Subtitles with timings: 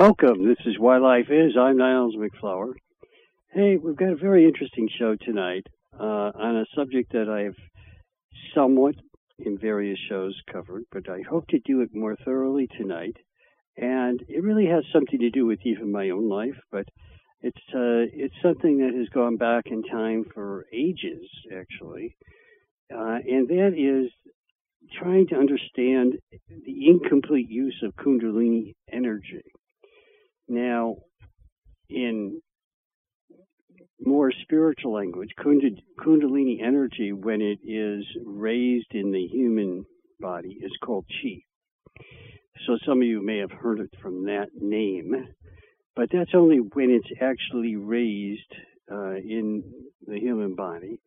[0.00, 0.48] Welcome.
[0.48, 1.58] This is Why Life Is.
[1.60, 2.72] I'm Niles MacFlouer.
[3.52, 7.58] Hey, we've got a very interesting show tonight uh, on a subject that I've
[8.54, 8.94] somewhat
[9.38, 13.18] in various shows covered, but I hope to do it more thoroughly tonight.
[13.76, 16.88] And it really has something to do with even my own life, but
[17.42, 22.16] it's uh, it's something that has gone back in time for ages, actually,
[22.90, 24.10] uh, and that is
[24.98, 26.14] trying to understand
[26.48, 29.42] the incomplete use of Kundalini energy.
[30.50, 30.96] Now,
[31.88, 32.42] in
[34.00, 39.84] more spiritual language, Kundalini energy, when it is raised in the human
[40.18, 41.44] body, is called chi.
[42.66, 45.28] So some of you may have heard it from that name,
[45.94, 48.52] but that's only when it's actually raised
[48.90, 49.62] uh, in
[50.04, 50.98] the human body.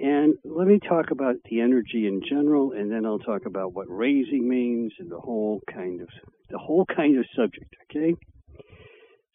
[0.00, 3.86] And let me talk about the energy in general, and then I'll talk about what
[3.90, 6.08] raising means and the whole kind of
[6.48, 7.74] the whole kind of subject.
[7.90, 8.14] Okay.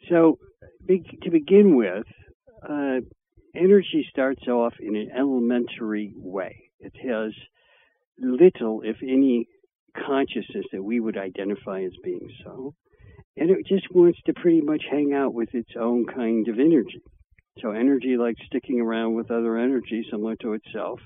[0.09, 0.39] So,
[0.87, 2.05] to begin with,
[2.67, 2.99] uh,
[3.55, 6.69] energy starts off in an elementary way.
[6.79, 7.33] It has
[8.19, 9.47] little, if any,
[9.95, 12.73] consciousness that we would identify as being so.
[13.37, 17.01] And it just wants to pretty much hang out with its own kind of energy.
[17.61, 20.99] So, energy likes sticking around with other energy similar to itself.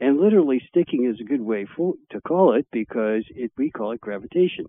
[0.00, 3.92] And literally, sticking is a good way for, to call it because it, we call
[3.92, 4.66] it gravitation.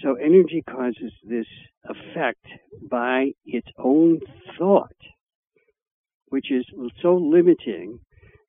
[0.00, 1.46] So energy causes this
[1.84, 2.44] effect
[2.90, 4.20] by its own
[4.58, 4.96] thought,
[6.28, 6.64] which is
[7.00, 8.00] so limiting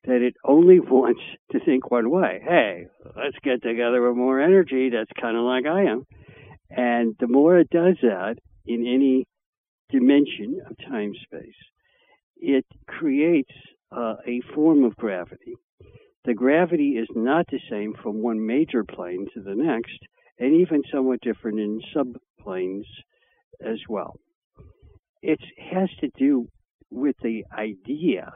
[0.06, 2.42] that it only wants to think one way.
[2.44, 4.90] Hey, let's get together with more energy.
[4.90, 6.06] That's kind of like I am.
[6.70, 9.28] And the more it does that in any
[9.90, 11.54] dimension of time space,
[12.38, 13.54] it creates
[13.96, 15.56] uh, a form of gravity.
[16.26, 20.00] The gravity is not the same from one major plane to the next,
[20.40, 22.86] and even somewhat different in subplanes
[23.62, 24.20] as well.
[25.22, 25.40] It
[25.72, 26.48] has to do
[26.90, 28.32] with the idea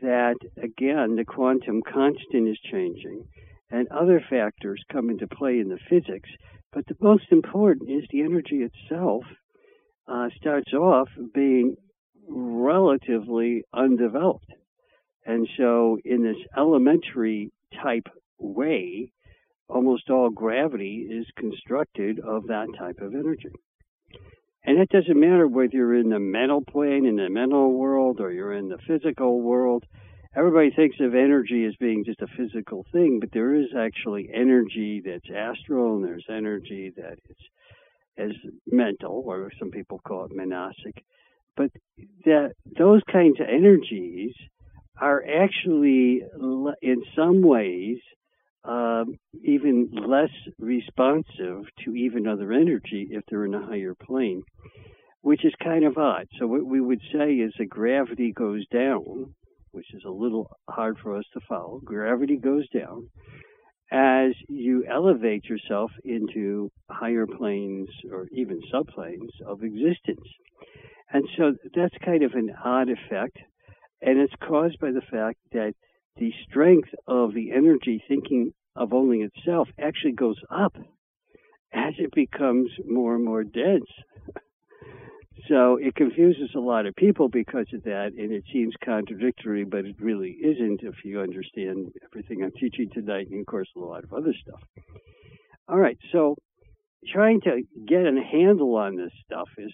[0.00, 3.24] that, again, the quantum constant is changing
[3.70, 6.30] and other factors come into play in the physics.
[6.72, 9.24] But the most important is the energy itself
[10.06, 11.76] uh, starts off being
[12.28, 14.52] relatively undeveloped.
[15.26, 17.50] And so, in this elementary
[17.82, 18.08] type
[18.38, 19.12] way,
[19.68, 23.50] almost all gravity is constructed of that type of energy.
[24.64, 28.32] And it doesn't matter whether you're in the mental plane, in the mental world, or
[28.32, 29.84] you're in the physical world.
[30.36, 35.02] Everybody thinks of energy as being just a physical thing, but there is actually energy
[35.04, 37.36] that's astral, and there's energy that is
[38.18, 38.32] as
[38.66, 41.04] mental, or some people call it manasic.
[41.56, 41.70] But
[42.24, 44.34] that those kinds of energies
[45.00, 46.22] are actually,
[46.82, 47.98] in some ways,
[48.68, 54.42] um, even less responsive to even other energy if they're in a higher plane,
[55.22, 56.26] which is kind of odd.
[56.38, 59.34] So what we would say is that gravity goes down,
[59.70, 61.80] which is a little hard for us to follow.
[61.82, 63.08] Gravity goes down
[63.90, 70.28] as you elevate yourself into higher planes or even subplanes of existence.
[71.10, 73.38] And so that's kind of an odd effect.
[74.02, 75.72] And it's caused by the fact that
[76.16, 80.74] the strength of the energy thinking of only itself actually goes up
[81.74, 83.90] as it becomes more and more dense.
[85.48, 89.84] So it confuses a lot of people because of that, and it seems contradictory, but
[89.84, 94.04] it really isn't if you understand everything I'm teaching tonight, and of course a lot
[94.04, 94.60] of other stuff.
[95.68, 96.36] All right, so
[97.12, 99.72] trying to get a handle on this stuff is,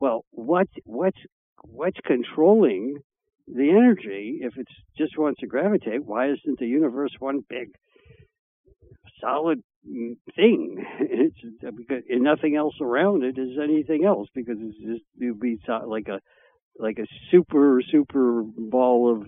[0.00, 1.20] well, what what's
[1.62, 2.98] what's controlling
[3.46, 4.66] the energy, if it
[4.98, 7.68] just wants to gravitate, why isn't the universe one big
[9.24, 9.62] solid
[10.36, 10.84] thing?
[11.00, 16.08] It's because nothing else around it is anything else because it's just would be like
[16.08, 16.20] a
[16.78, 19.26] like a super super ball of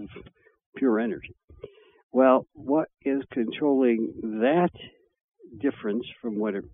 [0.76, 1.34] pure energy.
[2.12, 4.72] Well, what is controlling that
[5.60, 6.64] difference from what it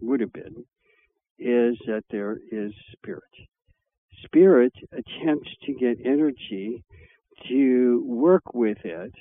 [0.00, 0.64] would have been
[1.38, 3.22] is that there is spirit
[4.24, 6.84] spirit attempts to get energy
[7.48, 9.12] to work with it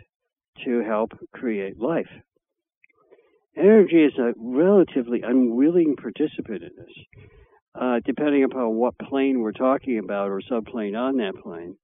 [0.65, 2.09] to help create life.
[3.57, 7.24] Energy is a relatively unwilling participant in this,
[7.80, 11.75] uh, depending upon what plane we're talking about or subplane on that plane.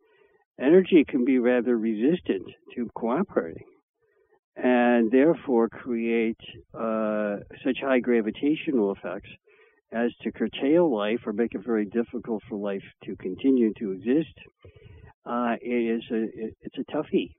[0.59, 3.65] Energy can be rather resistant to cooperating
[4.55, 6.37] and therefore create
[6.79, 9.29] uh, such high gravitational effects
[9.91, 14.33] as to curtail life or make it very difficult for life to continue to exist,
[15.25, 16.25] uh, it is a
[16.61, 17.31] it's a toughie,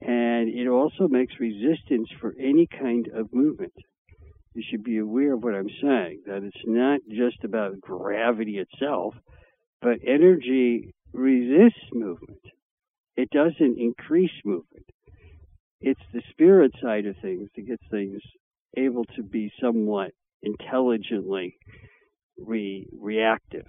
[0.00, 3.72] and it also makes resistance for any kind of movement.
[4.54, 9.14] you should be aware of what I'm saying, that it's not just about gravity itself,
[9.80, 12.40] but energy resists movement.
[13.16, 14.86] It doesn't increase movement.
[15.80, 18.20] It's the spirit side of things that gets things
[18.76, 20.12] able to be somewhat
[20.42, 21.56] intelligently
[22.38, 23.66] re- reactive.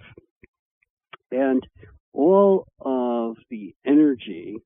[1.30, 1.64] And
[2.12, 4.56] all of the energy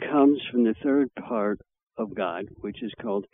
[0.00, 1.60] comes from the third part
[1.96, 3.26] of God, which is called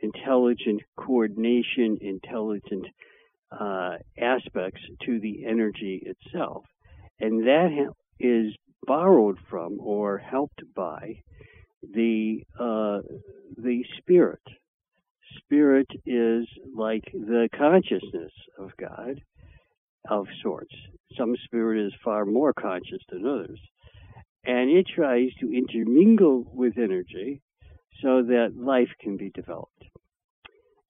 [0.00, 2.86] intelligent coordination, intelligent
[3.50, 6.64] uh, aspects to the energy itself.
[7.20, 8.54] And that is
[8.86, 11.22] borrowed from or helped by
[11.82, 13.00] the uh,
[13.56, 14.42] the spirit.
[15.38, 19.20] Spirit is like the consciousness of God,
[20.08, 20.74] of sorts.
[21.16, 23.58] Some spirit is far more conscious than others,
[24.48, 27.42] and it tries to intermingle with energy
[28.00, 29.84] so that life can be developed.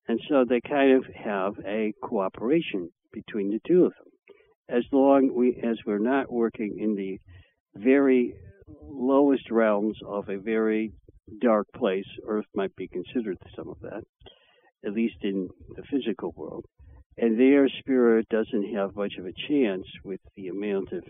[0.06, 4.12] And so they kind of have a cooperation between the two of them.
[4.68, 7.18] As long we, as we're not working in the
[7.74, 8.34] very
[8.80, 10.92] lowest realms of a very
[11.40, 14.04] dark place, Earth might be considered some of that,
[14.86, 16.64] at least in the physical world.
[17.16, 21.02] And their spirit doesn't have much of a chance with the amount of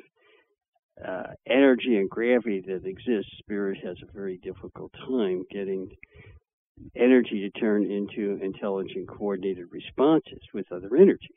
[1.06, 3.30] uh, energy and gravity that exists.
[3.38, 5.88] Spirit has a very difficult time getting
[6.96, 11.34] energy to turn into intelligent coordinated responses with other energy.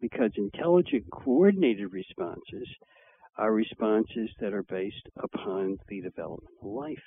[0.00, 2.68] Because intelligent coordinated responses
[3.36, 7.02] are responses that are based upon the development of life,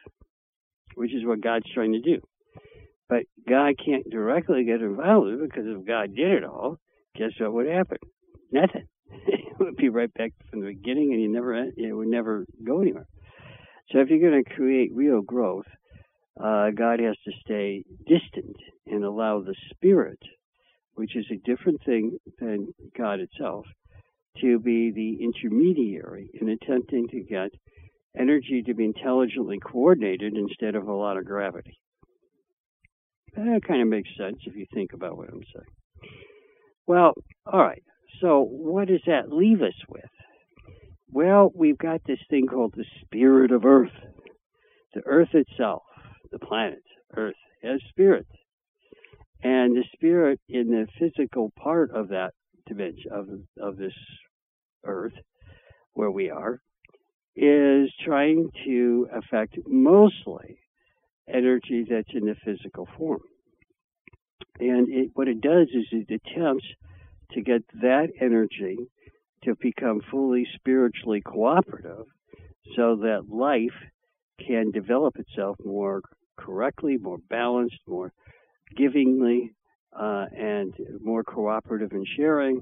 [0.95, 2.19] which is what God's trying to do.
[3.09, 6.79] But God can't directly get involved because if God did it all,
[7.15, 7.97] guess what would happen?
[8.51, 8.87] Nothing.
[9.27, 12.81] it would be right back from the beginning, and you never it would never go
[12.81, 13.07] anywhere.
[13.91, 15.65] So if you're going to create real growth,
[16.41, 18.55] uh, God has to stay distant
[18.87, 20.19] and allow the Spirit,
[20.95, 23.65] which is a different thing than God itself,
[24.41, 27.51] to be the intermediary in attempting to get
[28.17, 31.77] energy to be intelligently coordinated instead of a lot of gravity.
[33.35, 36.11] That kind of makes sense if you think about what I'm saying.
[36.85, 37.13] Well,
[37.45, 37.83] all right.
[38.21, 40.09] So, what does that leave us with?
[41.11, 43.91] Well, we've got this thing called the spirit of Earth.
[44.93, 45.83] The Earth itself,
[46.31, 46.83] the planet,
[47.15, 48.27] Earth, has spirit.
[49.43, 52.33] And the spirit in the physical part of that
[52.67, 53.27] dimension, of,
[53.61, 53.93] of this
[54.85, 55.13] Earth,
[55.93, 56.59] where we are,
[57.35, 60.59] is trying to affect mostly
[61.27, 63.21] energy that's in the physical form.
[64.59, 66.65] And it, what it does is it attempts
[67.33, 68.77] to get that energy
[69.43, 72.05] to become fully spiritually cooperative
[72.75, 73.75] so that life
[74.45, 76.01] can develop itself more
[76.37, 78.11] correctly, more balanced, more
[78.75, 79.53] givingly,
[79.97, 82.61] uh, and more cooperative in sharing,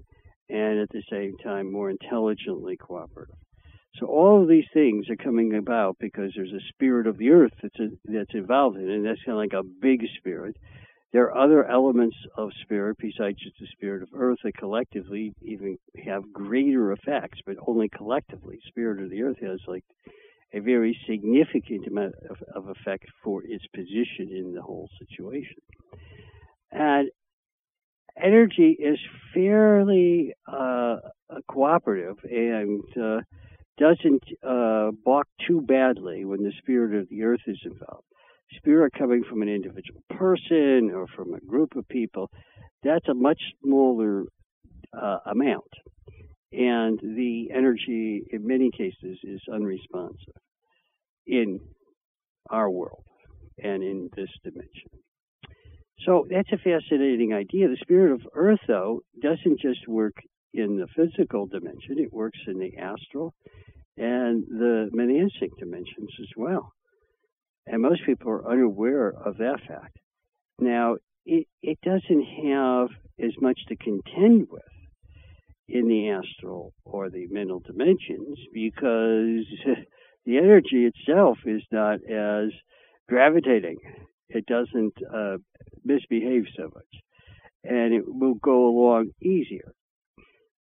[0.50, 3.36] and at the same time more intelligently cooperative.
[4.00, 7.52] So all of these things are coming about because there's a spirit of the earth
[7.62, 10.56] that's a, that's involved in it, and that's kind of like a big spirit.
[11.14, 15.78] There are other elements of spirit besides just the spirit of earth that collectively even
[16.06, 18.60] have greater effects, but only collectively.
[18.68, 19.84] Spirit of the earth has like
[20.54, 25.58] a very significant amount of, of effect for its position in the whole situation.
[26.72, 27.10] And
[28.22, 29.00] energy is
[29.34, 30.98] fairly uh,
[31.50, 33.22] cooperative and uh,
[33.78, 38.06] doesn't uh, balk too badly when the spirit of the earth is involved.
[38.58, 42.30] Spirit coming from an individual person or from a group of people,
[42.84, 44.26] that's a much smaller
[45.00, 45.72] uh, amount.
[46.52, 50.36] And the energy, in many cases, is unresponsive
[51.26, 51.60] in
[52.50, 53.04] our world
[53.58, 54.90] and in this dimension.
[56.06, 57.68] So that's a fascinating idea.
[57.68, 60.16] The spirit of Earth, though, doesn't just work
[60.54, 63.34] in the physical dimension, it works in the astral
[63.98, 66.74] and the manasic dimensions as well.
[67.68, 69.98] And most people are unaware of that fact.
[70.60, 72.90] Now, it, it doesn't have
[73.20, 74.64] as much to contend with
[75.68, 79.46] in the astral or the mental dimensions because
[80.26, 82.50] the energy itself is not as
[83.08, 83.78] gravitating.
[84.30, 85.38] It doesn't uh,
[85.84, 87.02] misbehave so much.
[87.64, 89.72] And it will go along easier.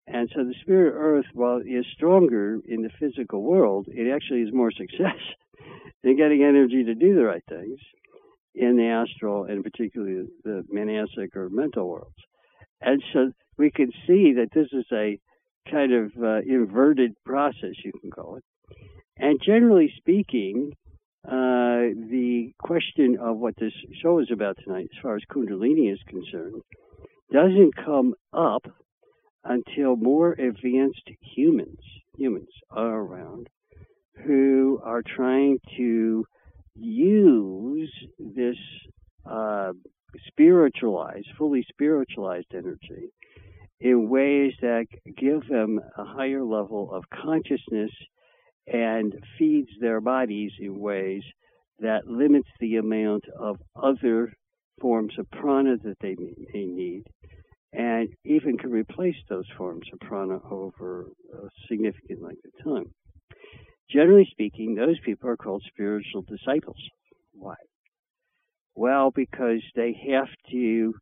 [0.07, 4.13] And so the spirit of earth, while it is stronger in the physical world, it
[4.13, 5.19] actually is more success
[6.03, 7.79] in getting energy to do the right things
[8.53, 12.15] in the astral and particularly the manasic or mental worlds.
[12.81, 15.19] And so we can see that this is a
[15.69, 18.43] kind of uh, inverted process, you can call it.
[19.17, 20.73] And generally speaking,
[21.25, 25.99] uh, the question of what this show is about tonight, as far as Kundalini is
[26.07, 26.61] concerned,
[27.31, 28.65] doesn't come up
[29.43, 31.79] until more advanced humans
[32.17, 33.47] humans are around
[34.25, 36.25] who are trying to
[36.75, 38.57] use this
[39.29, 39.71] uh,
[40.27, 43.11] spiritualized, fully spiritualized energy
[43.79, 44.85] in ways that
[45.17, 47.91] give them a higher level of consciousness
[48.67, 51.23] and feeds their bodies in ways
[51.79, 54.31] that limits the amount of other
[54.79, 56.15] forms of prana that they
[56.53, 57.03] may need
[57.73, 62.93] and even can replace those forms of prana over a significant length of time.
[63.91, 66.77] Generally speaking, those people are called spiritual disciples.
[67.33, 67.55] Why?
[68.75, 70.93] Well, because they have to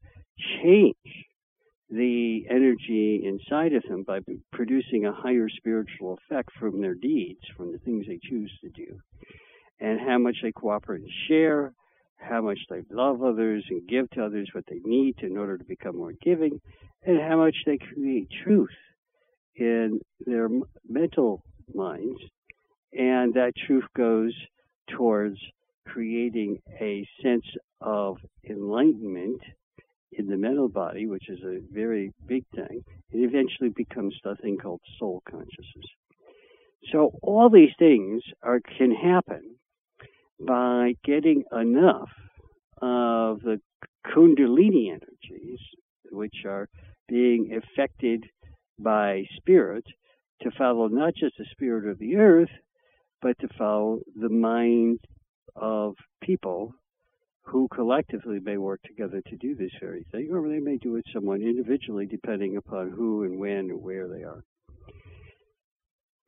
[0.64, 0.96] change
[1.90, 4.20] the energy inside of them by
[4.52, 8.98] producing a higher spiritual effect from their deeds, from the things they choose to do,
[9.80, 11.74] and how much they cooperate and share,
[12.18, 15.64] how much they love others and give to others what they need in order to
[15.64, 16.60] become more giving,
[17.06, 18.70] and how much they create truth
[19.56, 20.50] in their
[20.88, 21.44] mental
[21.74, 22.20] minds.
[22.98, 24.34] And that truth goes
[24.90, 25.38] towards
[25.88, 27.46] creating a sense
[27.82, 28.18] of
[28.48, 29.42] enlightenment
[30.12, 32.84] in the mental body, which is a very big thing.
[33.12, 35.86] It eventually becomes a thing called soul consciousness.
[36.92, 39.56] So all these things are can happen
[40.40, 42.10] by getting enough
[42.82, 43.60] of the
[44.08, 45.60] kundalini energies,
[46.12, 46.68] which are
[47.08, 48.26] being affected
[48.80, 49.84] by spirit,
[50.42, 52.50] to follow not just the spirit of the earth,
[53.22, 55.00] but to follow the mind
[55.56, 56.74] of people
[57.44, 61.06] who collectively may work together to do this very thing, or they may do it
[61.14, 64.44] somewhat individually, depending upon who and when and where they are.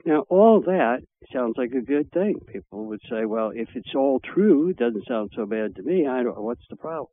[0.03, 2.39] Now, all that sounds like a good thing.
[2.51, 6.07] People would say, well, if it's all true, it doesn't sound so bad to me.
[6.07, 7.09] I don't, what's the problem?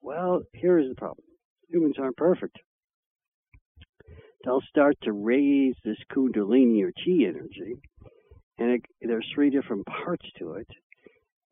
[0.00, 1.24] Well, here is the problem.
[1.70, 2.56] Humans aren't perfect.
[4.44, 7.74] They'll start to raise this kundalini or chi energy,
[8.60, 10.68] and it, there's three different parts to it.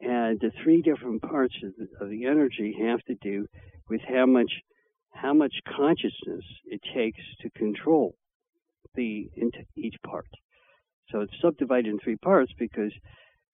[0.00, 3.46] And the three different parts of the, of the energy have to do
[3.88, 4.52] with how much
[5.10, 8.14] how much consciousness it takes to control
[8.94, 10.28] the into each part.
[11.10, 12.92] So it's subdivided in three parts because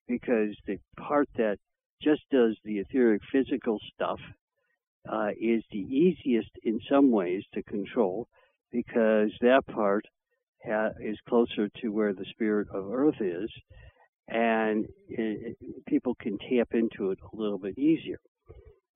[0.07, 1.57] because the part that
[2.03, 4.21] just does the etheric physical stuff
[5.11, 8.29] uh, is the easiest in some ways to control
[8.73, 10.05] because that part
[10.67, 13.51] ha- is closer to where the spirit of earth is
[14.29, 18.19] and it, it, people can tap into it a little bit easier.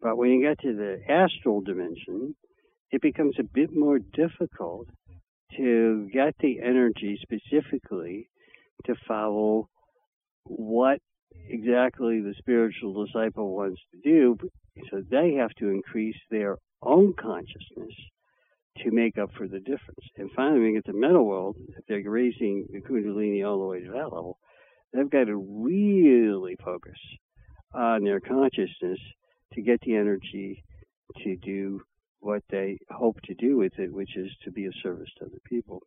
[0.01, 2.35] But when you get to the astral dimension,
[2.91, 4.89] it becomes a bit more difficult
[5.57, 8.29] to get the energy specifically
[8.87, 9.69] to follow
[10.45, 11.01] what
[11.49, 14.39] exactly the spiritual disciple wants to do.
[14.91, 17.95] So they have to increase their own consciousness
[18.85, 20.05] to make up for the difference.
[20.17, 23.81] And finally, we get to mental world, if they're raising the Kundalini all the way
[23.81, 24.39] to that level,
[24.93, 26.99] they've got to really focus
[27.75, 28.99] on their consciousness
[29.55, 30.65] to get the energy
[31.25, 31.83] to do
[32.21, 35.41] what they hope to do with it, which is to be of service to other
[35.45, 35.83] people.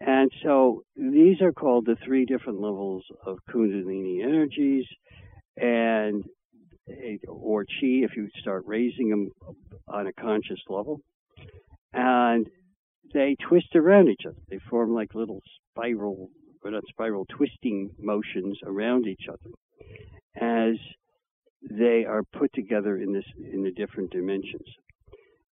[0.00, 4.86] And so these are called the three different levels of Kundalini energies,
[5.56, 6.24] and
[6.88, 9.30] eh, or chi if you start raising them
[9.88, 11.00] on a conscious level.
[11.92, 12.48] And
[13.12, 14.36] they twist around each other.
[14.48, 16.30] They form like little spiral,
[16.64, 19.50] or not spiral, twisting motions around each other
[20.40, 20.76] as
[21.68, 24.66] they are put together in this in the different dimensions.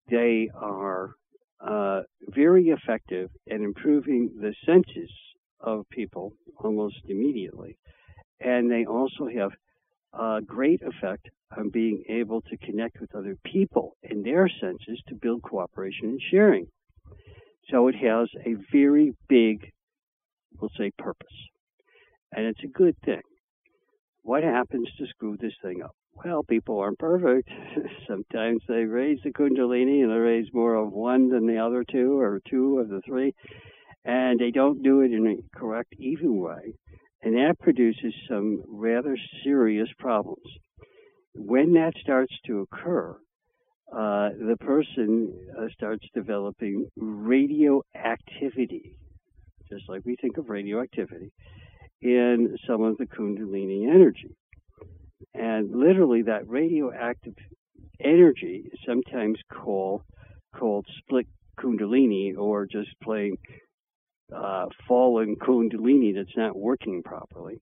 [0.09, 1.15] They are
[1.59, 5.11] uh, very effective at improving the senses
[5.59, 7.77] of people almost immediately.
[8.39, 9.51] And they also have
[10.19, 15.15] a great effect on being able to connect with other people in their senses to
[15.15, 16.67] build cooperation and sharing.
[17.69, 19.71] So it has a very big,
[20.59, 21.27] we'll say, purpose.
[22.31, 23.21] And it's a good thing.
[24.23, 25.95] What happens to screw this thing up?
[26.23, 27.49] well, people aren't perfect.
[28.07, 32.19] Sometimes they raise the Kundalini and they raise more of one than the other two
[32.19, 33.33] or two of the three,
[34.03, 36.73] and they don't do it in a correct, even way.
[37.21, 40.45] And that produces some rather serious problems.
[41.33, 43.17] When that starts to occur,
[43.91, 48.97] uh, the person uh, starts developing radioactivity,
[49.69, 51.31] just like we think of radioactivity,
[52.01, 54.35] in some of the Kundalini energy.
[55.33, 57.35] And literally, that radioactive
[57.99, 60.01] energy is sometimes called
[60.55, 61.27] called split
[61.59, 63.35] kundalini or just plain
[64.35, 67.61] uh, fallen kundalini that's not working properly.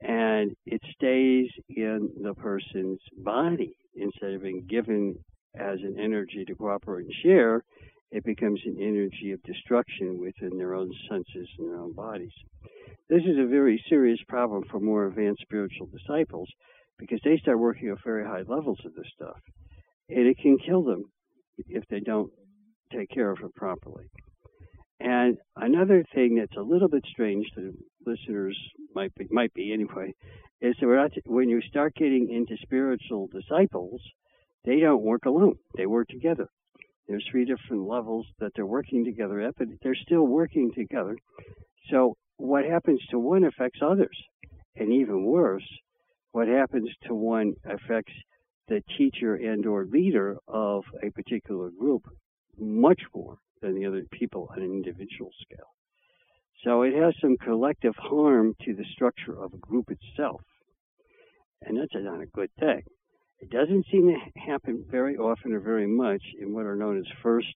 [0.00, 5.16] And it stays in the person's body instead of being given
[5.58, 7.64] as an energy to cooperate and share,
[8.12, 12.32] it becomes an energy of destruction within their own senses and their own bodies.
[13.08, 16.48] This is a very serious problem for more advanced spiritual disciples
[16.98, 19.38] because they start working at very high levels of this stuff.
[20.08, 21.04] And it can kill them
[21.68, 22.30] if they don't
[22.92, 24.06] take care of it properly.
[25.00, 27.74] And another thing that's a little bit strange to
[28.06, 28.58] listeners
[28.94, 30.14] might be, might be anyway,
[30.60, 34.00] is that when you start getting into spiritual disciples,
[34.64, 35.56] they don't work alone.
[35.76, 36.48] They work together.
[37.06, 41.16] There's three different levels that they're working together at, but they're still working together.
[41.90, 44.16] So what happens to one affects others.
[44.74, 45.66] And even worse,
[46.32, 48.12] what happens to one affects
[48.68, 52.02] the teacher and or leader of a particular group
[52.58, 55.70] much more than the other people on an individual scale.
[56.64, 60.40] So it has some collective harm to the structure of a group itself.
[61.62, 62.82] And that's not a good thing.
[63.38, 67.04] It doesn't seem to happen very often or very much in what are known as
[67.22, 67.54] first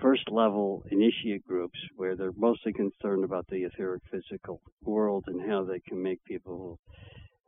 [0.00, 5.62] first level initiate groups where they're mostly concerned about the etheric physical world and how
[5.62, 6.78] they can make people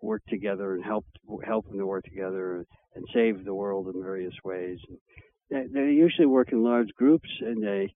[0.02, 1.06] work together and help
[1.44, 4.78] help them to work together and save the world in various ways.
[4.88, 4.98] And
[5.52, 7.94] they usually work in large groups, and they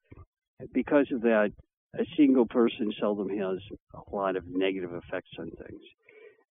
[0.72, 1.52] because of that,
[1.94, 3.58] a single person seldom has
[3.94, 5.82] a lot of negative effects on things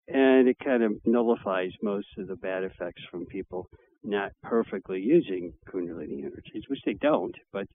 [0.08, 3.68] and it kind of nullifies most of the bad effects from people
[4.02, 7.66] not perfectly using kundalini energies, which they don't, but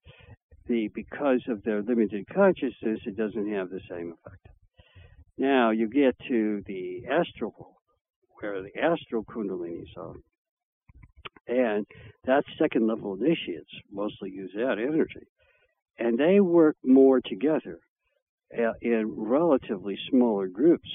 [0.67, 4.48] the because of their limited consciousness, it doesn't have the same effect.
[5.38, 7.77] Now you get to the astral,
[8.39, 10.13] where the astral kundalinis are,
[11.50, 11.85] and
[12.25, 15.25] that second level initiates mostly use that energy,
[15.98, 17.79] and they work more together
[18.57, 20.90] uh, in relatively smaller groups.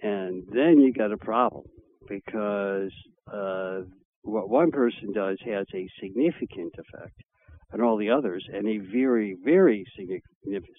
[0.00, 1.64] And then you got a problem
[2.08, 2.92] because
[3.32, 3.80] uh,
[4.22, 7.20] what one person does has a significant effect
[7.72, 9.84] on all the others, and a very, very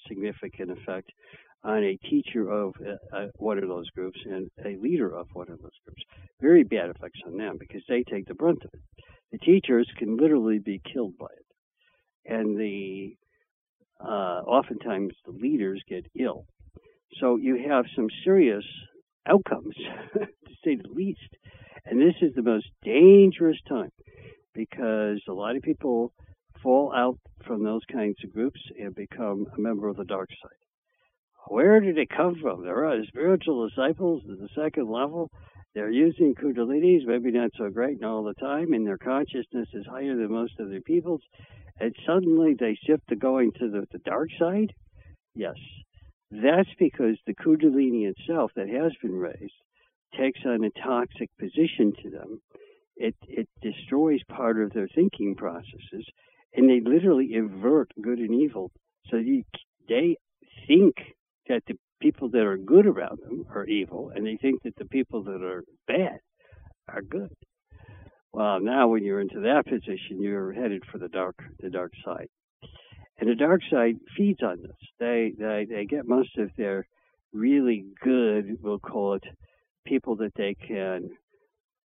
[0.08, 1.12] significant effect
[1.64, 5.50] on a teacher of uh, uh, one of those groups and a leader of one
[5.52, 6.02] of those groups.
[6.42, 9.04] Very bad effects on them because they take the brunt of it.
[9.32, 13.16] The teachers can literally be killed by it, and the
[14.00, 16.46] uh, oftentimes the leaders get ill.
[17.20, 18.64] So you have some serious
[19.28, 19.76] outcomes,
[20.14, 21.36] to say the least.
[21.86, 23.92] And this is the most dangerous time
[24.54, 26.14] because a lot of people
[26.62, 30.69] fall out from those kinds of groups and become a member of the dark side.
[31.50, 32.64] Where did it come from?
[32.64, 35.32] There are spiritual disciples at the second level.
[35.74, 40.16] They're using kundalinis, maybe not so great all the time, and their consciousness is higher
[40.16, 41.24] than most of their people's.
[41.80, 44.74] And suddenly they shift to going to the, the dark side?
[45.34, 45.56] Yes,
[46.30, 49.54] that's because the Kundalini itself that has been raised
[50.16, 52.42] takes on a toxic position to them.
[52.96, 56.06] It, it destroys part of their thinking processes,
[56.54, 58.72] and they literally invert good and evil.
[59.10, 59.46] So you,
[59.88, 60.18] they
[60.68, 60.96] think
[61.50, 64.86] that the people that are good around them are evil, and they think that the
[64.86, 66.20] people that are bad
[66.88, 67.34] are good.
[68.32, 72.28] Well, now when you're into that position, you're headed for the dark, the dark side.
[73.20, 74.78] And the dark side feeds on this.
[75.00, 76.88] They, they, they get most of their
[77.34, 79.24] really good, we'll call it,
[79.86, 81.10] people that they can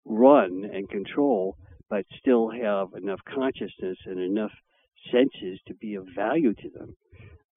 [0.04, 1.56] run and control,
[1.88, 4.52] but still have enough consciousness and enough
[5.12, 6.96] senses to be of value to them.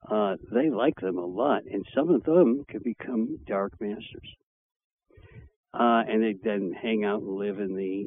[0.09, 4.35] Uh, they like them a lot, and some of them can become dark masters.
[5.73, 8.05] Uh, and they then hang out and live in the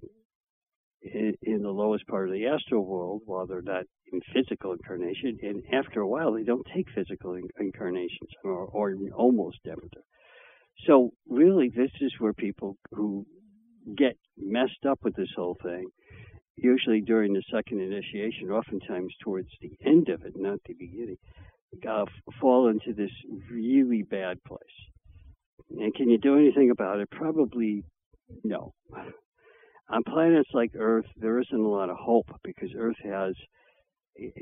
[1.02, 5.38] in, in the lowest part of the astral world while they're not in physical incarnation,
[5.42, 9.82] and after a while, they don't take physical incarnations, or, or almost never.
[10.86, 13.26] So, really, this is where people who
[13.96, 15.86] get messed up with this whole thing,
[16.56, 21.18] usually during the second initiation, oftentimes towards the end of it, not the beginning,
[21.84, 22.04] uh,
[22.40, 23.10] fall into this
[23.50, 24.62] really bad place.
[25.70, 27.10] And can you do anything about it?
[27.10, 27.82] Probably
[28.44, 28.72] no.
[29.88, 33.34] On planets like Earth, there isn't a lot of hope because Earth has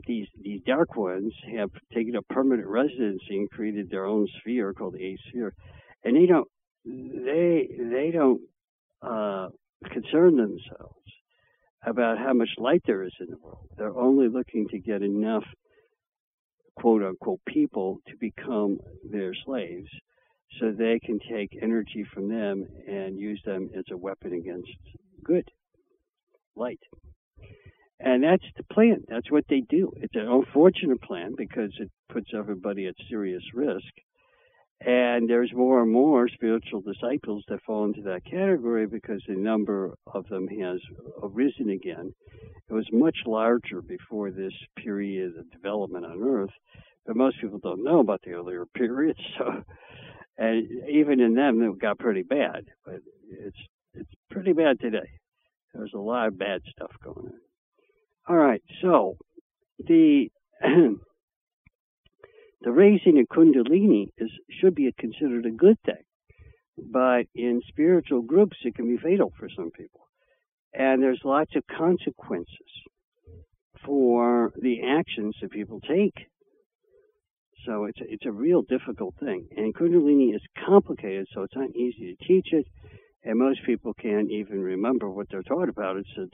[0.06, 4.94] these these dark ones have taken up permanent residency and created their own sphere called
[4.94, 5.52] the A sphere,
[6.04, 6.48] and they don't
[6.84, 8.40] they they don't
[9.02, 9.48] uh,
[9.90, 11.04] concern themselves
[11.84, 13.68] about how much light there is in the world.
[13.76, 15.44] They're only looking to get enough
[16.76, 19.88] quote unquote people to become their slaves
[20.58, 24.70] so they can take energy from them and use them as a weapon against
[25.24, 25.48] good
[26.56, 26.80] light.
[28.00, 29.04] And that's the plan.
[29.08, 29.92] That's what they do.
[29.96, 33.92] It's an unfortunate plan because it puts everybody at serious risk.
[34.86, 39.94] And there's more and more spiritual disciples that fall into that category because the number
[40.12, 40.78] of them has
[41.22, 42.12] arisen again.
[42.68, 46.50] It was much larger before this period of development on Earth,
[47.06, 49.20] but most people don't know about the earlier periods.
[49.38, 49.62] So,
[50.36, 52.64] and even in them, it got pretty bad.
[52.84, 52.96] But
[53.30, 53.56] it's
[53.94, 55.08] it's pretty bad today.
[55.72, 57.40] There's a lot of bad stuff going on.
[58.28, 59.16] All right, so
[59.78, 60.28] the
[62.64, 66.02] the raising of Kundalini is should be considered a good thing,
[66.78, 70.00] but in spiritual groups it can be fatal for some people,
[70.72, 72.48] and there's lots of consequences
[73.84, 76.26] for the actions that people take.
[77.66, 81.70] So it's a, it's a real difficult thing, and Kundalini is complicated, so it's not
[81.70, 82.66] easy to teach it,
[83.22, 86.06] and most people can't even remember what they're taught about it.
[86.16, 86.26] So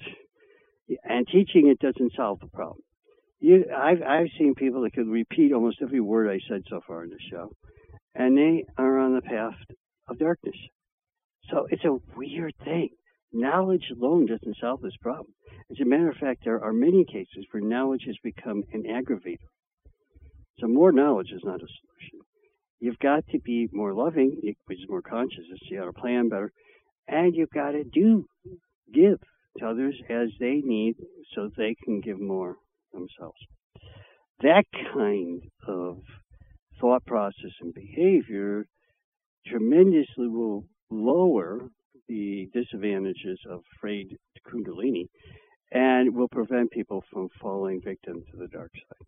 [1.04, 2.80] and teaching it doesn't solve the problem
[3.40, 7.04] you I've I've seen people that could repeat almost every word I said so far
[7.04, 7.52] in the show,
[8.14, 9.56] and they are on the path
[10.08, 10.56] of darkness.
[11.50, 12.90] So it's a weird thing.
[13.32, 15.32] Knowledge alone doesn't solve this problem.
[15.70, 19.38] As a matter of fact, there are many cases where knowledge has become an aggravator.
[20.58, 22.20] So more knowledge is not a solution.
[22.80, 26.52] You've got to be more loving, which is more conscious, see how to plan better,
[27.08, 28.26] and you've got to do,
[28.92, 29.18] give
[29.58, 30.96] to others as they need
[31.34, 32.56] so they can give more
[32.92, 33.38] themselves.
[34.42, 35.98] That kind of
[36.80, 38.66] thought process and behavior
[39.46, 41.60] tremendously will lower
[42.08, 45.08] the disadvantages of frayed kundalini
[45.72, 49.06] and will prevent people from falling victim to the dark side.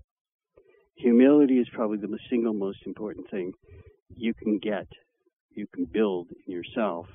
[0.97, 3.53] Humility is probably the single most important thing
[4.14, 4.87] you can get,
[5.51, 7.07] you can build in yourself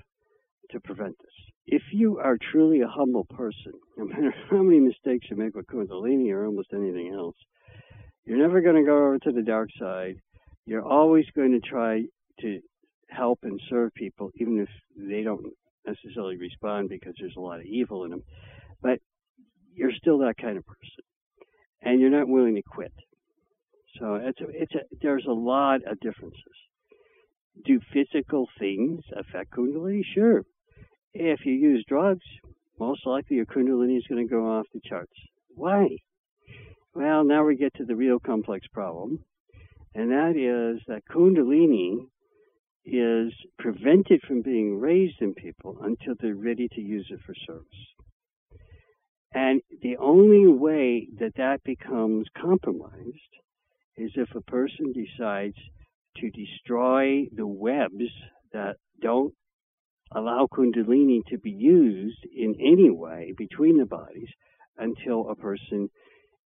[0.71, 5.27] to prevent this if you are truly a humble person, no matter how many mistakes
[5.29, 7.35] you make with Kundalini or almost anything else,
[8.25, 10.15] you're never going to go over to the dark side.
[10.65, 12.03] You're always going to try
[12.41, 12.59] to
[13.09, 15.45] help and serve people, even if they don't
[15.85, 18.23] necessarily respond because there's a lot of evil in them.
[18.81, 18.99] But
[19.73, 21.03] you're still that kind of person,
[21.81, 22.93] and you're not willing to quit.
[23.99, 26.43] So it's a, it's a, there's a lot of differences.
[27.65, 30.03] Do physical things affect Kundalini?
[30.13, 30.43] Sure,
[31.19, 32.25] if you use drugs,
[32.79, 35.13] most likely your Kundalini is going to go off the charts.
[35.55, 35.97] Why?
[36.93, 39.23] Well, now we get to the real complex problem,
[39.95, 42.07] and that is that Kundalini
[42.85, 47.65] is prevented from being raised in people until they're ready to use it for service.
[49.33, 53.33] And the only way that that becomes compromised
[53.97, 55.57] is if a person decides
[56.17, 58.09] to destroy the webs
[58.53, 59.33] that don't
[60.11, 64.29] allow Kundalini to be used in any way between the bodies
[64.77, 65.89] until a person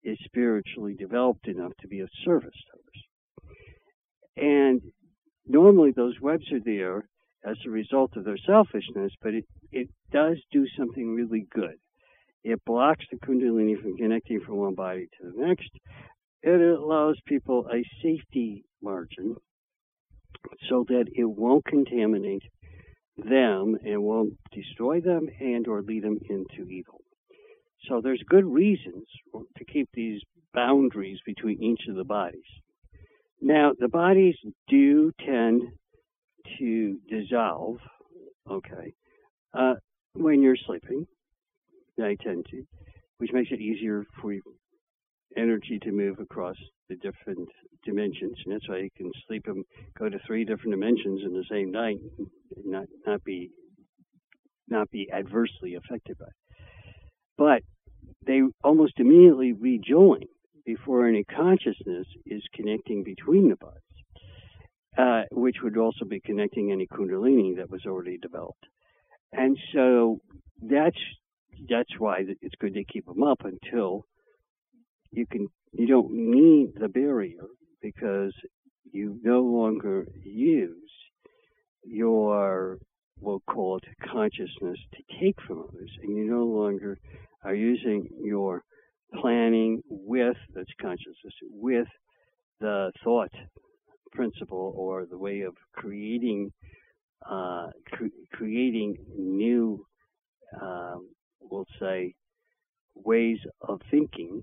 [0.03, 3.53] is spiritually developed enough to be of service to others.
[4.37, 4.81] And
[5.46, 7.05] normally those webs are there
[7.44, 11.77] as a result of their selfishness, but it, it does do something really good.
[12.42, 15.70] It blocks the Kundalini from connecting from one body to the next.
[16.42, 19.37] It allows people a safety margin
[20.68, 22.42] so that it won't contaminate
[23.29, 27.01] them and will destroy them and or lead them into evil.
[27.89, 29.07] So there's good reasons
[29.57, 30.21] to keep these
[30.53, 32.43] boundaries between each of the bodies.
[33.41, 34.37] Now, the bodies
[34.69, 35.63] do tend
[36.59, 37.79] to dissolve,
[38.51, 38.93] okay,
[39.55, 39.75] uh,
[40.15, 41.07] when you're sleeping.
[41.97, 42.63] They tend to,
[43.19, 44.33] which makes it easier for
[45.37, 46.57] energy to move across
[46.88, 47.49] the different
[47.85, 49.64] dimensions, and that's why you can sleep and
[49.99, 52.29] go to three different dimensions in the same night, and
[52.64, 53.51] not not be
[54.69, 56.27] not be adversely affected by.
[56.27, 56.33] It.
[57.38, 57.62] But
[58.27, 60.23] they almost immediately rejoin
[60.64, 63.81] before any consciousness is connecting between the bodies,
[64.99, 68.66] uh, which would also be connecting any kundalini that was already developed.
[69.33, 70.21] And so
[70.62, 70.99] that's
[71.69, 74.05] that's why it's good to keep them up until
[75.12, 77.46] you can you don't need the barrier
[77.83, 78.33] because
[78.92, 80.90] you no longer use
[81.85, 82.79] your
[83.20, 86.99] we'll call it consciousness to take from others and you no longer
[87.44, 88.62] are using your
[89.20, 91.88] planning with that's consciousness with
[92.61, 93.33] the thought
[94.12, 96.53] principle or the way of creating
[97.29, 99.85] uh, cre- creating new
[100.61, 101.09] um,
[101.40, 102.14] we'll say
[102.94, 104.42] ways of thinking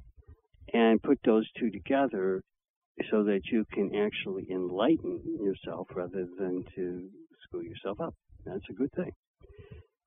[0.74, 2.42] and put those two together
[3.12, 7.10] so that you can actually enlighten yourself rather than to
[7.44, 8.16] screw yourself up.
[8.46, 9.12] That's a good thing.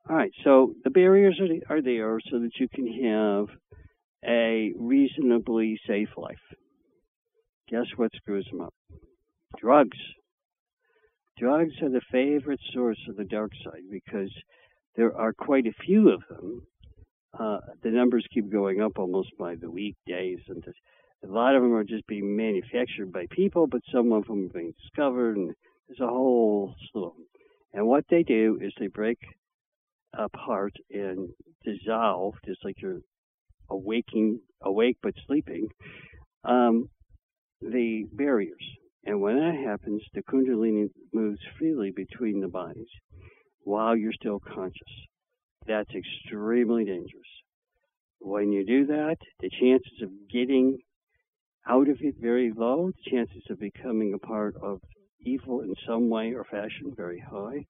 [0.09, 3.47] All right, so the barriers are, are there so that you can have
[4.25, 6.37] a reasonably safe life.
[7.69, 8.75] Guess what screws them up?
[9.59, 9.99] Drugs.
[11.39, 14.33] drugs are the favorite source of the dark side because
[14.97, 16.63] there are quite a few of them.
[17.39, 20.65] Uh, the numbers keep going up almost by the week, days, and
[21.23, 24.59] a lot of them are just being manufactured by people, but some of them are
[24.59, 25.55] being discovered, and
[25.87, 27.27] there's a whole slew of them.
[27.73, 29.19] And what they do is they break
[30.13, 31.29] apart and
[31.65, 33.03] dissolve, just like you're
[33.69, 35.69] awaking, awake but sleeping,
[36.45, 36.89] um,
[37.61, 38.65] the barriers.
[39.05, 42.89] And when that happens, the Kundalini moves freely between the bodies
[43.63, 45.10] while you're still conscious.
[45.67, 47.29] That's extremely dangerous.
[48.21, 50.79] When you do that, the chances of getting
[51.67, 54.81] out of it very low, the chances of becoming a part of
[55.21, 57.65] evil in some way or fashion very high.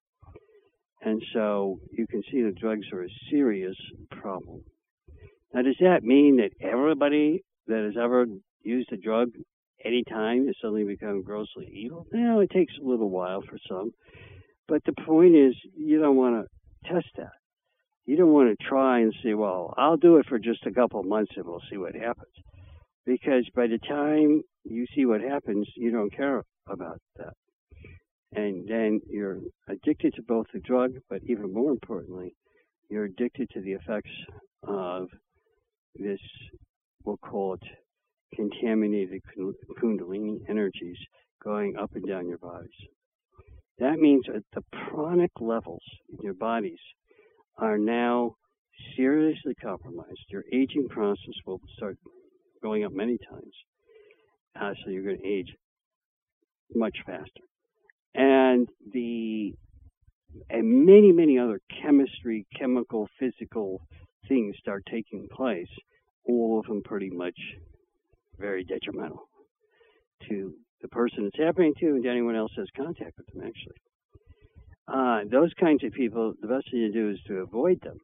[1.02, 3.76] And so you can see that drugs are a serious
[4.10, 4.62] problem.
[5.52, 8.26] Now, does that mean that everybody that has ever
[8.62, 9.30] used a drug
[9.84, 12.06] any time has suddenly become grossly evil?
[12.12, 13.92] No, it takes a little while for some.
[14.68, 17.39] But the point is, you don't want to test that.
[18.10, 20.98] You don't want to try and say, well, I'll do it for just a couple
[20.98, 22.34] of months and we'll see what happens.
[23.06, 27.34] Because by the time you see what happens, you don't care about that.
[28.32, 32.34] And then you're addicted to both the drug, but even more importantly,
[32.88, 34.10] you're addicted to the effects
[34.64, 35.06] of
[35.94, 36.18] this,
[37.04, 37.62] we'll call it
[38.34, 39.22] contaminated
[39.80, 40.98] kundalini energies
[41.44, 42.70] going up and down your bodies.
[43.78, 46.80] That means at the pranic levels in your bodies
[47.60, 48.36] are now
[48.96, 50.24] seriously compromised.
[50.30, 51.98] Your aging process will start
[52.62, 53.54] going up many times.
[54.60, 55.54] Uh, so you're going to age
[56.74, 57.44] much faster.
[58.14, 59.52] And the
[60.48, 63.82] and many, many other chemistry, chemical, physical
[64.28, 65.68] things start taking place,
[66.24, 67.38] all of them pretty much
[68.38, 69.28] very detrimental
[70.28, 73.76] to the person it's happening to and to anyone else has contact with them, actually.
[74.92, 77.98] Uh, those kinds of people, the best thing to do is to avoid them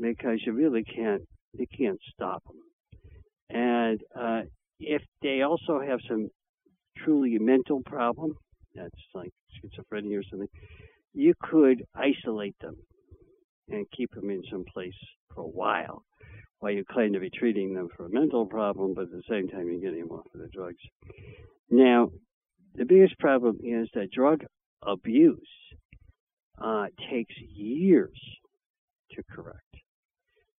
[0.00, 2.56] because you really can't, you can't stop them.
[3.50, 4.42] And uh,
[4.80, 6.28] if they also have some
[6.98, 8.34] truly mental problem,
[8.74, 10.48] that's like schizophrenia or something,
[11.12, 12.76] you could isolate them
[13.68, 14.92] and keep them in some place
[15.34, 16.02] for a while
[16.60, 19.48] while you claim to be treating them for a mental problem, but at the same
[19.48, 20.80] time you're getting them off of the drugs.
[21.70, 22.08] Now,
[22.74, 24.44] the biggest problem is that drug
[24.86, 25.40] abuse
[26.62, 28.18] uh, takes years
[29.12, 29.60] to correct.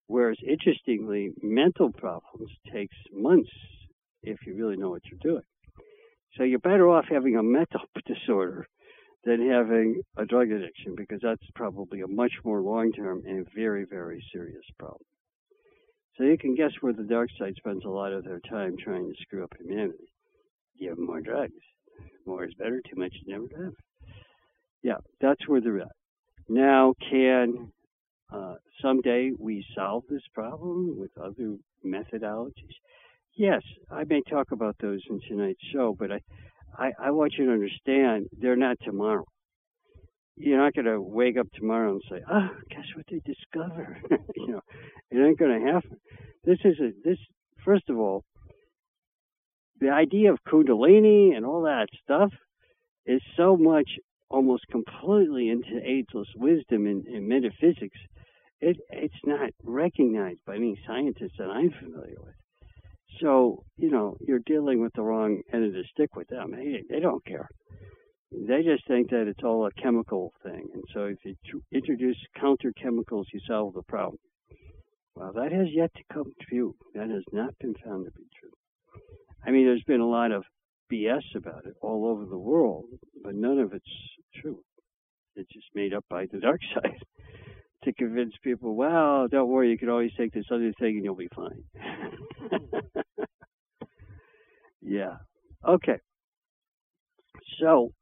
[0.06, 3.50] Whereas, interestingly, mental problems takes months
[4.22, 5.44] if you really know what you're doing.
[6.36, 8.66] So you're better off having a mental disorder
[9.24, 14.22] than having a drug addiction because that's probably a much more long-term and very, very
[14.32, 15.00] serious problem.
[16.16, 19.08] So you can guess where the dark side spends a lot of their time trying
[19.08, 20.12] to screw up humanity.
[20.78, 21.52] Give them more drugs.
[22.26, 22.80] More is better.
[22.88, 23.74] Too much is never enough.
[24.84, 25.92] Yeah, that's where they're at.
[26.46, 27.72] Now, can
[28.30, 32.76] uh, someday we solve this problem with other methodologies?
[33.34, 36.20] Yes, I may talk about those in tonight's show, but I,
[36.78, 39.24] I, I want you to understand they're not tomorrow.
[40.36, 44.02] You're not going to wake up tomorrow and say, "Ah, oh, guess what they discovered?"
[44.36, 44.60] you know,
[45.10, 45.96] it ain't going to happen.
[46.44, 47.18] This is a this.
[47.64, 48.24] First of all,
[49.80, 52.32] the idea of Kundalini and all that stuff
[53.06, 53.88] is so much
[54.30, 57.98] almost completely into ageless wisdom and, metaphysics.
[58.60, 62.34] It it's not recognized by any scientists that I'm familiar with.
[63.20, 66.52] So, you know, you're dealing with the wrong end of the stick with them.
[66.52, 67.48] They, they don't care.
[68.32, 70.66] They just think that it's all a chemical thing.
[70.74, 74.18] And so if you tr- introduce counter chemicals, you solve the problem.
[75.14, 76.74] Well, that has yet to come true.
[76.94, 78.50] That has not been found to be true.
[79.46, 80.42] I mean, there's been a lot of
[80.92, 82.86] BS about it all over the world,
[83.22, 83.84] but none of it's
[84.40, 84.60] true.
[85.36, 86.98] It's just made up by the dark side
[87.84, 91.14] to convince people, well, don't worry, you can always take this other thing and you'll
[91.14, 91.64] be fine.
[94.82, 95.16] yeah.
[95.66, 95.98] Okay.
[97.60, 97.92] So,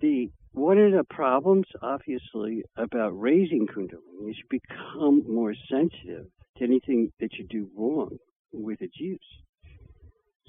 [0.00, 6.26] the one of the problems, obviously, about raising Kundalini is you become more sensitive
[6.58, 8.18] to anything that you do wrong
[8.52, 9.18] with its use.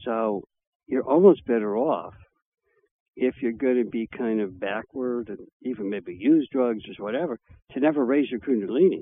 [0.03, 0.43] So,
[0.87, 2.15] you're almost better off
[3.15, 7.39] if you're going to be kind of backward and even maybe use drugs or whatever,
[7.71, 9.01] to never raise your kundalini.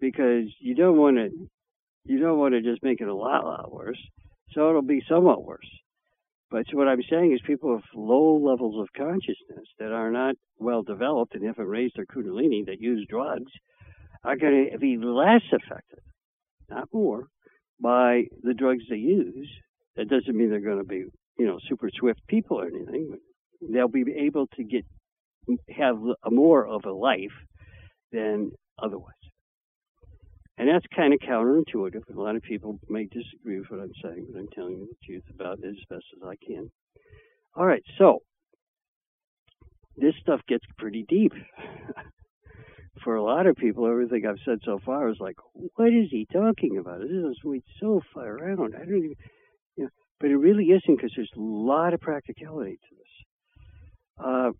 [0.00, 1.30] Because you don't want to,
[2.04, 3.98] you don't want to just make it a lot, lot worse.
[4.52, 5.68] So it'll be somewhat worse.
[6.50, 10.36] But so what I'm saying is people with low levels of consciousness that are not
[10.58, 13.52] well developed and haven't raised their kundalini that use drugs
[14.24, 16.00] are going to be less affected,
[16.70, 17.26] not more,
[17.80, 19.48] by the drugs they use.
[19.96, 21.04] That doesn't mean they're going to be
[21.38, 23.16] you know, super swift people or anything,
[23.60, 24.84] they'll be able to get
[25.74, 27.32] have a more of a life
[28.12, 29.14] than otherwise.
[30.58, 32.02] And that's kind of counterintuitive.
[32.14, 35.06] A lot of people may disagree with what I'm saying, but I'm telling you the
[35.06, 36.70] truth about it as best as I can.
[37.54, 38.22] All right, so
[39.96, 41.32] this stuff gets pretty deep.
[43.04, 45.36] For a lot of people, everything I've said so far is like,
[45.76, 47.00] what is he talking about?
[47.00, 47.38] This is
[47.80, 48.74] so far around.
[48.74, 49.14] I don't even,
[50.20, 54.24] but it really isn't because there's a lot of practicality to this.
[54.24, 54.50] Uh,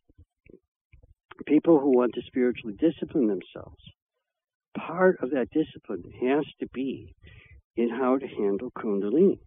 [1.47, 3.83] people who want to spiritually discipline themselves,
[4.77, 7.15] part of that discipline has to be
[7.77, 9.39] in how to handle Kundalini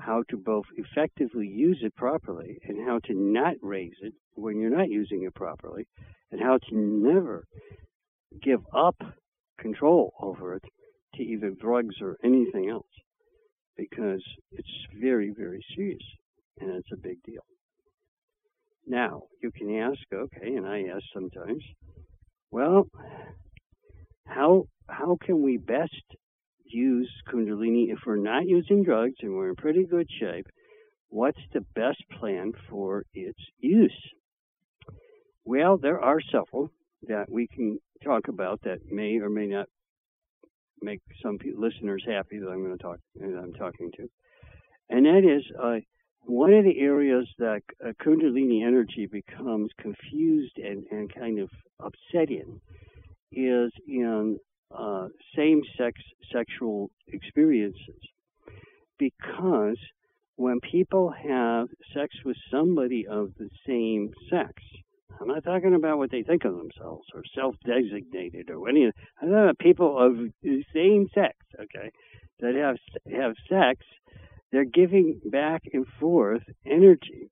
[0.00, 4.76] how to both effectively use it properly and how to not raise it when you're
[4.76, 5.86] not using it properly,
[6.30, 7.44] and how to never
[8.42, 8.96] give up
[9.58, 10.64] control over it
[11.14, 12.86] to either drugs or anything else
[13.80, 14.68] because it's
[15.00, 16.02] very, very serious
[16.58, 17.42] and it's a big deal.
[18.86, 21.62] Now, you can ask, okay, and I ask sometimes,
[22.50, 22.86] well,
[24.26, 26.04] how how can we best
[26.64, 30.46] use Kundalini if we're not using drugs and we're in pretty good shape?
[31.08, 34.00] What's the best plan for its use?
[35.44, 36.70] Well, there are several
[37.08, 39.68] that we can talk about that may or may not
[40.82, 44.08] make some listeners happy that I'm going to talk that I'm talking to,
[44.88, 45.80] and that is uh,
[46.22, 52.30] one of the areas that uh, Kundalini energy becomes confused and, and kind of upset
[52.30, 52.60] in
[53.32, 54.38] is in
[54.76, 56.00] uh, same sex
[56.32, 58.00] sexual experiences.
[58.98, 59.78] Because
[60.36, 64.54] when people have sex with somebody of the same sex,
[65.20, 68.94] I'm not talking about what they think of themselves or self designated or any of
[69.20, 71.90] I'm talking about people of the same sex, okay,
[72.40, 72.76] that have
[73.12, 73.84] have sex,
[74.52, 77.30] they're giving back and forth energy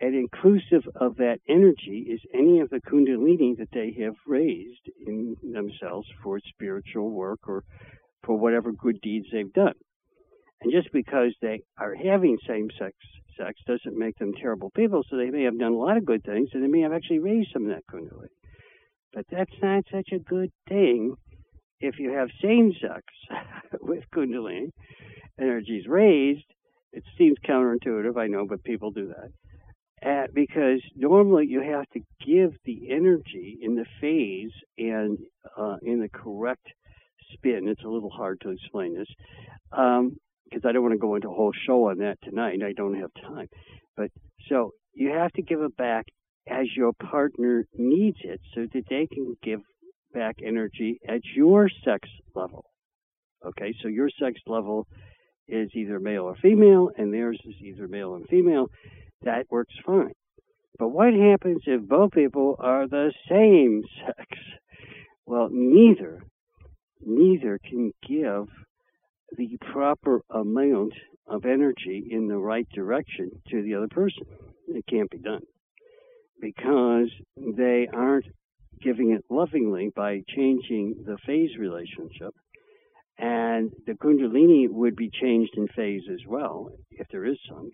[0.00, 5.36] and inclusive of that energy is any of the kundalini that they have raised in
[5.42, 7.64] themselves for spiritual work or
[8.24, 9.74] for whatever good deeds they've done.
[10.60, 12.68] And just because they are having same
[13.38, 15.04] sex doesn't make them terrible people.
[15.08, 17.20] So they may have done a lot of good things and they may have actually
[17.20, 18.28] raised some of that kundalini.
[19.12, 21.14] But that's not such a good thing
[21.80, 23.04] if you have same sex
[23.80, 24.70] with kundalini
[25.40, 26.44] energies raised.
[26.92, 29.30] It seems counterintuitive, I know, but people do that
[30.02, 35.18] at, because normally you have to give the energy in the phase and
[35.56, 36.66] uh, in the correct
[37.32, 37.68] spin.
[37.68, 39.08] It's a little hard to explain this
[40.48, 42.62] because I don't want to go into a whole show on that tonight.
[42.64, 43.48] I don't have time.
[43.96, 44.10] But
[44.48, 46.06] so you have to give it back
[46.48, 49.60] as your partner needs it so that they can give
[50.12, 52.64] back energy at your sex level.
[53.46, 54.86] Okay, so your sex level
[55.46, 58.68] is either male or female, and theirs is either male and female
[59.22, 60.12] that works fine.
[60.78, 64.40] But what happens if both people are the same sex?
[65.26, 66.22] Well, neither,
[67.04, 68.46] neither can give
[69.36, 70.94] the proper amount
[71.26, 74.24] of energy in the right direction to the other person.
[74.68, 75.42] It can't be done
[76.40, 78.26] because they aren't
[78.80, 82.34] giving it lovingly by changing the phase relationship.
[83.18, 87.70] And the Kundalini would be changed in phase as well, if there is some.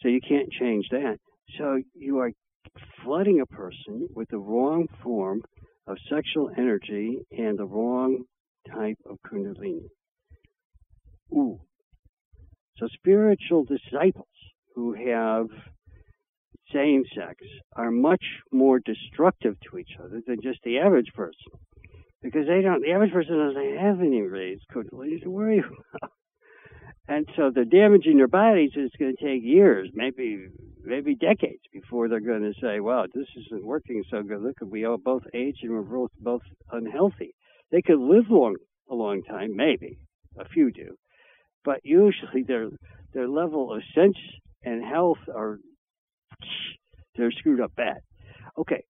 [0.00, 1.18] So you can't change that.
[1.56, 2.32] So you are
[3.04, 5.42] flooding a person with the wrong form
[5.86, 8.24] of sexual energy and the wrong
[8.68, 9.86] type of kundalini.
[11.32, 11.60] Ooh.
[12.78, 14.26] So spiritual disciples
[14.74, 15.46] who have
[16.72, 17.36] same sex
[17.76, 21.52] are much more destructive to each other than just the average person.
[22.22, 26.10] Because they don't the average person doesn't have any raised kundalini to worry about.
[27.06, 30.48] And so the damage in their bodies is going to take years, maybe
[30.82, 34.40] maybe decades before they're going to say, "Wow, this isn't working so good.
[34.40, 37.34] Look, we all both age and we're both both unhealthy."
[37.70, 38.56] They could live long
[38.88, 39.98] a long time, maybe
[40.38, 40.96] a few do,
[41.64, 42.68] but usually their
[43.12, 44.18] their level of sense
[44.64, 45.58] and health are
[47.16, 47.98] they're screwed up bad.
[48.58, 48.84] Okay,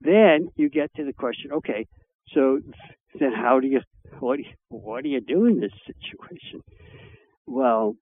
[0.00, 1.52] then you get to the question.
[1.52, 1.86] Okay,
[2.32, 2.60] so
[3.18, 3.80] then how do you
[4.20, 6.62] what do you, what do you do in this situation?
[7.46, 7.96] Well,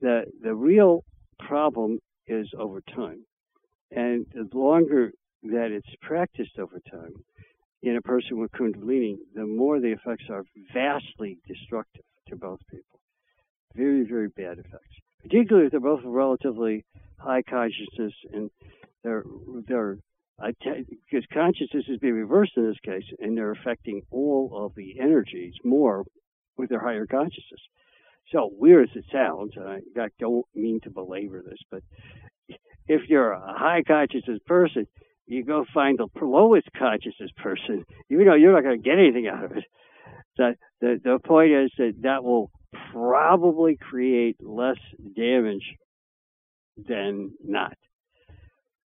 [0.00, 1.04] the the real
[1.38, 3.24] problem is over time,
[3.90, 5.12] and the longer
[5.42, 7.14] that it's practiced over time
[7.82, 13.00] in a person with Kundalini, the more the effects are vastly destructive to both people.
[13.74, 14.96] Very, very bad effects.
[15.22, 16.84] Particularly if they're both relatively
[17.18, 18.50] high consciousness and
[19.04, 19.24] they're
[19.66, 19.98] they're
[20.56, 25.52] because consciousness is being reversed in this case, and they're affecting all of the energies
[25.62, 26.04] more
[26.56, 27.60] with their higher consciousness
[28.32, 31.82] so weird as it sounds, and I, I don't mean to belabor this, but
[32.86, 34.86] if you're a high consciousness person,
[35.26, 39.28] you go find the lowest consciousness person, even though you're not going to get anything
[39.28, 39.64] out of it.
[40.36, 42.50] The, the, the point is that that will
[42.92, 44.78] probably create less
[45.16, 45.74] damage
[46.76, 47.76] than not.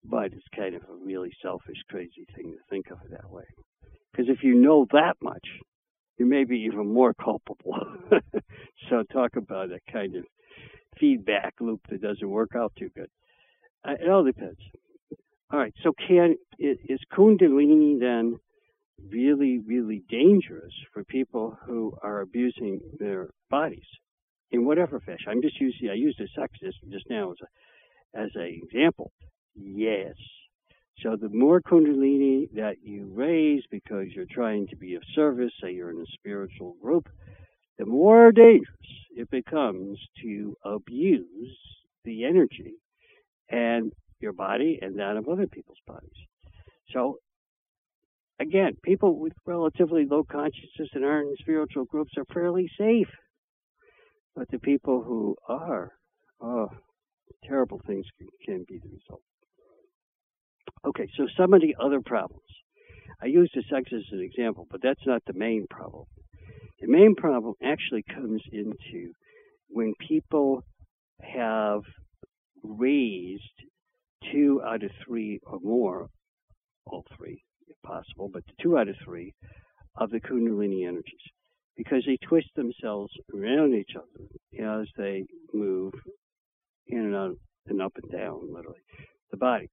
[0.03, 3.45] But it's kind of a really selfish, crazy thing to think of it that way.
[4.11, 5.47] Because if you know that much,
[6.17, 7.76] you may be even more culpable.
[8.89, 10.23] so talk about a kind of
[10.99, 13.09] feedback loop that doesn't work out too good.
[13.86, 14.59] It all depends.
[15.51, 15.73] All right.
[15.84, 18.39] So can is Kundalini then
[19.11, 23.87] really, really dangerous for people who are abusing their bodies
[24.51, 25.27] in whatever fashion?
[25.29, 29.11] I'm just using I used a sex just now as a as an example.
[29.55, 30.15] Yes.
[30.99, 35.73] So the more Kundalini that you raise because you're trying to be of service, say
[35.73, 37.09] you're in a spiritual group,
[37.77, 38.69] the more dangerous
[39.15, 41.57] it becomes to abuse
[42.05, 42.75] the energy
[43.49, 46.15] and your body and that of other people's bodies.
[46.91, 47.19] So
[48.39, 53.09] again, people with relatively low consciousness and aren't in spiritual groups are fairly safe.
[54.36, 55.91] But the people who are,
[56.41, 56.69] oh,
[57.45, 59.21] terrible things can, can be the result.
[60.86, 62.41] Okay, so some of the other problems.
[63.21, 66.05] I used the sex as an example, but that's not the main problem.
[66.81, 69.13] The main problem actually comes into
[69.69, 70.63] when people
[71.21, 71.81] have
[72.61, 73.43] raised
[74.31, 76.09] two out of three or more,
[76.86, 79.34] all three if possible, but the two out of three
[79.95, 81.22] of the Kundalini energies
[81.78, 84.26] because they twist themselves around each other
[84.80, 85.93] as they move
[86.88, 87.38] in and out
[87.68, 88.80] and up and down, literally,
[89.32, 89.70] the body.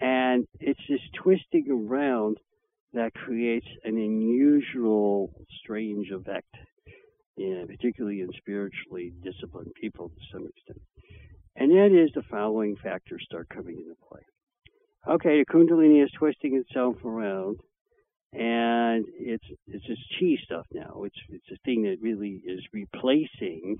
[0.00, 2.36] And it's this twisting around
[2.92, 5.30] that creates an unusual,
[5.62, 6.54] strange effect,
[7.36, 10.80] in, particularly in spiritually disciplined people to some extent.
[11.56, 14.20] And that is the following factors start coming into play.
[15.08, 17.60] Okay, the Kundalini is twisting itself around,
[18.34, 21.04] and it's it's this chi stuff now.
[21.04, 23.78] It's it's a thing that really is replacing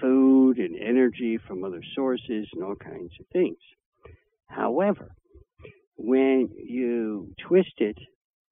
[0.00, 3.58] food and energy from other sources and all kinds of things.
[4.46, 5.10] However,
[5.96, 7.98] when you twist it,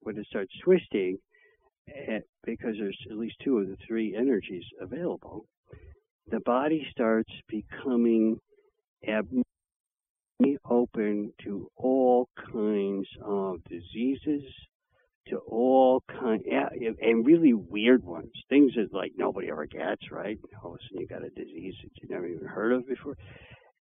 [0.01, 1.17] when it starts twisting,
[1.87, 5.45] eh, because there's at least two of the three energies available,
[6.29, 8.37] the body starts becoming
[9.07, 9.45] abnormally
[10.69, 14.43] open to all kinds of diseases,
[15.27, 16.43] to all kind
[17.01, 20.37] and really weird ones, things that like nobody ever gets, right?
[20.63, 23.15] All of a sudden you got a disease that you never even heard of before,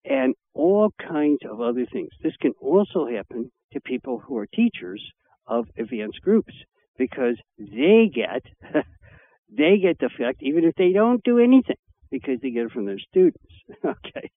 [0.04, 2.10] and all kinds of other things.
[2.22, 5.02] This can also happen to people who are teachers
[5.46, 6.54] of advanced groups
[6.96, 8.42] because they get
[9.50, 11.76] they get the effect even if they don't do anything
[12.10, 13.42] because they get it from their students.
[13.84, 14.30] okay.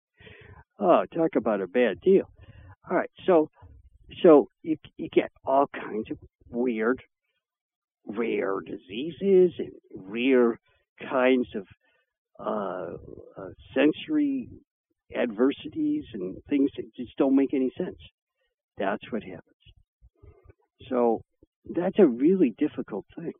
[0.80, 2.30] Oh, talk about a bad deal.
[2.90, 3.50] All right, so
[4.22, 6.18] so you you get all kinds of
[6.50, 7.02] weird,
[8.08, 10.60] rare diseases and rare
[11.10, 11.68] kinds of
[12.40, 12.98] uh,
[13.38, 14.50] uh, sensory
[15.16, 17.98] adversities and things that just don't make any sense.
[18.78, 19.42] That's what happens.
[20.90, 21.22] So
[21.74, 23.34] that's a really difficult thing.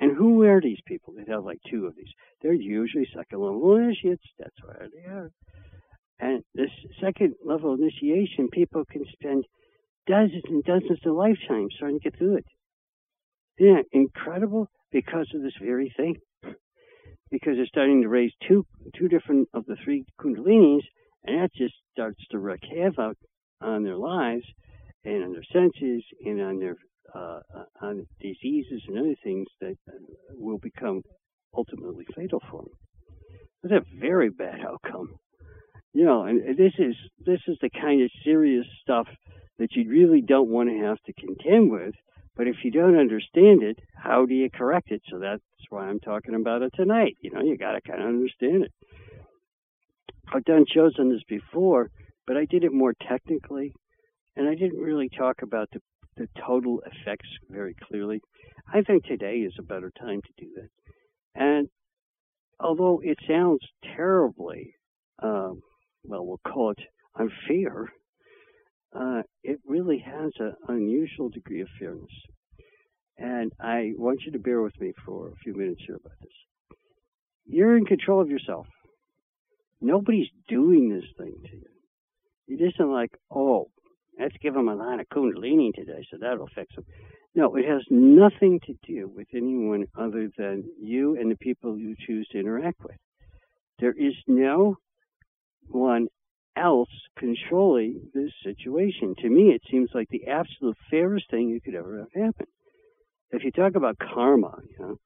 [0.00, 2.12] And who are these people that have like two of these?
[2.40, 4.22] They're usually second level initiates.
[4.38, 5.30] That's where they are.
[6.20, 9.44] And this second level initiation, people can spend
[10.06, 12.46] dozens and dozens of lifetimes trying to get through it.
[13.58, 16.16] Yeah, incredible because of this very thing.
[17.30, 18.64] Because they're starting to raise two
[18.96, 20.82] two different of the three kundalinis,
[21.24, 23.16] and that just starts to wreak havoc
[23.60, 24.44] on their lives
[25.04, 26.76] and on their senses and on their
[27.14, 27.40] uh,
[27.82, 29.92] on diseases and other things that uh,
[30.34, 31.02] will become
[31.54, 32.72] ultimately fatal for them.
[33.62, 35.18] That's a very bad outcome.
[35.92, 39.06] You know, and this is this is the kind of serious stuff
[39.58, 41.94] that you really don't want to have to contend with.
[42.36, 45.02] But if you don't understand it, how do you correct it?
[45.10, 47.16] So that's why I'm talking about it tonight.
[47.20, 48.72] You know, you got to kind of understand it.
[50.32, 51.90] I've done shows on this before,
[52.26, 53.72] but I did it more technically,
[54.36, 55.80] and I didn't really talk about the
[56.18, 58.20] the total effects very clearly.
[58.72, 60.68] I think today is a better time to do that.
[61.34, 61.68] And
[62.60, 63.60] although it sounds
[63.96, 64.74] terribly,
[65.22, 65.62] um,
[66.04, 66.80] well, we'll call it
[67.18, 67.88] unfair,
[68.94, 72.10] uh, it really has an unusual degree of fairness.
[73.18, 76.32] And I want you to bear with me for a few minutes here about this.
[77.46, 78.66] You're in control of yourself.
[79.80, 81.66] Nobody's doing this thing to you.
[82.48, 83.70] It isn't like, oh,
[84.18, 86.84] let's give them a line of Kundalini today, so that'll fix them.
[87.34, 91.94] No, it has nothing to do with anyone other than you and the people you
[92.06, 92.96] choose to interact with.
[93.78, 94.76] There is no
[95.70, 96.08] one
[96.56, 99.14] else controlling this situation.
[99.18, 102.46] To me, it seems like the absolute fairest thing you could ever have happen.
[103.30, 104.96] If you talk about karma, you know,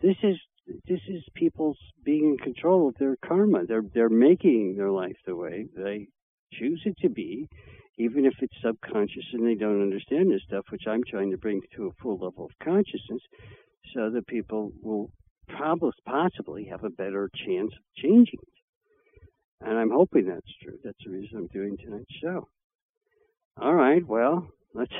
[0.00, 0.36] this is
[0.88, 3.66] this is people's being in control of their karma.
[3.66, 6.08] They're they're making their life the way they
[6.52, 7.48] choose it to be,
[7.98, 11.60] even if it's subconscious and they don't understand this stuff, which I'm trying to bring
[11.76, 13.22] to a full level of consciousness,
[13.94, 15.10] so that people will
[15.48, 18.48] probably possibly have a better chance of changing it.
[19.66, 20.78] And I'm hoping that's true.
[20.84, 22.48] That's the reason I'm doing tonight's show.
[23.60, 24.92] All right, well, let's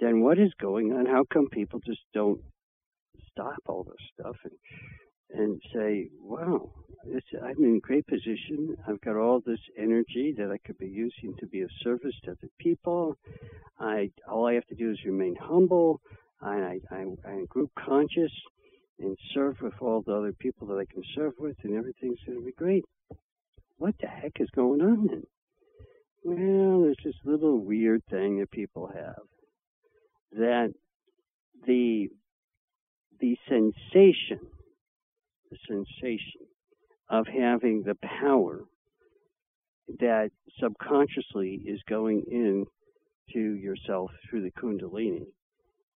[0.00, 1.04] then what is going on?
[1.04, 2.40] How come people just don't
[3.30, 4.54] stop all this stuff and
[5.30, 6.70] and say, "Wow,
[7.04, 8.74] I'm in a great position.
[8.86, 12.30] I've got all this energy that I could be using to be of service to
[12.30, 13.18] other people.
[13.78, 16.00] I all I have to do is remain humble.
[16.40, 18.32] I, I, I'm group conscious
[18.98, 22.38] and serve with all the other people that I can serve with, and everything's going
[22.38, 22.86] to be great."
[23.78, 25.22] What the heck is going on then?
[26.24, 29.22] Well, there's this little weird thing that people have
[30.32, 30.72] that
[31.66, 32.08] the
[33.20, 34.40] the sensation,
[35.50, 36.42] the sensation
[37.08, 38.64] of having the power
[40.00, 42.66] that subconsciously is going in
[43.32, 45.26] to yourself through the kundalini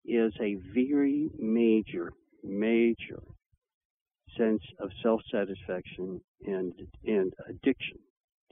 [0.05, 2.13] is a very major,
[2.43, 3.21] major
[4.37, 6.73] sense of self-satisfaction and
[7.05, 7.97] and addiction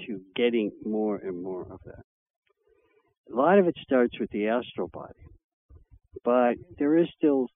[0.06, 2.04] to getting more and more of that.
[3.32, 5.26] A lot of it starts with the astral body,
[6.24, 7.48] but there is still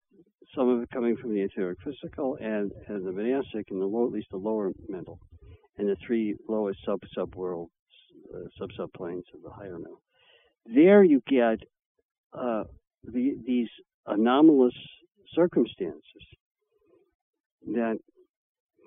[0.55, 4.05] some of it coming from the etheric physical and, and the manasic and the low,
[4.05, 5.19] at least the lower mental
[5.78, 7.71] and the three lowest sub sub worlds,
[8.34, 10.01] uh, sub sub planes of the higher mental.
[10.65, 11.59] There you get
[12.34, 12.63] uh,
[13.03, 13.69] the, these
[14.05, 14.76] anomalous
[15.34, 16.01] circumstances
[17.65, 17.97] that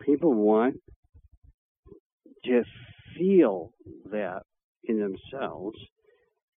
[0.04, 0.76] people want
[2.44, 2.62] to
[3.16, 3.70] feel
[4.10, 4.42] that
[4.84, 5.78] in themselves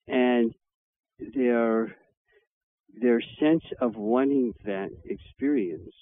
[0.08, 0.52] and
[1.36, 1.96] their
[3.02, 5.94] their sense of wanting that experience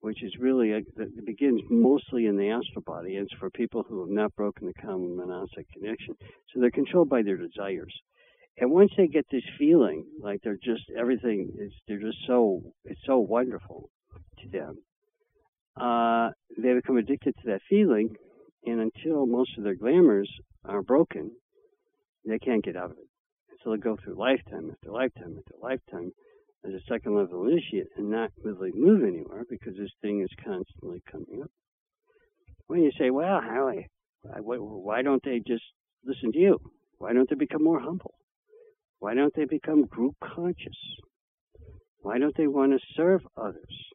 [0.00, 3.16] which is really a, that begins mostly in the astral body.
[3.16, 6.14] It's for people who have not broken the kama manasic connection.
[6.52, 7.92] So they're controlled by their desires.
[8.58, 13.00] And once they get this feeling like they're just everything is they're just so it's
[13.06, 13.90] so wonderful
[14.40, 14.78] to them
[15.80, 18.14] uh, they become addicted to that feeling,
[18.64, 20.30] and until most of their glamours
[20.64, 21.30] are broken,
[22.26, 23.08] they can't get out of it.
[23.62, 26.12] So they go through lifetime after lifetime after lifetime
[26.64, 31.02] as a second level initiate and not really move anywhere because this thing is constantly
[31.10, 31.50] coming up.
[32.66, 33.72] When you say, well, how,
[34.22, 35.64] why don't they just
[36.04, 36.58] listen to you?
[36.98, 38.14] Why don't they become more humble?
[38.98, 40.76] Why don't they become group conscious?
[42.00, 43.88] Why don't they want to serve others?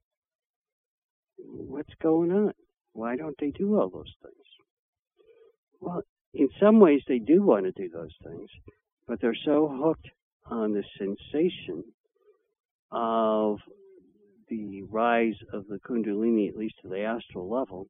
[1.46, 2.54] What's going on?
[2.94, 4.46] Why don't they do all those things?
[5.80, 8.50] Well, in some ways they do want to do those things,
[9.08, 10.10] but they're so hooked
[10.46, 11.84] on the sensation
[12.92, 13.60] of
[14.50, 17.88] the rise of the Kundalini, at least to the astral level,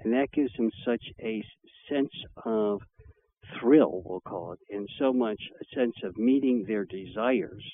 [0.00, 1.42] and that gives them such a
[1.88, 2.12] sense
[2.44, 2.80] of
[3.58, 7.64] thrill, we'll call it, and so much a sense of meeting their desires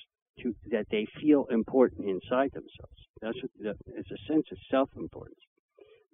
[0.41, 3.10] to, that they feel important inside themselves.
[3.23, 5.41] That's what, it's a sense of self-importance,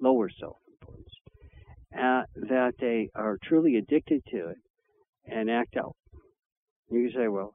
[0.00, 1.08] lower self-importance,
[1.94, 4.58] uh, that they are truly addicted to it
[5.26, 5.96] and act out.
[6.90, 7.52] You can say, well,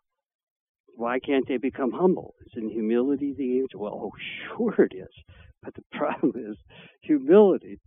[0.96, 2.34] why can't they become humble?
[2.52, 3.78] Isn't humility the answer?
[3.78, 4.12] Well, oh,
[4.58, 5.24] sure it is.
[5.64, 6.58] But the problem is
[7.02, 7.80] humility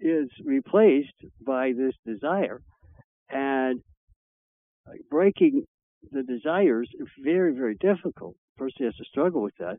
[0.00, 1.14] is replaced
[1.46, 2.60] by this desire
[3.30, 3.80] and
[5.10, 5.64] breaking
[6.10, 8.34] the desires is very, very difficult.
[8.56, 9.78] Person has to struggle with that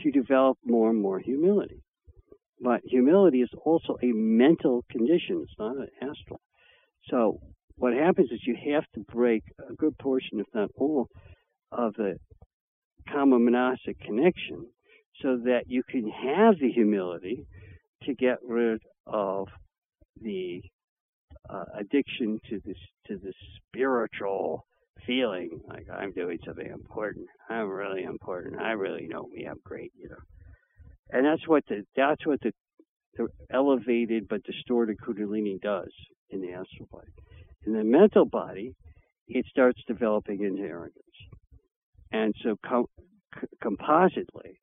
[0.00, 1.82] to develop more and more humility.
[2.60, 6.40] But humility is also a mental condition, it's not an astral.
[7.10, 7.40] So
[7.76, 11.08] what happens is you have to break a good portion, if not all,
[11.72, 12.16] of the
[13.12, 14.66] kama manasic connection
[15.20, 17.46] so that you can have the humility
[18.04, 19.48] to get rid of
[20.20, 20.62] the
[21.50, 22.76] uh, addiction to this
[23.06, 24.64] to the spiritual
[25.06, 27.26] feeling like I'm doing something important.
[27.48, 28.60] I'm really important.
[28.60, 29.46] I really know me.
[29.46, 30.16] I'm great, you know.
[31.10, 32.52] And that's what the that's what the,
[33.16, 35.92] the elevated but distorted Kundalini does
[36.30, 37.12] in the astral body.
[37.66, 38.74] In the mental body,
[39.28, 40.98] it starts developing into arrogance.
[42.12, 42.86] And so com-
[43.62, 44.60] compositely,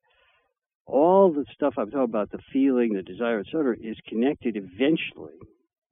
[0.86, 5.38] all the stuff I'm talking about, the feeling, the desire, etc., is connected eventually.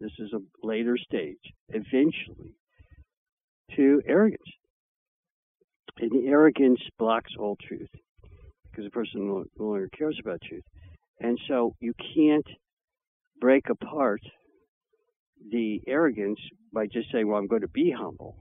[0.01, 1.39] This is a later stage.
[1.69, 2.55] Eventually,
[3.77, 4.43] to arrogance.
[5.99, 7.91] And arrogance blocks all truth
[8.71, 10.63] because the person no longer cares about truth.
[11.21, 12.47] And so you can't
[13.41, 14.23] break apart
[15.51, 16.39] the arrogance
[16.73, 18.37] by just saying, well, I'm going to be humble.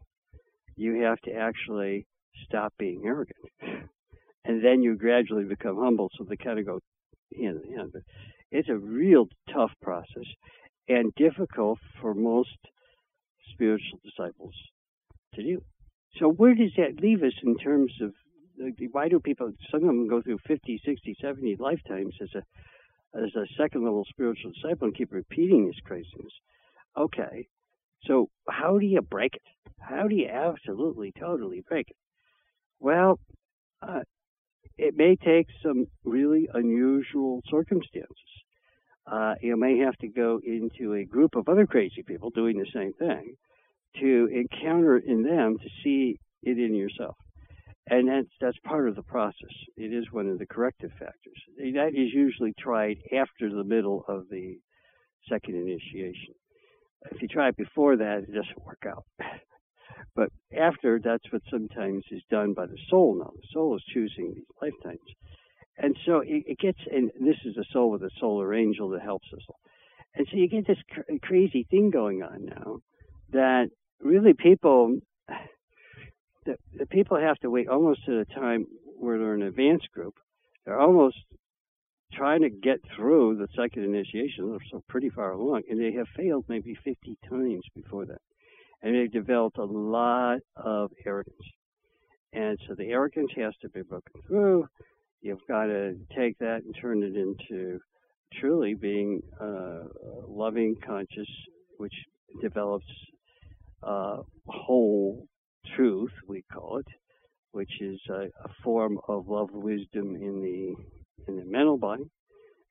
[0.75, 2.05] You have to actually
[2.45, 3.37] stop being arrogant.
[4.45, 6.09] And then you gradually become humble.
[6.17, 6.79] So they kind of go
[7.37, 7.91] hand in hand.
[7.93, 8.01] But
[8.51, 10.25] it's a real tough process
[10.87, 12.57] and difficult for most
[13.51, 14.55] spiritual disciples
[15.39, 15.61] to do.
[16.17, 18.13] So where does that leave us in terms of
[18.91, 22.43] why do people some of them go through 50 60 70 lifetimes as a
[23.17, 26.33] as a second level spiritual disciple and keep repeating this craziness?
[26.97, 27.47] Okay.
[28.05, 29.71] So how do you break it?
[29.79, 31.95] How do you absolutely totally break it?
[32.79, 33.19] Well
[33.81, 34.01] uh,
[34.77, 38.15] it may take some really unusual circumstances.
[39.09, 42.67] Uh, you may have to go into a group of other crazy people doing the
[42.73, 43.35] same thing
[43.99, 47.15] to encounter in them to see it in yourself.
[47.89, 49.49] And that's, that's part of the process.
[49.75, 51.41] It is one of the corrective factors.
[51.57, 54.59] That is usually tried after the middle of the
[55.27, 56.35] second initiation.
[57.11, 59.05] If you try it before that, it doesn't work out.
[60.15, 63.31] But after, that's what sometimes is done by the soul now.
[63.35, 64.99] The soul is choosing these lifetimes.
[65.77, 69.01] And so it, it gets, and this is a soul with a solar angel that
[69.01, 69.41] helps us.
[70.15, 72.79] And so you get this cr- crazy thing going on now
[73.31, 73.69] that
[74.01, 74.99] really people
[76.45, 78.65] the, the people have to wait almost to the time
[78.97, 80.15] where they're an advanced group.
[80.65, 81.17] They're almost
[82.13, 84.49] trying to get through the second initiation.
[84.49, 88.21] They're so pretty far along, and they have failed maybe 50 times before that.
[88.81, 91.37] And they've developed a lot of arrogance.
[92.33, 94.67] And so the arrogance has to be broken through.
[95.21, 97.79] You've got to take that and turn it into
[98.39, 99.83] truly being uh,
[100.27, 101.29] loving, conscious,
[101.77, 101.93] which
[102.41, 102.85] develops
[103.83, 104.17] uh,
[104.47, 105.27] whole
[105.75, 106.87] truth, we call it,
[107.51, 110.75] which is a, a, form of love wisdom in the
[111.27, 112.09] in the mental body,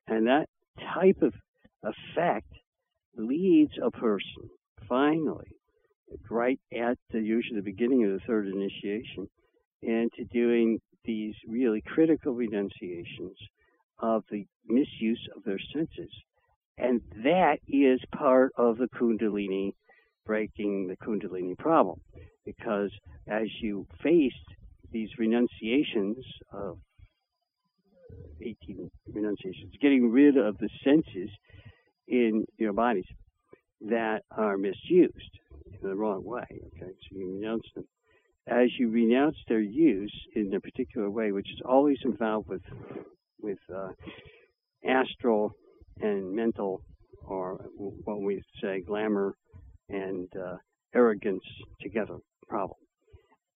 [0.07, 0.49] and that
[0.95, 1.33] type of
[1.83, 2.53] effect
[3.17, 4.51] leads a person
[4.89, 5.49] finally,
[6.31, 9.29] right at the usually the beginning of the third initiation,
[9.83, 13.37] into doing these really critical renunciations
[14.01, 16.11] of the misuse of their senses.
[16.77, 19.73] And that is part of the Kundalini
[20.29, 21.99] breaking the Kundalini problem.
[22.45, 22.93] Because
[23.27, 24.41] as you face
[24.93, 26.23] these renunciations
[26.53, 26.79] of
[28.41, 31.31] 18 renunciations, getting rid of the senses
[32.07, 33.07] in your bodies
[33.81, 35.35] that are misused
[35.67, 36.47] in the wrong way.
[36.51, 37.85] Okay, so you renounce them.
[38.47, 42.63] As you renounce their use in a particular way, which is always involved with
[43.41, 43.91] with uh,
[44.87, 45.53] astral
[46.01, 46.83] and mental,
[47.25, 49.35] or what we say, glamour
[49.89, 50.57] and uh,
[50.95, 51.45] arrogance
[51.81, 52.17] together
[52.49, 52.79] problem.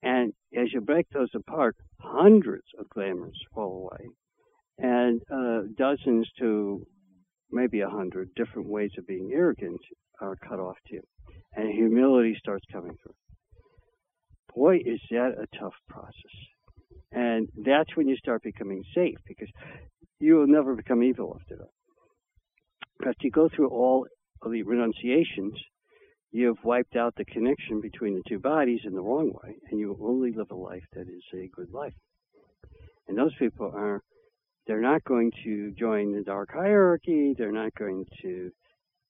[0.02, 4.10] And as you break those apart, hundreds of glamours fall away,
[4.78, 6.84] and uh, dozens to
[7.50, 9.80] maybe a hundred different ways of being arrogant
[10.20, 11.00] are cut off too,
[11.54, 13.14] and humility starts coming through.
[14.54, 16.12] Boy, is that a tough process.
[17.12, 19.48] And that's when you start becoming safe because
[20.18, 21.70] you will never become evil after that.
[22.98, 24.06] But you go through all
[24.40, 25.54] of the renunciations
[26.32, 29.96] you've wiped out the connection between the two bodies in the wrong way, and you
[30.02, 31.94] only live a life that is a good life.
[33.06, 34.00] And those people are,
[34.66, 38.50] they're not going to join the dark hierarchy, they're not going to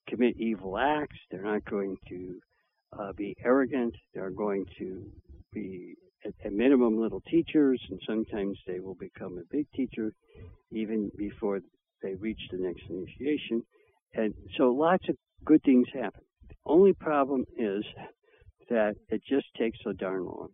[0.09, 2.41] commit evil acts, they're not going to
[2.99, 5.05] uh, be arrogant, they're going to
[5.53, 5.95] be
[6.25, 10.13] at, at minimum little teachers, and sometimes they will become a big teacher
[10.73, 11.61] even before
[12.03, 13.63] they reach the next initiation.
[14.15, 16.23] And so lots of good things happen.
[16.65, 17.85] Only problem is
[18.71, 20.49] that it just takes so darn long.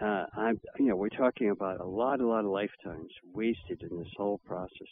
[0.00, 3.98] Uh, I'm, you know, we're talking about a lot, a lot of lifetimes wasted in
[3.98, 4.86] this whole process.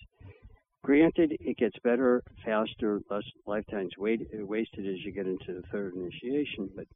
[0.82, 5.94] Granted, it gets better, faster, less lifetimes wait, wasted as you get into the third
[5.94, 6.86] initiation, but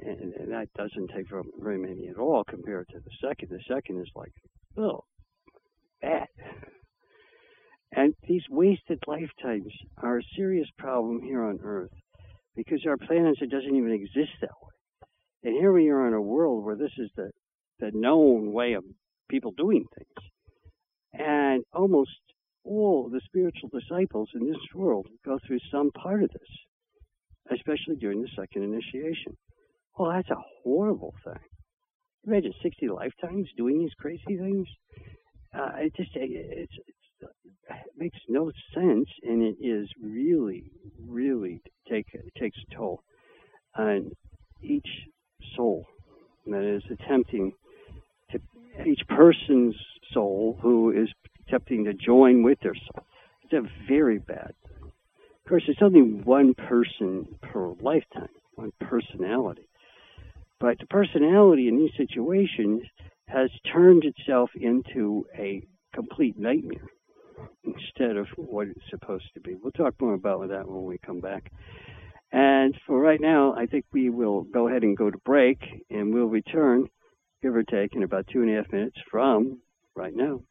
[0.00, 1.26] and, and that doesn't take
[1.60, 3.48] very many at all compared to the second.
[3.50, 4.32] The second is like,
[4.76, 5.04] oh,
[6.00, 6.28] bad.
[7.92, 9.72] And these wasted lifetimes
[10.02, 11.90] are a serious problem here on Earth
[12.58, 15.08] because our planet it doesn't even exist that way.
[15.44, 17.30] And here we are in a world where this is the
[17.78, 18.82] the known way of
[19.30, 20.30] people doing things.
[21.12, 22.10] And almost
[22.64, 28.22] all the spiritual disciples in this world go through some part of this, especially during
[28.22, 29.36] the second initiation.
[29.96, 31.48] Well, that's a horrible thing.
[32.26, 34.66] Imagine 60 lifetimes doing these crazy things.
[35.56, 36.94] Uh, it just it's, it's, it
[37.96, 40.70] makes no sense, and it is really,
[41.06, 42.06] really take
[42.38, 43.02] takes a toll
[43.76, 44.10] on
[44.62, 44.88] each
[45.56, 45.86] soul
[46.46, 47.52] that is attempting
[48.30, 48.40] to
[48.86, 49.74] each person's
[50.12, 51.08] soul who is
[51.46, 53.04] attempting to join with their soul.
[53.42, 54.78] It's a very bad thing
[55.48, 59.66] course, it's only one person per lifetime, one personality.
[60.60, 62.82] But the personality in these situations
[63.28, 65.62] has turned itself into a
[65.94, 66.88] complete nightmare
[67.64, 69.54] instead of what it's supposed to be.
[69.54, 71.50] We'll talk more about that when we come back.
[72.30, 75.58] And for right now, I think we will go ahead and go to break,
[75.90, 76.88] and we'll return,
[77.42, 79.60] give or take, in about two and a half minutes from
[79.96, 80.42] right now.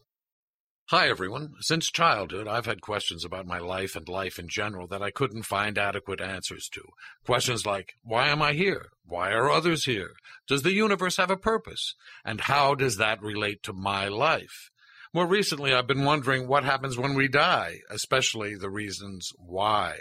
[0.88, 1.54] Hi, everyone.
[1.60, 5.44] Since childhood, I've had questions about my life and life in general that I couldn't
[5.44, 6.82] find adequate answers to.
[7.24, 8.90] Questions like, why am I here?
[9.02, 10.10] Why are others here?
[10.46, 11.94] Does the universe have a purpose?
[12.22, 14.68] And how does that relate to my life?
[15.14, 19.96] More recently, I've been wondering what happens when we die, especially the reasons why.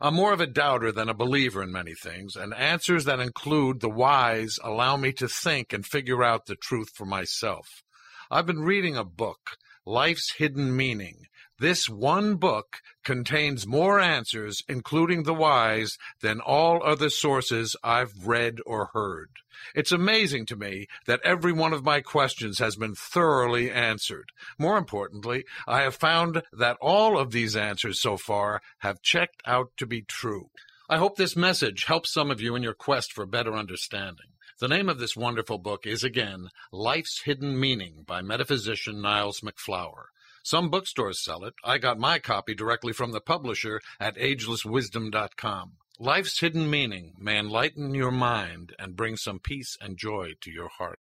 [0.00, 3.78] I'm more of a doubter than a believer in many things, and answers that include
[3.78, 7.84] the whys allow me to think and figure out the truth for myself.
[8.28, 9.56] I've been reading a book
[9.86, 11.26] Life's Hidden Meaning.
[11.58, 18.58] This one book contains more answers, including the whys, than all other sources I've read
[18.64, 19.30] or heard.
[19.74, 24.30] It's amazing to me that every one of my questions has been thoroughly answered.
[24.58, 29.70] More importantly, I have found that all of these answers so far have checked out
[29.76, 30.50] to be true.
[30.88, 34.26] I hope this message helps some of you in your quest for better understanding.
[34.60, 40.08] The name of this wonderful book is again Life's Hidden Meaning by metaphysician Niles MacFlouer.
[40.42, 41.54] Some bookstores sell it.
[41.64, 45.72] I got my copy directly from the publisher at agelesswisdom.com.
[45.98, 50.68] Life's hidden meaning may enlighten your mind and bring some peace and joy to your
[50.68, 50.98] heart.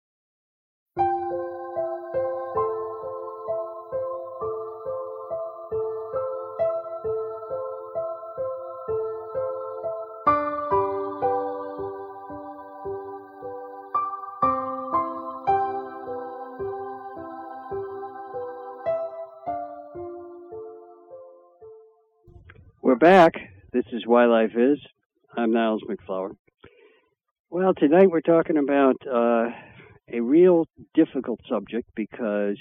[23.05, 23.35] Back.
[23.71, 24.79] This is Why Life Is.
[25.37, 26.31] I'm Niles MacFlouer.
[27.51, 29.51] Well, tonight we're talking about uh,
[30.11, 32.57] a real difficult subject because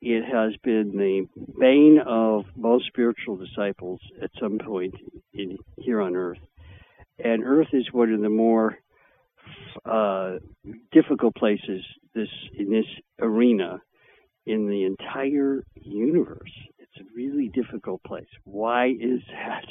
[0.00, 1.26] it has been the
[1.60, 4.94] bane of most spiritual disciples at some point
[5.34, 6.40] in, here on Earth.
[7.22, 8.78] And Earth is one of the more
[9.84, 10.36] uh,
[10.90, 11.84] difficult places
[12.14, 12.86] this in this
[13.20, 13.82] arena
[14.46, 16.50] in the entire universe.
[16.94, 18.28] It's a really difficult place.
[18.44, 19.66] Why is that?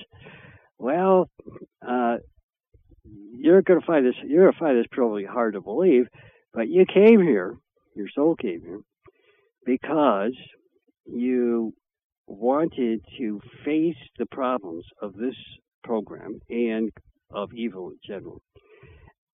[0.77, 1.29] Well,
[1.85, 2.17] uh,
[3.03, 4.15] you're going to find this.
[4.25, 6.07] You're going to find this probably hard to believe,
[6.53, 7.55] but you came here.
[7.95, 8.79] Your soul came here
[9.65, 10.33] because
[11.05, 11.73] you
[12.27, 15.35] wanted to face the problems of this
[15.83, 16.91] program and
[17.31, 18.41] of evil in general.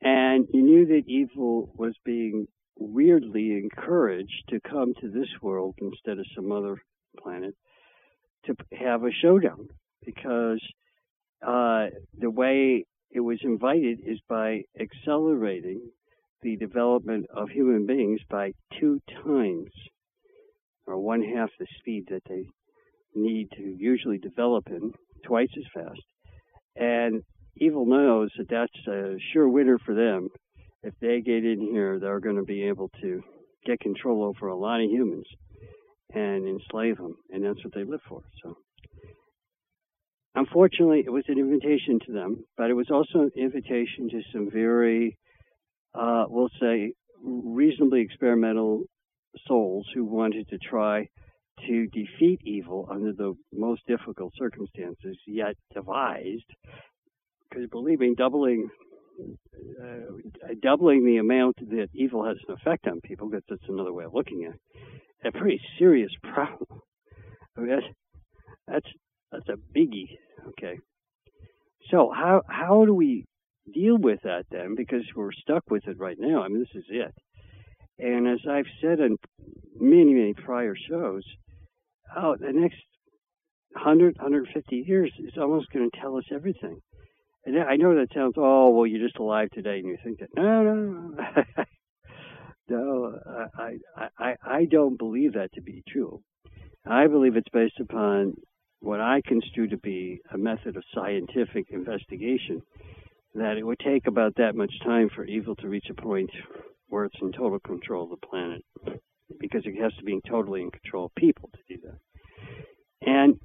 [0.01, 6.17] And you knew that evil was being weirdly encouraged to come to this world instead
[6.17, 6.77] of some other
[7.21, 7.55] planet
[8.45, 9.67] to have a showdown
[10.05, 10.61] because
[11.45, 11.87] uh,
[12.17, 15.81] the way it was invited is by accelerating
[16.41, 19.71] the development of human beings by two times
[20.85, 22.45] or one half the speed that they
[23.15, 24.91] need to usually develop in,
[25.25, 26.01] twice as fast.
[26.75, 27.23] And
[27.55, 30.29] evil knows that that's a sure winner for them.
[30.83, 33.23] If they get in here, they're going to be able to
[33.65, 35.25] get control over a lot of humans
[36.13, 38.21] and enslave them, and that's what they live for.
[38.43, 38.57] So,
[40.35, 44.49] unfortunately, it was an invitation to them, but it was also an invitation to some
[44.51, 45.17] very,
[45.93, 46.93] uh, we'll say,
[47.23, 48.83] reasonably experimental
[49.47, 51.07] souls who wanted to try
[51.67, 56.51] to defeat evil under the most difficult circumstances yet devised.
[57.49, 58.69] Because believing doubling
[59.19, 64.05] uh, doubling the amount that evil has an effect on people, because that's another way
[64.05, 66.81] of looking at it, a pretty serious problem.
[67.57, 67.87] I mean, that's,
[68.67, 68.87] that's
[69.31, 70.17] that's a biggie.
[70.49, 70.79] Okay.
[71.91, 73.25] So how how do we
[73.73, 74.75] deal with that then?
[74.75, 76.43] Because we're stuck with it right now.
[76.43, 77.13] I mean, this is it.
[77.97, 79.17] And as I've said in
[79.79, 81.23] many many prior shows,
[82.15, 82.81] oh, the next
[83.73, 86.79] 100 150 years is almost going to tell us everything.
[87.45, 90.29] And I know that sounds, oh, well, you're just alive today, and you think that.
[90.35, 91.15] No, no,
[92.69, 93.19] no.
[93.57, 93.77] I,
[94.17, 96.21] I, I don't believe that to be true.
[96.87, 98.35] I believe it's based upon
[98.79, 102.61] what I construe to be a method of scientific investigation,
[103.33, 106.29] that it would take about that much time for evil to reach a point
[106.87, 108.63] where it's in total control of the planet,
[109.39, 111.99] because it has to be totally in control of people to do that.
[113.01, 113.39] And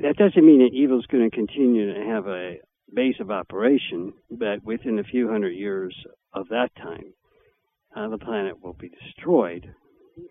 [0.00, 2.56] that doesn't mean that evil is going to continue to have a
[2.94, 5.94] base of operation, but within a few hundred years
[6.32, 7.12] of that time,
[7.96, 9.66] uh, the planet will be destroyed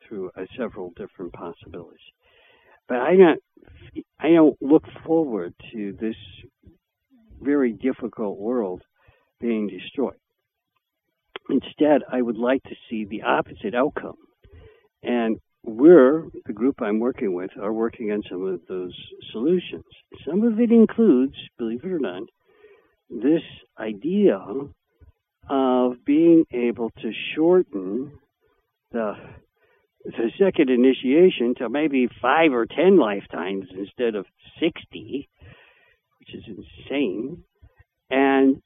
[0.07, 1.99] through uh, several different possibilities.
[2.87, 3.39] But I don't,
[4.19, 6.15] I don't look forward to this
[7.41, 8.81] very difficult world
[9.39, 10.15] being destroyed.
[11.49, 14.17] Instead, I would like to see the opposite outcome.
[15.03, 18.95] And we're, the group I'm working with, are working on some of those
[19.31, 19.83] solutions.
[20.27, 22.23] Some of it includes, believe it or not,
[23.11, 23.43] this
[23.77, 24.39] idea
[25.49, 28.11] of being able to shorten
[28.91, 29.13] the
[30.03, 34.25] the second initiation to maybe five or ten lifetimes instead of
[34.59, 35.29] 60,
[36.19, 37.43] which is insane,
[38.09, 38.63] and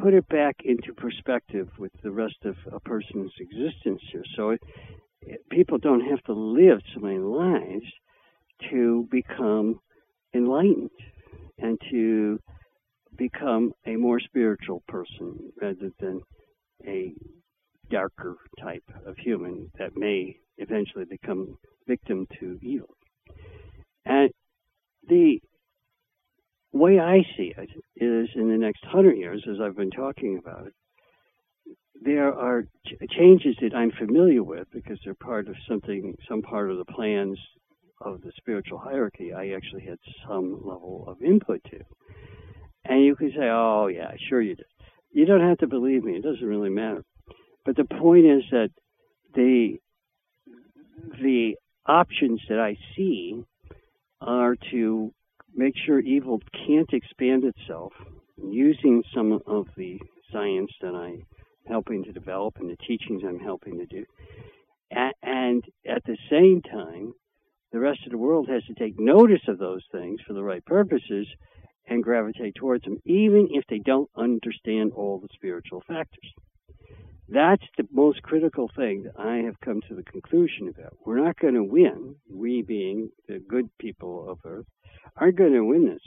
[0.00, 4.24] put it back into perspective with the rest of a person's existence here.
[4.36, 4.60] So it,
[5.20, 7.86] it, people don't have to live so many lives
[8.70, 9.80] to become
[10.34, 10.90] enlightened
[11.58, 12.40] and to
[13.16, 16.20] become a more spiritual person rather than
[16.86, 17.14] a
[17.90, 22.96] darker type of human that may eventually become victim to evil.
[24.04, 24.30] And
[25.08, 25.40] the
[26.72, 30.66] way I see it is in the next hundred years, as I've been talking about
[30.66, 30.74] it,
[32.00, 36.70] there are ch- changes that I'm familiar with because they're part of something, some part
[36.70, 37.38] of the plans
[38.00, 41.80] of the spiritual hierarchy I actually had some level of input to.
[42.84, 44.66] And you can say, oh, yeah, sure you did.
[45.12, 46.16] You don't have to believe me.
[46.16, 47.04] It doesn't really matter.
[47.64, 48.70] But the point is that
[49.34, 49.78] the
[51.20, 51.56] the
[51.86, 53.44] options that I see
[54.20, 55.12] are to
[55.54, 57.92] make sure evil can't expand itself
[58.42, 59.98] using some of the
[60.32, 61.26] science that I'm
[61.66, 64.04] helping to develop and the teachings I'm helping to do.
[64.90, 67.14] And at the same time,
[67.72, 70.64] the rest of the world has to take notice of those things for the right
[70.64, 71.26] purposes
[71.88, 76.32] and gravitate towards them, even if they don't understand all the spiritual factors.
[77.28, 80.96] That's the most critical thing that I have come to the conclusion about.
[81.04, 84.66] We're not going to win, we being the good people of Earth,
[85.16, 86.02] aren't going to win this.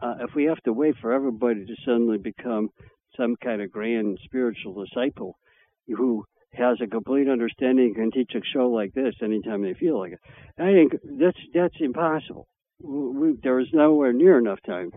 [0.00, 2.70] Uh, if we have to wait for everybody to suddenly become
[3.16, 5.38] some kind of grand spiritual disciple
[5.86, 6.24] who
[6.54, 10.12] has a complete understanding and can teach a show like this anytime they feel like
[10.12, 10.20] it,
[10.58, 12.48] I think that's that's impossible
[12.82, 14.90] we, there was nowhere near enough time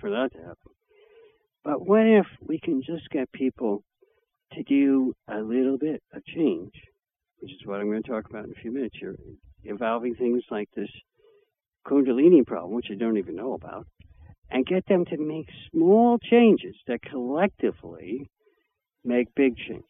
[0.00, 0.72] for that to happen.
[1.64, 3.82] But what if we can just get people
[4.52, 6.72] to do a little bit of change,
[7.40, 9.16] which is what I'm going to talk about in a few minutes here,
[9.64, 10.90] involving things like this
[11.86, 13.86] Kundalini problem, which I don't even know about,
[14.50, 18.28] and get them to make small changes that collectively
[19.04, 19.84] make big changes.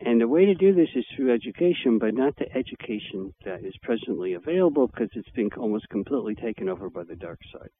[0.00, 3.74] And the way to do this is through education, but not the education that is
[3.82, 7.70] presently available because it's been almost completely taken over by the dark side.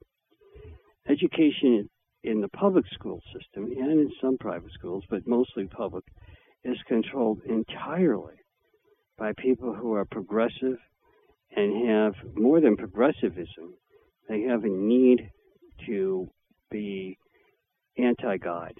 [1.08, 1.88] Education
[2.24, 6.04] in the public school system and in some private schools, but mostly public,
[6.64, 8.34] is controlled entirely
[9.16, 10.78] by people who are progressive
[11.56, 13.74] and have more than progressivism.
[14.28, 15.30] They have a need
[15.86, 16.28] to
[16.70, 17.16] be
[17.96, 18.74] anti God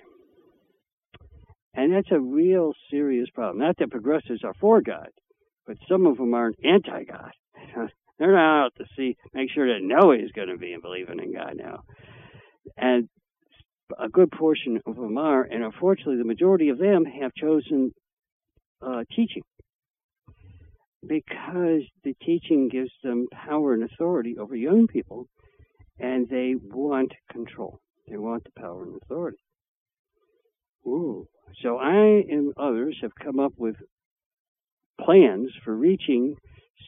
[1.79, 3.65] and that's a real serious problem.
[3.65, 5.11] Not that progressives are for God,
[5.65, 7.31] but some of them aren't anti God.
[8.19, 11.53] They're not out to see, make sure that Noah's going to be believing in God
[11.57, 11.83] now.
[12.77, 13.09] And
[13.97, 17.93] a good portion of them are, and unfortunately, the majority of them have chosen
[18.85, 19.45] uh, teaching
[21.07, 25.27] because the teaching gives them power and authority over young people,
[26.01, 27.79] and they want control.
[28.09, 29.39] They want the power and authority.
[30.87, 31.27] Ooh.
[31.63, 33.77] So I and others have come up with
[35.01, 36.37] plans for reaching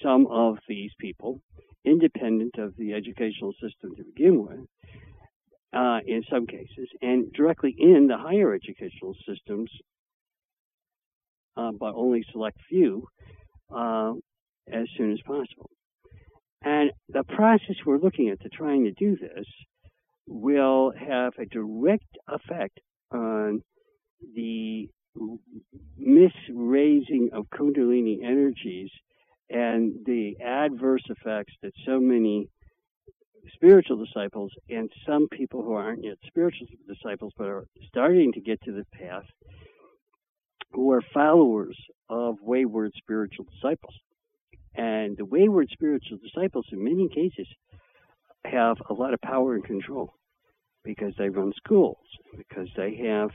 [0.03, 1.41] some of these people,
[1.85, 4.67] independent of the educational system to begin with,
[5.73, 9.71] uh, in some cases, and directly in the higher educational systems,
[11.57, 13.07] uh, but only select few,
[13.75, 14.13] uh,
[14.73, 15.71] as soon as possible.
[16.63, 19.47] And the process we're looking at to trying to do this
[20.27, 22.79] will have a direct effect
[23.11, 23.63] on
[24.35, 24.89] the
[26.01, 28.91] misraising of Kundalini energies
[29.51, 32.49] and the adverse effects that so many
[33.55, 38.63] spiritual disciples and some people who aren't yet spiritual disciples but are starting to get
[38.63, 39.25] to the path
[40.73, 41.77] who are followers
[42.09, 43.95] of wayward spiritual disciples.
[44.75, 47.49] And the wayward spiritual disciples, in many cases,
[48.45, 50.15] have a lot of power and control
[50.85, 51.99] because they run schools,
[52.37, 53.31] because they have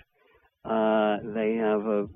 [0.66, 2.08] uh, they have a,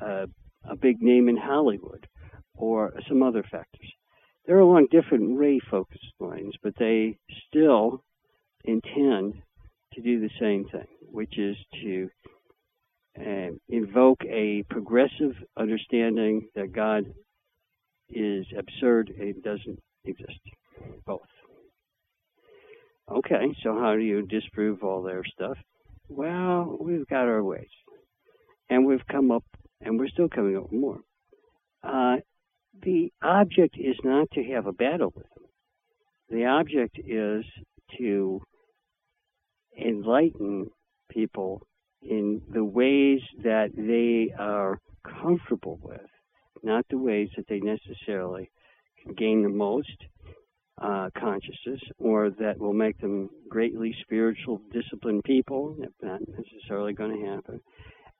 [0.00, 0.26] a,
[0.70, 2.06] a, big name in Hollywood,
[2.54, 3.92] or some other factors.
[4.46, 8.02] They're along different ray focus lines, but they still
[8.64, 9.42] intend
[9.92, 12.08] to do the same thing, which is to
[13.20, 17.04] uh, invoke a progressive understanding that God
[18.08, 20.40] is absurd and doesn't exist.
[21.04, 21.20] Both.
[23.10, 25.58] Okay, so how do you disprove all their stuff?
[26.08, 27.68] Well, we've got our ways.
[28.70, 29.44] And we've come up,
[29.80, 31.00] and we're still coming up with more.
[31.82, 32.16] Uh,
[32.82, 35.44] the object is not to have a battle with them.
[36.30, 37.44] The object is
[37.98, 38.42] to
[39.80, 40.70] enlighten
[41.10, 41.62] people
[42.02, 44.78] in the ways that they are
[45.22, 46.00] comfortable with,
[46.62, 48.50] not the ways that they necessarily
[49.16, 49.96] gain the most
[50.80, 55.76] uh, consciousness or that will make them greatly spiritual, disciplined people.
[55.78, 57.60] That's not necessarily going to happen.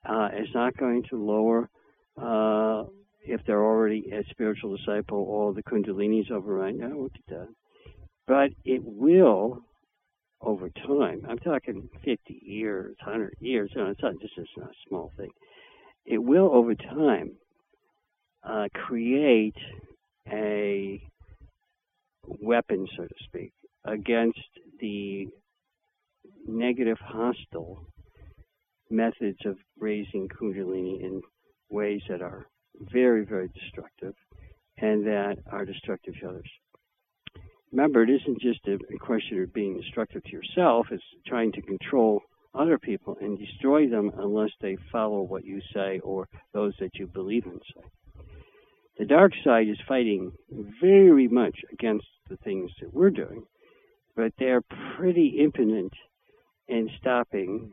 [0.04, 1.68] Uh, it's not going to lower,
[2.20, 2.84] uh,
[3.24, 6.76] if they're already a spiritual disciple, all the kundalinis override.
[6.76, 7.48] No, look at that.
[8.26, 9.62] But it will
[10.40, 11.26] over time.
[11.28, 13.70] I'm talking 50 years, 100 years.
[13.74, 15.30] It's not, this is not a small thing.
[16.06, 17.32] It will, over time,
[18.42, 19.56] uh, create
[20.30, 21.02] a
[22.40, 23.52] weapon, so to speak,
[23.84, 24.38] against
[24.80, 25.28] the
[26.46, 27.86] negative, hostile
[28.90, 31.22] methods of raising Kundalini in
[31.70, 32.46] ways that are
[32.80, 34.14] very, very destructive
[34.78, 36.50] and that are destructive to others
[37.72, 42.22] remember, it isn't just a, question of being destructive to yourself, it's trying to control
[42.54, 47.06] other people and destroy them unless they follow what you say or those that you
[47.06, 47.86] believe in say.
[48.98, 50.32] The dark side is fighting
[50.80, 53.44] very much against the things that we're doing,
[54.16, 54.64] but they're
[54.96, 55.92] pretty impotent
[56.66, 57.72] in stopping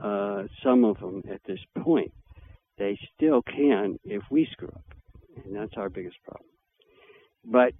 [0.00, 2.12] uh, some of them at this point.
[2.78, 4.84] They still can if we screw up,
[5.44, 6.48] and that's our biggest problem.
[7.44, 7.72] But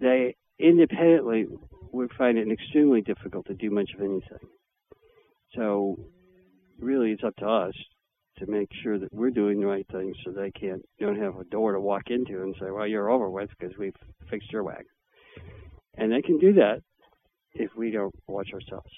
[0.00, 1.46] they independently
[1.92, 4.48] would find it extremely difficult to do much of anything.
[5.54, 5.98] So
[6.78, 7.74] really it's up to us
[8.38, 11.44] to make sure that we're doing the right things so they can't don't have a
[11.44, 13.94] door to walk into and say, Well, you're over with because we've
[14.30, 14.86] fixed your wagon.
[15.96, 16.82] And they can do that
[17.52, 18.90] if we don't watch ourselves.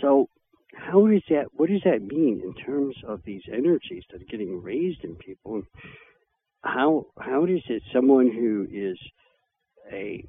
[0.00, 0.28] So
[0.74, 4.62] how does that what does that mean in terms of these energies that are getting
[4.62, 5.62] raised in people?
[6.62, 8.98] How how does it someone who is
[9.92, 10.24] a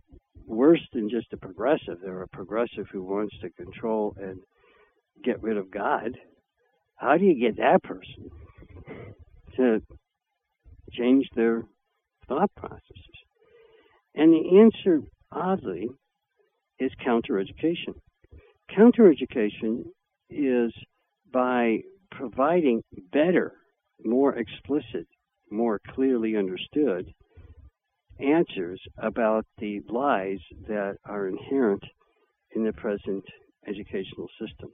[0.47, 1.99] worse than just a progressive.
[2.01, 4.39] They're a progressive who wants to control and
[5.23, 6.17] get rid of God.
[6.95, 8.29] How do you get that person
[9.55, 9.81] to
[10.91, 11.63] change their
[12.27, 12.81] thought processes?
[14.15, 15.89] And the answer, oddly,
[16.79, 17.95] is counter education.
[18.75, 19.85] counter education.
[20.35, 20.73] Is
[21.31, 21.79] by
[22.11, 22.81] providing
[23.11, 23.53] better,
[24.03, 25.07] more explicit,
[25.51, 27.13] more clearly understood
[28.19, 31.83] answers about the lies that are inherent
[32.55, 33.23] in the present
[33.67, 34.69] educational system.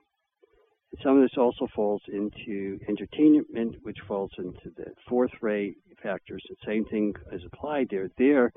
[1.03, 6.43] Some of this also falls into entertainment, which falls into the fourth ray factors.
[6.49, 8.09] The same thing is applied there.
[8.17, 8.51] There,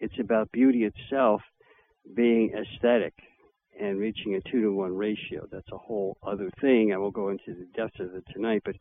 [0.00, 1.42] it's about beauty itself
[2.14, 3.14] being aesthetic
[3.80, 5.46] and reaching a two to one ratio.
[5.50, 6.92] That's a whole other thing.
[6.92, 8.76] I will go into the depths of it tonight, but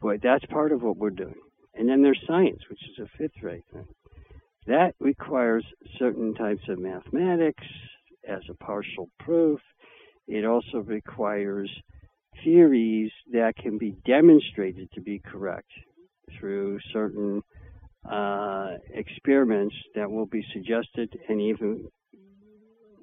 [0.00, 1.34] boy, that's part of what we're doing.
[1.74, 3.86] And then there's science, which is a fifth ray thing.
[4.66, 5.64] That requires
[5.98, 7.64] certain types of mathematics
[8.26, 9.60] as a partial proof.
[10.26, 11.70] It also requires
[12.42, 15.70] theories that can be demonstrated to be correct
[16.38, 17.42] through certain
[18.10, 21.88] uh, experiments that will be suggested and even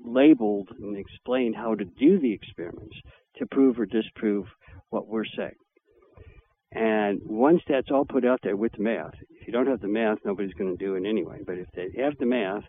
[0.04, 2.96] labeled and explained how to do the experiments
[3.38, 4.46] to prove or disprove
[4.90, 5.56] what we're saying.
[6.74, 9.88] And once that's all put out there with the math, if you don't have the
[9.88, 11.40] math, nobody's going to do it anyway.
[11.46, 12.64] But if they have the math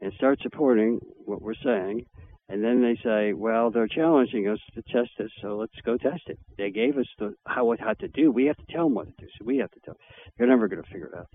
[0.00, 2.06] and start supporting what we're saying,
[2.50, 6.22] And then they say, well, they're challenging us to test this, so let's go test
[6.26, 6.38] it.
[6.58, 8.32] They gave us the how what how to do.
[8.32, 9.28] We have to tell them what to do.
[9.38, 9.94] So we have to tell.
[9.94, 10.02] Them.
[10.36, 11.28] They're never going to figure it out.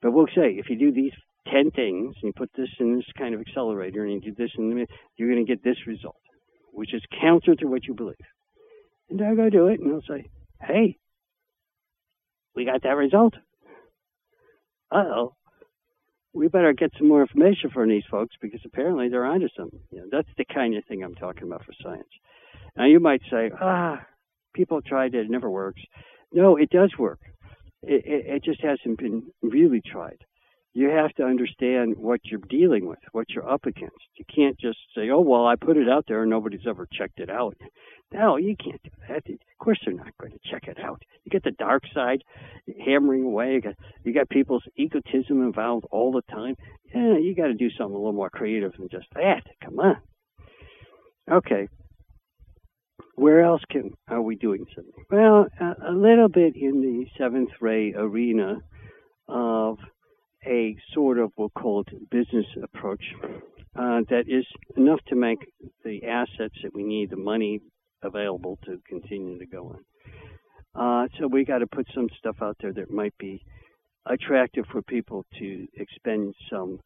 [0.00, 1.12] But we'll say if you do these
[1.50, 4.50] ten things and you put this in this kind of accelerator and you do this
[4.56, 4.86] and
[5.16, 6.20] you're going to get this result,
[6.72, 8.16] which is counter to what you believe.
[9.10, 10.28] And i'll go do it, and they'll say,
[10.62, 10.96] hey,
[12.54, 13.34] we got that result.
[14.90, 15.34] Uh oh
[16.34, 19.80] we better get some more information from these folks because apparently they're onto something.
[19.90, 22.08] You know, that's the kind of thing I'm talking about for science.
[22.76, 24.04] Now you might say, ah,
[24.52, 25.80] people tried it, it never works.
[26.32, 27.20] No, it does work.
[27.82, 30.18] It, it, it just hasn't been really tried.
[30.76, 33.94] You have to understand what you're dealing with, what you're up against.
[34.16, 37.20] You can't just say, oh, well, I put it out there and nobody's ever checked
[37.20, 37.56] it out.
[38.12, 39.22] No, you can't do that.
[39.28, 41.00] Of course, they're not going to check it out.
[41.24, 42.22] You get the dark side
[42.84, 43.52] hammering away.
[43.54, 46.56] You got, you got people's egotism involved all the time.
[46.92, 49.42] Yeah, you got to do something a little more creative than just that.
[49.62, 49.96] Come on.
[51.30, 51.68] Okay.
[53.14, 55.04] Where else can are we doing something?
[55.08, 58.58] Well, a, a little bit in the seventh ray arena
[59.28, 59.78] of
[60.46, 63.04] a sort of what we'll call it business approach
[63.76, 65.38] uh, that is enough to make
[65.84, 67.60] the assets that we need, the money
[68.02, 69.84] available to continue to go on.
[70.74, 73.42] Uh, so we got to put some stuff out there that might be
[74.06, 76.80] attractive for people to expend some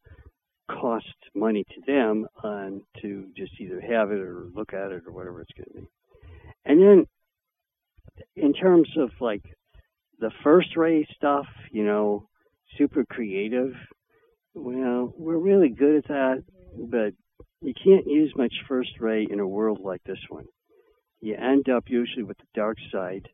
[0.71, 5.13] cost money to them on to just either have it or look at it or
[5.13, 5.89] whatever it's going to be.
[6.65, 7.07] And then
[8.37, 9.43] in terms of like
[10.19, 12.28] the first ray stuff, you know,
[12.77, 13.75] super creative,
[14.55, 16.45] well, we're really good at that,
[16.77, 17.13] but
[17.61, 20.47] you can't use much first ray in a world like this one
[21.21, 23.29] you end up usually with the dark side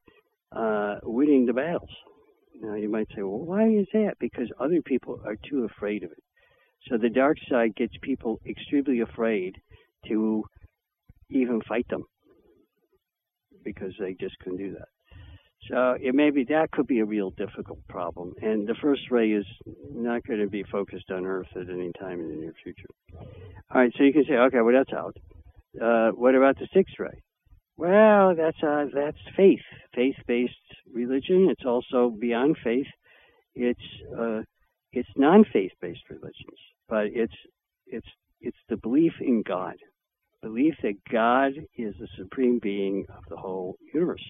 [0.53, 1.91] uh, winning the battles.
[2.61, 4.14] Now you might say, well, why is that?
[4.20, 6.22] Because other people are too afraid of it.
[6.89, 9.57] So the dark side gets people extremely afraid
[10.09, 10.45] to
[11.30, 12.05] even fight them
[13.64, 14.89] because they just couldn't do that.
[15.69, 18.35] So it may be that could be a real difficult problem.
[18.43, 19.47] And the first ray is
[19.91, 22.89] not going to be focused on Earth at any time in the near future.
[23.71, 25.17] All right, so you can say, okay, well that's out.
[25.81, 27.23] Uh, what about the sixth ray?
[27.77, 30.55] Well, that's uh, that's faith, faith-based
[30.93, 31.49] religion.
[31.51, 32.87] It's also beyond faith.
[33.55, 33.81] It's
[34.17, 34.43] uh,
[34.93, 36.59] it's non-faith-based religions,
[36.89, 37.35] but it's
[37.87, 38.07] it's
[38.41, 39.75] it's the belief in God,
[40.43, 44.25] belief that God is the supreme being of the whole universe,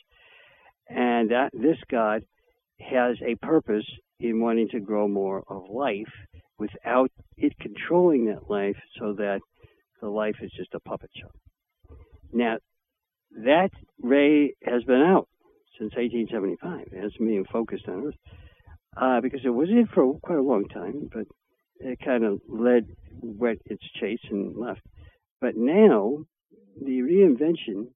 [0.89, 2.23] and that this God
[2.81, 3.87] has a purpose
[4.21, 6.13] in wanting to grow more of life
[6.59, 9.41] without it controlling that life, so that
[10.01, 11.31] the life is just a puppet show.
[12.33, 12.59] Now,
[13.45, 13.71] that
[14.01, 15.29] ray has been out
[15.79, 16.89] since 1875.
[16.93, 18.15] It hasn't been focused on Earth
[18.97, 21.27] uh, because it was in for quite a long time, but
[21.81, 22.87] it kind of led
[23.21, 24.83] went its chase and left.
[25.41, 26.25] But now
[26.81, 27.89] the reinvention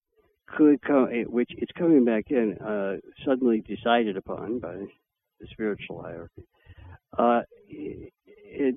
[0.57, 4.75] could come, eh, which it's coming back in, uh, suddenly decided upon by
[5.41, 6.45] the spiritual hierarchy.
[7.17, 8.77] Uh, it,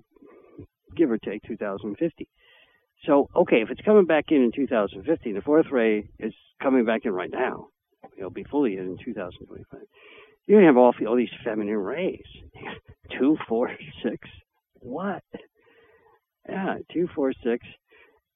[0.96, 2.28] give or take 2050.
[3.06, 7.02] So, okay, if it's coming back in in 2015, the fourth ray is coming back
[7.06, 7.68] in right now.
[8.18, 9.82] It'll be fully in in 2025.
[10.46, 12.22] You're going to have all, all these feminine rays.
[13.18, 13.72] two, four,
[14.04, 14.28] six.
[14.76, 15.24] What?
[16.48, 17.66] Yeah, two, four, six.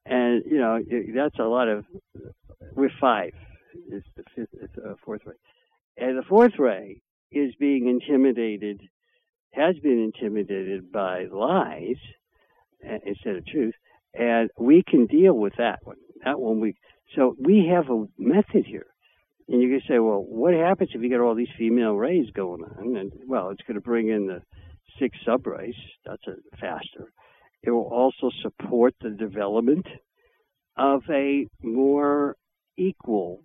[0.06, 0.80] And, you know,
[1.16, 1.86] that's a lot of,
[2.76, 3.34] with five
[3.92, 5.36] is the fifth, it's a fourth ray.
[5.98, 7.02] And the fourth ray
[7.32, 8.82] is being intimidated,
[9.52, 11.98] has been intimidated by lies
[12.88, 13.74] uh, instead of truth
[14.18, 15.98] and we can deal with that one.
[16.24, 16.76] That one we
[17.16, 18.88] so we have a method here.
[19.48, 22.64] And you can say, well, what happens if you get all these female rays going
[22.64, 22.96] on?
[22.98, 24.42] And well, it's going to bring in the
[25.00, 25.76] six subrays.
[26.06, 27.12] That's a faster.
[27.66, 29.88] It will also support the development
[30.78, 32.36] of a more
[32.78, 33.42] equal,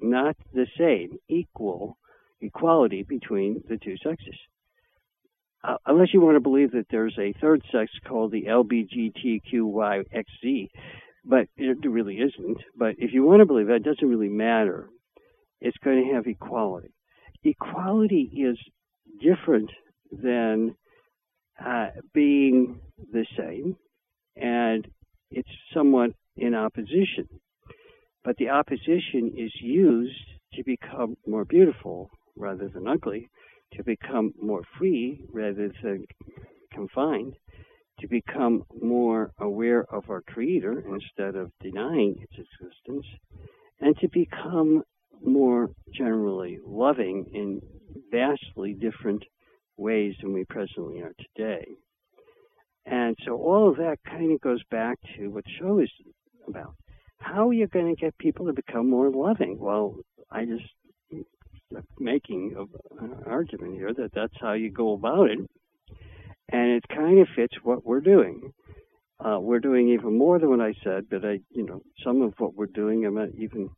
[0.00, 1.98] not the same, equal
[2.40, 4.36] equality between the two sexes
[5.66, 10.68] uh, unless you want to believe that there's a third sex called the LBGTQYXZ,
[11.24, 12.58] but it really isn't.
[12.76, 14.90] But if you want to believe that, it doesn't really matter.
[15.60, 16.92] It's going to have equality.
[17.42, 18.58] Equality is
[19.20, 19.70] different
[20.12, 20.76] than
[21.64, 22.80] uh, being
[23.12, 23.76] the same,
[24.36, 24.86] and
[25.30, 27.28] it's somewhat in opposition.
[28.24, 30.14] But the opposition is used
[30.54, 33.28] to become more beautiful rather than ugly
[33.74, 36.06] to become more free rather than
[36.72, 37.34] confined,
[38.00, 43.06] to become more aware of our Creator instead of denying its existence,
[43.80, 44.82] and to become
[45.24, 47.60] more generally loving in
[48.10, 49.24] vastly different
[49.76, 51.66] ways than we presently are today.
[52.86, 55.90] And so all of that kind of goes back to what the show is
[56.46, 56.74] about.
[57.18, 59.58] how are you going to get people to become more loving?
[59.58, 59.96] Well,
[60.30, 60.64] I just
[61.98, 62.54] making
[63.00, 65.38] an argument here that that's how you go about it,
[66.50, 68.52] and it kind of fits what we're doing.
[69.18, 72.34] Uh, we're doing even more than what I said, but I, you know, some of
[72.38, 73.70] what we're doing, I'm not even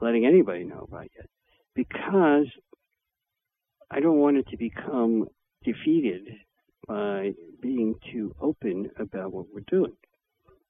[0.00, 1.26] letting anybody know about yet,
[1.74, 2.46] because
[3.90, 5.26] I don't want it to become
[5.64, 6.28] defeated
[6.86, 9.96] by being too open about what we're doing.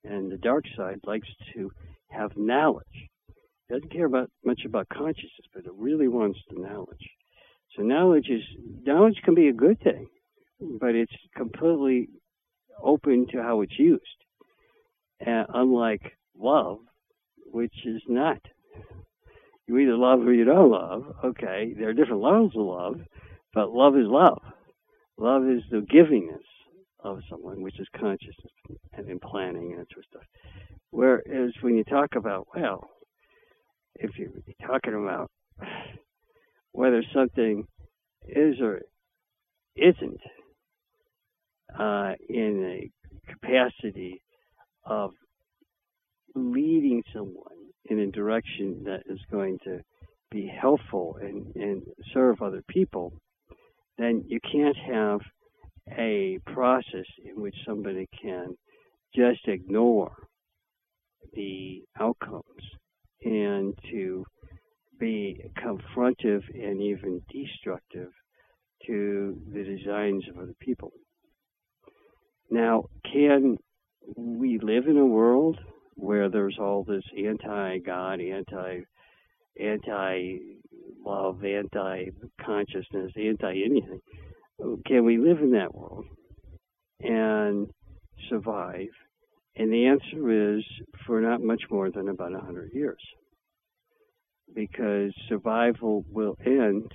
[0.04, 1.70] And the dark side likes to
[2.10, 3.08] have knowledge.
[3.68, 7.08] It doesn't care about much about consciousness, but it really wants the knowledge.
[7.76, 8.42] So knowledge is
[8.84, 10.06] knowledge can be a good thing,
[10.60, 12.08] but it's completely
[12.82, 14.02] open to how it's used.
[15.26, 16.80] Uh, unlike love,
[17.46, 18.40] which is not.
[19.66, 21.04] You either love or you don't love.
[21.24, 23.00] Okay, there are different levels of love,
[23.54, 24.42] but love is love.
[25.16, 26.44] Love is the givingness
[27.00, 28.52] of someone, which is consciousness
[28.92, 30.22] and in planning and that sort of stuff.
[30.90, 32.88] Whereas when you talk about, well,
[33.94, 34.30] if you're
[34.66, 35.30] talking about
[36.72, 37.66] whether something
[38.26, 38.82] is or
[39.76, 40.20] isn't
[41.78, 44.22] uh, in a capacity
[44.84, 45.12] of
[46.34, 49.80] leading someone in a direction that is going to
[50.30, 51.82] be helpful and, and
[52.12, 53.12] serve other people,
[53.98, 55.20] then you can't have
[55.96, 58.56] a process in which somebody can
[59.14, 60.12] just ignore
[61.34, 62.44] the outcomes
[63.24, 64.24] and to
[64.98, 68.10] be confrontive and even destructive
[68.86, 70.92] to the designs of other people.
[72.50, 73.58] Now, can
[74.16, 75.58] we live in a world
[75.96, 78.80] where there's all this anti-God, anti
[79.60, 84.00] anti-love, anti-consciousness, anti-anything?
[84.86, 86.06] Can we live in that world
[87.00, 87.68] and
[88.28, 88.88] survive?
[89.56, 90.64] And the answer is
[91.06, 93.00] for not much more than about 100 years.
[94.54, 96.90] Because survival will end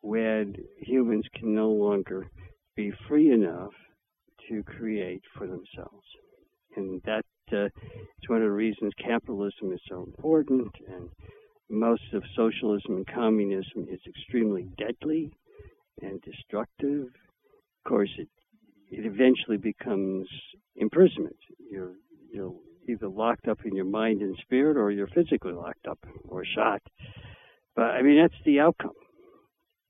[0.00, 2.28] when humans can no longer
[2.76, 3.72] be free enough
[4.48, 6.06] to create for themselves.
[6.76, 11.08] And that uh, is one of the reasons capitalism is so important, and
[11.70, 15.32] most of socialism and communism is extremely deadly
[16.02, 17.06] and destructive.
[17.06, 18.28] Of course, it
[18.90, 20.28] it eventually becomes
[20.76, 21.36] imprisonment.
[21.70, 21.94] You're
[22.32, 22.54] you're
[22.88, 25.98] either locked up in your mind and spirit, or you're physically locked up
[26.28, 26.82] or shot.
[27.74, 28.92] But I mean, that's the outcome.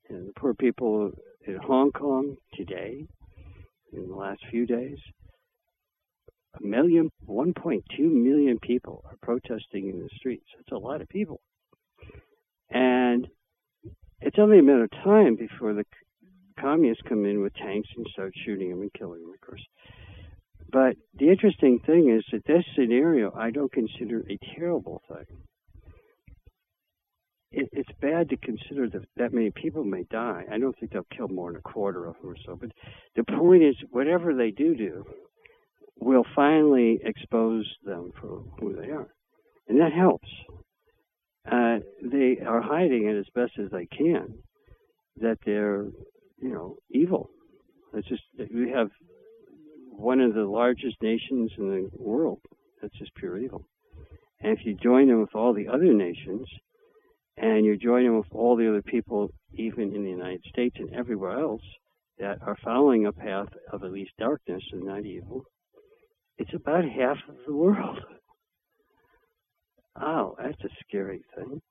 [0.09, 1.11] And the poor people
[1.45, 3.05] in Hong Kong today,
[3.91, 4.97] in the last few days,
[6.59, 10.45] a million, 1.2 million people are protesting in the streets.
[10.55, 11.41] That's a lot of people.
[12.69, 13.27] And
[14.21, 15.85] it's only a matter of time before the
[16.59, 19.63] communists come in with tanks and start shooting them and killing them, of course.
[20.71, 25.37] But the interesting thing is that this scenario I don't consider a terrible thing.
[27.51, 30.43] It, it's bad to consider that that many people may die.
[30.51, 32.57] I don't think they'll kill more than a quarter of them or so.
[32.59, 32.71] But
[33.15, 35.05] the point is, whatever they do do,
[35.99, 39.07] will finally expose them for who they are,
[39.67, 40.27] and that helps.
[41.49, 44.33] Uh, they are hiding it as best as they can
[45.17, 45.85] that they're
[46.41, 47.29] you know, evil.
[47.93, 48.23] It's just
[48.53, 48.89] we have
[49.89, 52.39] one of the largest nations in the world
[52.81, 53.65] that's just pure evil.
[54.41, 56.47] And if you join them with all the other nations,
[57.37, 60.93] and you join them with all the other people, even in the United States and
[60.93, 61.63] everywhere else,
[62.19, 65.43] that are following a path of at least darkness and not evil,
[66.37, 67.99] it's about half of the world.
[69.99, 71.61] Oh, that's a scary thing.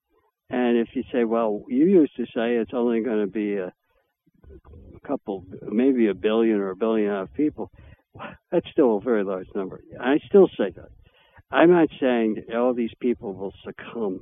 [0.50, 3.72] And if you say, well, you used to say it's only going to be a
[5.06, 7.70] couple, maybe a billion or a billion half people,
[8.50, 9.82] that's still a very large number.
[10.00, 10.90] I still say that.
[11.50, 14.20] I'm not saying that all these people will succumb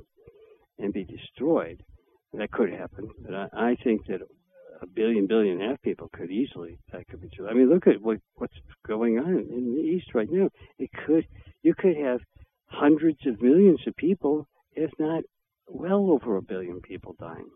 [0.79, 1.83] and be destroyed.
[2.33, 4.21] That could happen, but I, I think that
[4.83, 7.47] a billion, billion and a half people could easily that could be true.
[7.47, 10.49] I mean, look at what what's going on in the East right now.
[10.77, 11.25] It could
[11.63, 12.19] you could have
[12.67, 15.23] hundreds of millions of people, if not
[15.67, 17.49] well over a billion people dying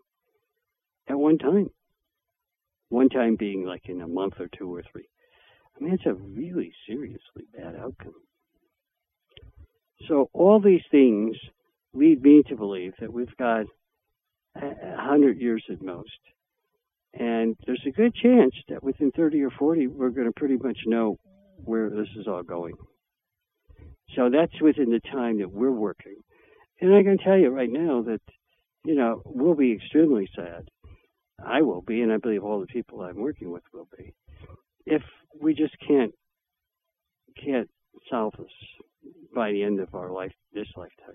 [1.08, 1.70] at one time.
[2.88, 5.08] One time being like in a month or two or three.
[5.78, 8.14] I mean, it's a really seriously bad outcome.
[10.08, 11.36] So all these things
[11.92, 13.66] lead me to believe that we've got
[14.56, 16.18] a hundred years at most.
[17.14, 20.78] And there's a good chance that within 30 or 40, we're going to pretty much
[20.86, 21.18] know
[21.64, 22.74] where this is all going.
[24.14, 26.16] So that's within the time that we're working.
[26.80, 28.20] And I can tell you right now that,
[28.84, 30.68] you know, we'll be extremely sad
[31.44, 34.12] I will be, and I believe all the people I'm working with will be,
[34.86, 35.02] if
[35.40, 36.12] we just can't
[37.42, 37.70] can't
[38.10, 38.48] solve this
[39.32, 41.14] by the end of our life, this lifetime.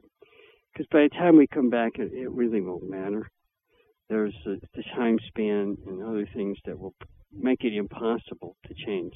[0.71, 3.29] Because by the time we come back, it, it really won't matter.
[4.09, 6.93] There's a, the time span and other things that will
[7.31, 9.13] make it impossible to change.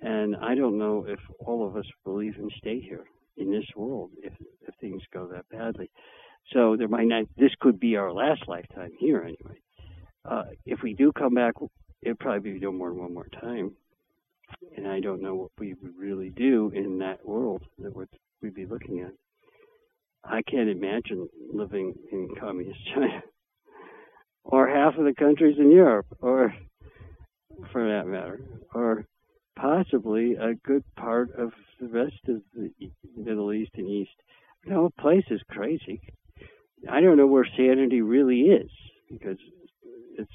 [0.00, 3.04] And I don't know if all of us will even stay here
[3.36, 4.32] in this world if
[4.66, 5.90] if things go that badly.
[6.52, 7.26] So there might not.
[7.36, 9.60] This could be our last lifetime here anyway.
[10.24, 11.54] Uh, if we do come back,
[12.02, 13.72] it'll probably be no more than one more time.
[14.76, 18.66] And I don't know what we would really do in that world that we'd be
[18.66, 19.12] looking at.
[20.24, 23.22] I can't imagine living in communist China
[24.44, 26.54] or half of the countries in Europe, or
[27.70, 28.40] for that matter,
[28.74, 29.06] or
[29.56, 32.70] possibly a good part of the rest of the
[33.16, 34.10] Middle East and East.
[34.64, 36.00] The place is crazy.
[36.90, 38.70] I don't know where sanity really is
[39.10, 39.38] because
[40.18, 40.32] it's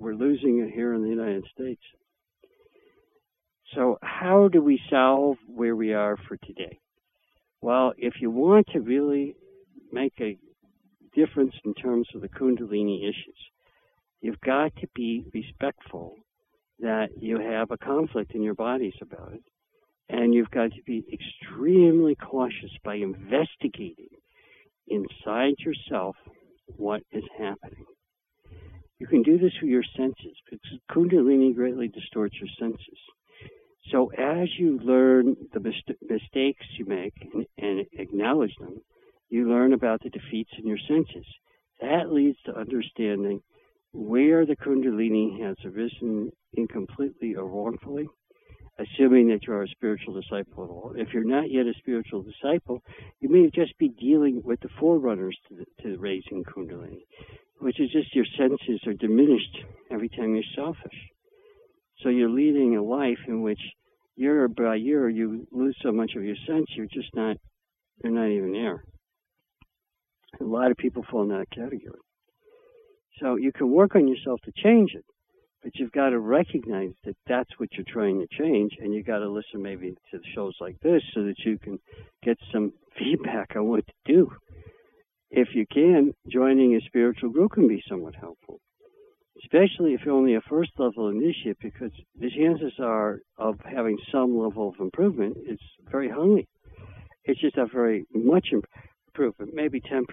[0.00, 1.82] we're losing it here in the United States.
[3.74, 6.78] So how do we solve where we are for today?
[7.60, 9.34] Well, if you want to really
[9.92, 10.38] make a
[11.18, 13.40] difference in terms of the Kundalini issues,
[14.20, 16.14] you've got to be respectful
[16.80, 19.42] that you have a conflict in your bodies about it.
[20.08, 24.08] And you've got to be extremely cautious by investigating
[24.86, 26.16] inside yourself
[26.76, 27.84] what is happening.
[28.98, 32.98] You can do this with your senses because Kundalini greatly distorts your senses.
[33.90, 38.80] So as you learn the mistakes you make and, and acknowledge them,
[39.28, 41.26] you learn about the defeats in your senses.
[41.80, 43.42] That leads to understanding
[43.92, 48.08] where the Kundalini has arisen incompletely or wrongfully,
[48.78, 50.92] assuming that you are a spiritual disciple at all.
[50.96, 52.82] If you're not yet a spiritual disciple,
[53.20, 57.04] you may just be dealing with the forerunners to, the, to raising Kundalini,
[57.58, 59.58] which is just your senses are diminished
[59.90, 60.98] every time you're selfish.
[62.02, 63.60] So you're leading a life in which
[64.16, 67.36] year by year you lose so much of your sense, you're just not,
[68.02, 68.84] you're not even there.
[70.40, 72.00] A lot of people fall in that category.
[73.20, 75.04] So you can work on yourself to change it,
[75.62, 79.18] but you've got to recognize that that's what you're trying to change, and you've got
[79.18, 81.78] to listen maybe to shows like this so that you can
[82.22, 84.30] get some feedback on what to do.
[85.30, 88.60] If you can, joining a spiritual group can be somewhat helpful,
[89.42, 94.38] especially if you're only a first level initiate, because the chances are of having some
[94.38, 95.58] level of improvement is
[95.90, 96.46] very high.
[97.24, 98.48] It's just a very much
[99.18, 100.04] improvement, maybe 10%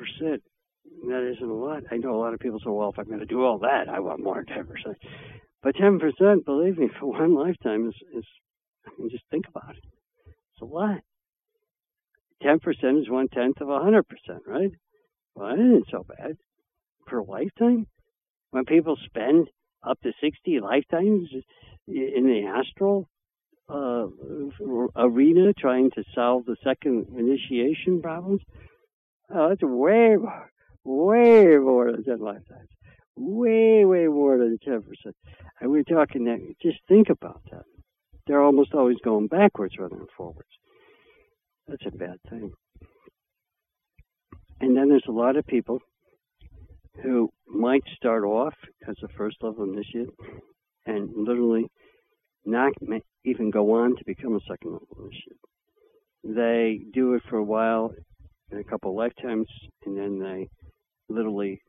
[1.08, 1.84] that isn't a lot.
[1.92, 3.90] I know a lot of people say, well, if I'm going to do all that,
[3.90, 4.96] I want more than 10%.
[5.62, 8.26] But 10%, believe me, for one lifetime is, is
[8.86, 9.84] I mean, just think about it.
[10.28, 11.00] It's a lot.
[12.44, 14.04] 10% is one tenth of 100%,
[14.48, 14.72] right?
[15.36, 16.38] Well, that isn't so bad.
[17.08, 17.88] Per lifetime?
[18.52, 19.48] When people spend
[19.84, 21.30] up to 60 lifetimes
[21.88, 23.08] in the astral
[23.70, 24.08] uh,
[24.96, 28.42] arena trying to solve the second initiation problems,
[29.34, 30.50] oh, that's way more
[30.86, 32.70] way more than 10 lifetimes.
[33.18, 34.84] Way, way more than 10%.
[35.60, 37.64] And we're talking that, just think about that.
[38.28, 40.50] They're almost always going backwards rather than forwards.
[41.68, 42.52] That's a bad thing.
[44.62, 45.80] And then there's a lot of people
[47.04, 48.54] who might start off
[48.88, 50.10] as a first level initiate
[50.86, 51.68] and literally
[52.46, 52.74] not
[53.26, 55.40] even go on to become a second level initiate.
[56.24, 57.94] They do it for a while
[58.52, 59.48] in a couple lifetimes
[59.86, 60.50] and then they
[61.10, 61.62] literally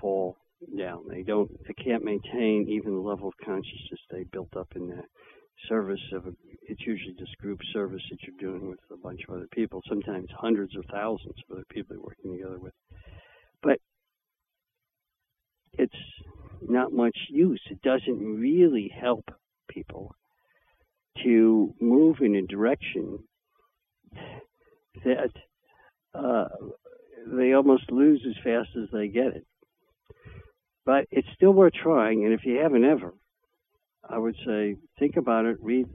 [0.00, 0.36] fall
[0.76, 1.04] down.
[1.08, 5.02] They don't, they can't maintain even the level of consciousness they built up in the
[5.68, 6.30] service of a,
[6.62, 10.28] it's usually just group service that you're doing with a bunch of other people, sometimes
[10.36, 12.74] hundreds or thousands of other people you're working together with.
[13.62, 13.78] But
[15.72, 15.92] it's
[16.60, 17.60] not much use.
[17.70, 19.24] It doesn't really help
[19.68, 20.14] people
[21.24, 23.18] to move in a direction
[25.04, 25.30] that
[26.14, 26.48] uh,
[27.26, 29.46] they almost lose as fast as they get it.
[30.84, 33.12] But it's still worth trying, and if you haven't ever,
[34.08, 35.86] I would say think about it, read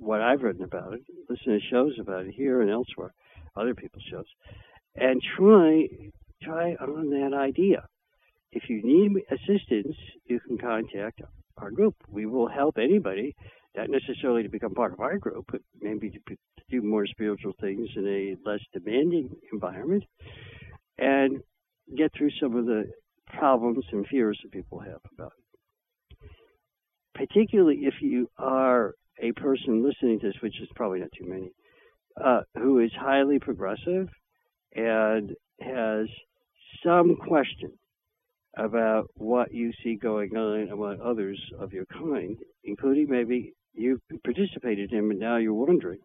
[0.00, 3.14] what I've written about it, listen to shows about it here and elsewhere,
[3.56, 4.26] other people's shows,
[4.96, 5.86] and try
[6.42, 7.86] try on that idea.
[8.50, 11.22] If you need assistance, you can contact
[11.56, 11.94] our group.
[12.08, 13.36] We will help anybody,
[13.76, 16.36] not necessarily to become part of our group, but maybe to, to
[16.70, 20.04] do more spiritual things in a less demanding environment
[20.98, 21.42] and
[21.96, 22.84] get through some of the
[23.26, 26.28] problems and fears that people have about it.
[27.14, 31.52] Particularly if you are a person listening to this, which is probably not too many,
[32.22, 34.08] uh, who is highly progressive
[34.74, 36.06] and has
[36.84, 37.72] some question
[38.56, 44.92] about what you see going on among others of your kind, including maybe you've participated
[44.92, 45.98] in, and now you're wondering.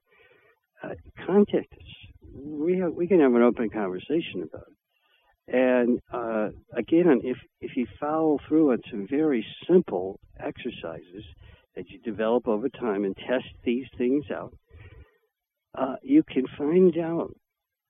[0.84, 0.94] Uh,
[1.26, 2.08] contact us
[2.38, 5.56] we have, we can have an open conversation about it.
[5.56, 11.24] And uh, again, if if you follow through on some very simple exercises
[11.76, 14.54] that you develop over time and test these things out,
[15.78, 17.34] uh, you can find out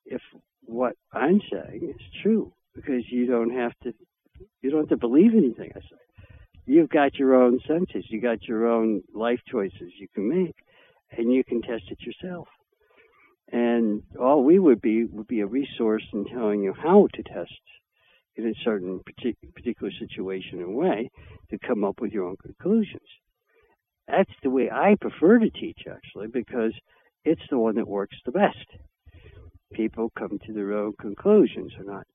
[0.05, 0.21] if
[0.65, 3.93] what I'm saying is true because you don't have to
[4.61, 6.06] you don't have to believe anything I say.
[6.69, 10.55] You've got your own senses, you got your own life choices you can make,
[11.17, 12.49] and you can test it yourself.
[13.49, 17.53] And all we would be would be a resource in telling you how to test
[18.35, 18.99] in a certain
[19.55, 21.09] particular situation and way
[21.51, 23.07] to come up with your own conclusions.
[24.05, 26.73] That's the way I prefer to teach, actually, because
[27.23, 28.67] it's the one that works the best.
[29.71, 31.71] People come to their own conclusions.
[31.77, 32.07] They're not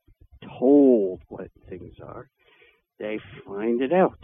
[0.58, 2.28] told what things are.
[2.98, 4.18] They find it out.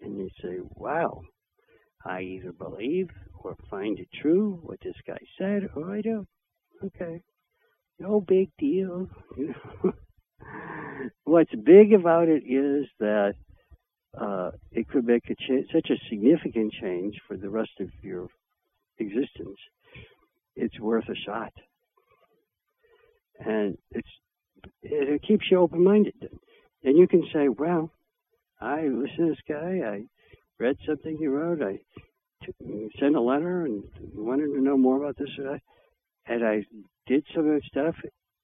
[0.00, 1.22] And they say, wow,
[2.04, 3.08] I either believe
[3.42, 6.28] or find it true what this guy said, or I don't.
[6.84, 7.22] Okay.
[7.98, 9.08] No big deal.
[9.36, 9.54] You.
[11.24, 13.34] What's big about it is that
[14.20, 18.28] uh, it could make a cha- such a significant change for the rest of your
[18.98, 19.58] existence.
[20.56, 21.52] It's worth a shot,
[23.38, 24.08] and it's
[24.82, 26.30] it, it keeps you open-minded.
[26.84, 27.92] And you can say, "Well,
[28.60, 29.80] I listened to this guy.
[29.86, 30.04] I
[30.58, 31.62] read something he wrote.
[31.62, 31.78] I
[32.44, 33.84] t- sent a letter and
[34.14, 35.60] wanted to know more about this or that."
[36.28, 36.64] and I
[37.06, 37.94] did some of that stuff,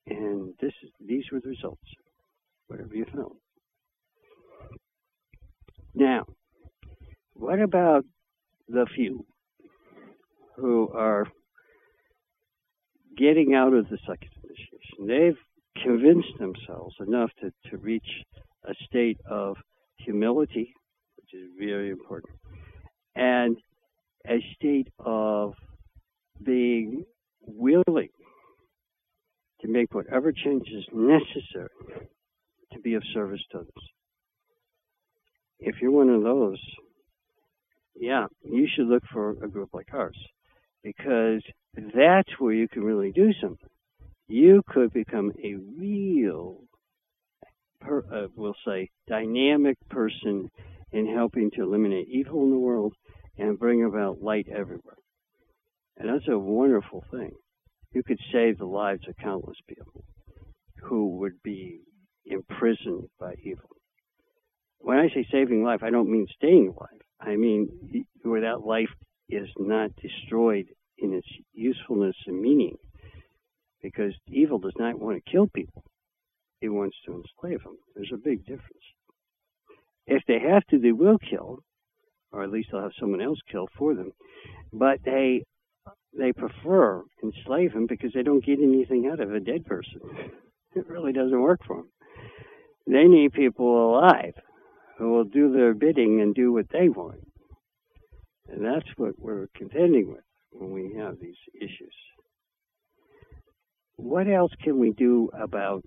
[0.06, 0.72] and this
[1.04, 1.82] these were the results.
[2.68, 3.34] Whatever you found.
[5.94, 6.24] Now,
[7.34, 8.04] what about
[8.68, 9.26] the few
[10.56, 11.26] who are
[13.16, 15.06] getting out of the second initiation?
[15.06, 18.24] They've convinced themselves enough to, to reach
[18.64, 19.56] a state of
[20.04, 20.74] humility,
[21.16, 22.32] which is very important,
[23.14, 23.56] and
[24.26, 25.54] a state of
[26.42, 27.04] being
[27.46, 28.08] willing
[29.60, 31.68] to make whatever changes necessary
[32.72, 33.68] to be of service to others.
[35.60, 36.60] If you're one of those,
[37.94, 40.18] yeah, you should look for a group like ours
[40.82, 41.42] because
[41.76, 43.68] that's where you can really do something.
[44.28, 46.62] You could become a real,
[47.82, 50.48] per, uh, we'll say, dynamic person
[50.92, 52.94] in helping to eliminate evil in the world
[53.38, 54.96] and bring about light everywhere.
[55.96, 57.32] And that's a wonderful thing.
[57.92, 60.04] You could save the lives of countless people
[60.82, 61.80] who would be
[62.26, 63.70] imprisoned by evil.
[64.78, 67.00] When I say saving life, I don't mean staying alive.
[67.20, 67.68] I mean
[68.22, 68.88] where that life
[69.28, 70.66] is not destroyed
[70.98, 72.76] in its usefulness and meaning.
[73.82, 75.84] Because evil does not want to kill people.
[76.62, 77.76] It wants to enslave them.
[77.94, 78.84] There's a big difference.
[80.06, 81.64] If they have to, they will kill,
[82.30, 84.12] or at least they'll have someone else kill for them.
[84.72, 85.44] But they
[86.16, 90.00] they prefer enslave them because they don't get anything out of a dead person.
[90.74, 91.90] It really doesn't work for them.
[92.86, 94.32] They need people alive
[94.96, 97.20] who will do their bidding and do what they want.
[98.48, 101.94] And that's what we're contending with when we have these issues.
[103.96, 105.84] What else can we do about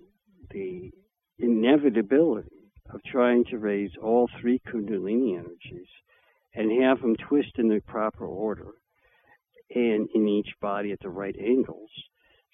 [0.50, 0.90] the
[1.38, 2.48] inevitability
[2.90, 5.88] of trying to raise all three Kundalini energies
[6.54, 8.72] and have them twist in the proper order
[9.74, 11.90] and in each body at the right angles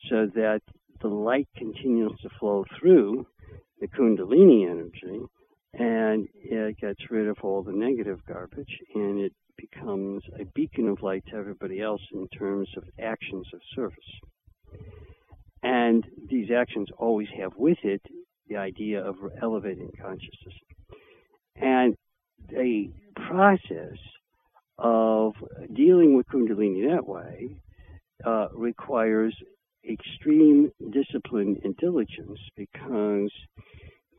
[0.09, 0.61] so that
[1.01, 3.27] the light continues to flow through
[3.81, 5.21] the kundalini energy
[5.75, 11.03] and it gets rid of all the negative garbage and it becomes a beacon of
[11.03, 13.99] light to everybody else in terms of actions of service.
[15.63, 18.03] And these actions always have with it
[18.49, 20.55] the idea of elevating consciousness.
[21.57, 21.95] And
[22.49, 23.99] the process
[24.79, 25.35] of
[25.73, 27.57] dealing with Kundalini that way
[28.25, 29.35] uh, requires
[29.89, 33.31] extreme discipline and diligence because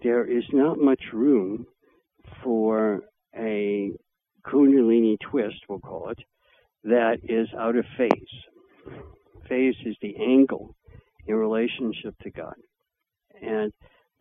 [0.01, 1.65] there is not much room
[2.43, 3.01] for
[3.35, 3.91] a
[4.45, 6.19] Kundalini twist, we'll call it,
[6.83, 8.11] that is out of phase.
[9.47, 10.75] Phase is the angle
[11.27, 12.55] in relationship to God.
[13.41, 13.71] And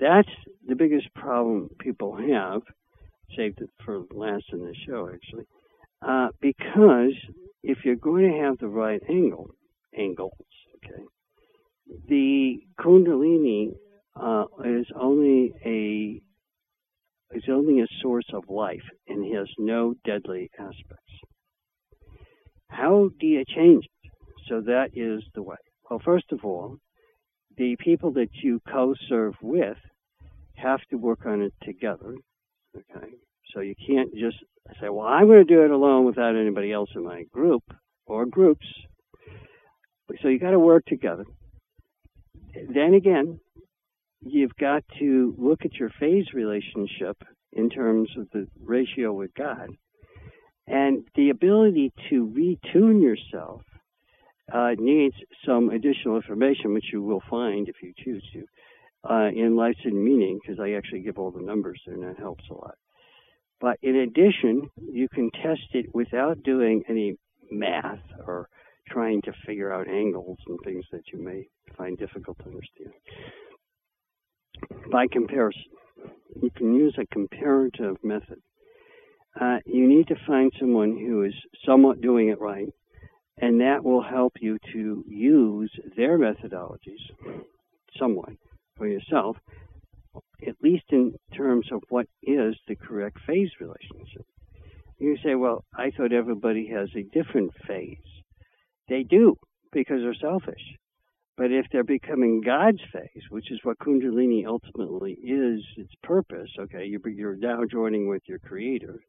[0.01, 0.29] that's
[0.67, 2.63] the biggest problem people have,
[3.37, 5.45] saved it for last in the show actually,
[6.07, 7.15] uh, because
[7.63, 9.51] if you're going to have the right angle,
[9.97, 10.33] angles,
[10.77, 11.03] okay,
[12.09, 13.75] the Kundalini
[14.17, 16.21] uh, is only a
[17.35, 21.13] is only a source of life and has no deadly aspects.
[22.69, 24.11] How do you change it?
[24.49, 25.57] So that is the way.
[25.89, 26.77] Well, first of all,
[27.57, 29.77] the people that you co-serve with
[30.55, 32.15] have to work on it together.
[32.77, 33.15] Okay,
[33.53, 34.39] so you can't just
[34.81, 37.63] say, well, I'm going to do it alone without anybody else in my group
[38.07, 38.67] or groups.
[40.21, 41.25] So you got to work together.
[42.55, 43.41] then again,
[44.21, 47.17] you've got to look at your phase relationship
[47.53, 49.71] in terms of the ratio with God.
[50.67, 53.63] And the ability to retune yourself
[54.53, 55.15] uh, needs
[55.47, 58.45] some additional information, which you will find if you choose to,
[59.09, 62.19] uh, in Life's Hidden Meaning, because I actually give all the numbers there, and that
[62.19, 62.77] helps a lot.
[63.61, 67.17] But in addition, you can test it without doing any
[67.51, 68.49] math or
[68.89, 71.47] trying to figure out angles and things that you may
[71.77, 72.93] find difficult to understand.
[74.91, 75.63] By comparison,
[76.43, 78.41] you can use a comparative method.
[79.41, 82.69] Uh, you need to find someone who is somewhat doing it right,
[83.39, 87.01] and that will help you to use their methodologies
[87.99, 88.33] somewhat
[88.77, 89.37] for yourself,
[90.47, 94.27] at least in terms of what is the correct phase relationship.
[94.99, 97.97] You say, well, I thought everybody has a different phase.
[98.89, 99.37] They do,
[99.73, 100.63] because they're selfish.
[101.37, 106.85] But if they're becoming God's phase, which is what Kundalini ultimately is, its purpose, okay,
[106.87, 109.01] you're, now joining with your Creator,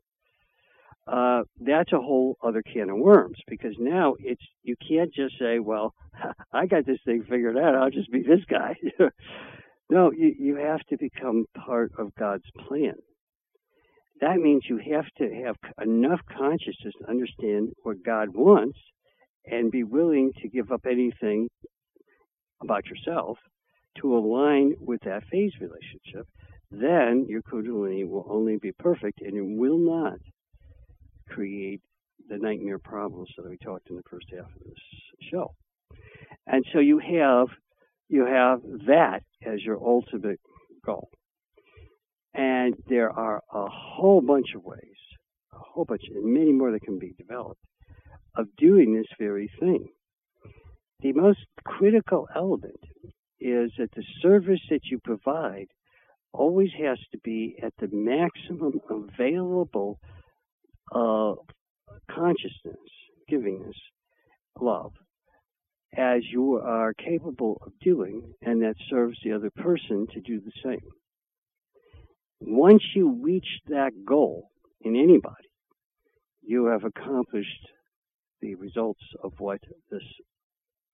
[1.08, 5.60] uh, that's a whole other can of worms because now it's you can't just say,
[5.60, 5.94] "Well,
[6.54, 7.76] I got this thing figured out.
[7.76, 8.76] I'll just be this guy."
[9.90, 12.96] no, you you have to become part of God's plan.
[14.22, 18.78] That means you have to have enough consciousness to understand what God wants
[19.46, 21.50] and be willing to give up anything
[22.62, 23.38] about yourself
[24.00, 26.28] to align with that phase relationship.
[26.72, 30.20] Then your Kundalini will only be perfect and it will not
[31.30, 31.82] create
[32.30, 35.54] the nightmare problems that we talked in the first half of this show.
[36.48, 37.48] And so you have
[38.10, 40.40] you have that as your ultimate
[40.86, 41.10] goal.
[42.34, 44.98] And there are a whole bunch of ways,
[45.54, 47.62] a whole bunch, and many more that can be developed,
[48.36, 49.90] of doing this very thing.
[51.02, 52.80] The most critical element
[53.40, 55.68] is that the service that you provide
[56.34, 60.00] always has to be at the maximum available
[60.91, 61.38] of
[62.10, 62.77] consciousness,
[63.30, 63.77] givingness,
[64.60, 64.93] love,
[65.95, 70.51] as you are capable of doing, and that serves the other person to do the
[70.64, 70.89] same.
[72.39, 74.49] Once you reach that goal
[74.81, 75.49] in anybody,
[76.41, 77.68] you have accomplished
[78.41, 80.03] the results of what this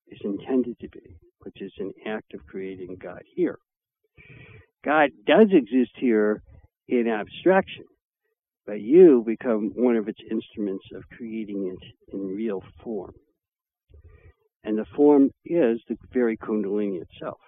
[0.10, 3.58] is intended to be, which is an act of creating God here.
[4.86, 6.42] God does exist here
[6.88, 7.86] in abstraction,
[8.70, 13.16] but you become one of its instruments of creating it in real form.
[14.64, 17.40] And the form is the very Kundalini itself.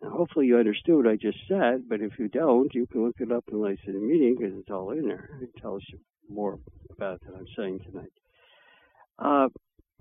[0.00, 3.16] Now, hopefully you understood what I just said, but if you don't, you can look
[3.18, 5.28] it up in Life's Hidden Meaning because it's all in there.
[5.42, 5.98] It tells you
[6.30, 6.60] more
[6.96, 8.12] about what I'm saying tonight.
[9.18, 9.48] Uh,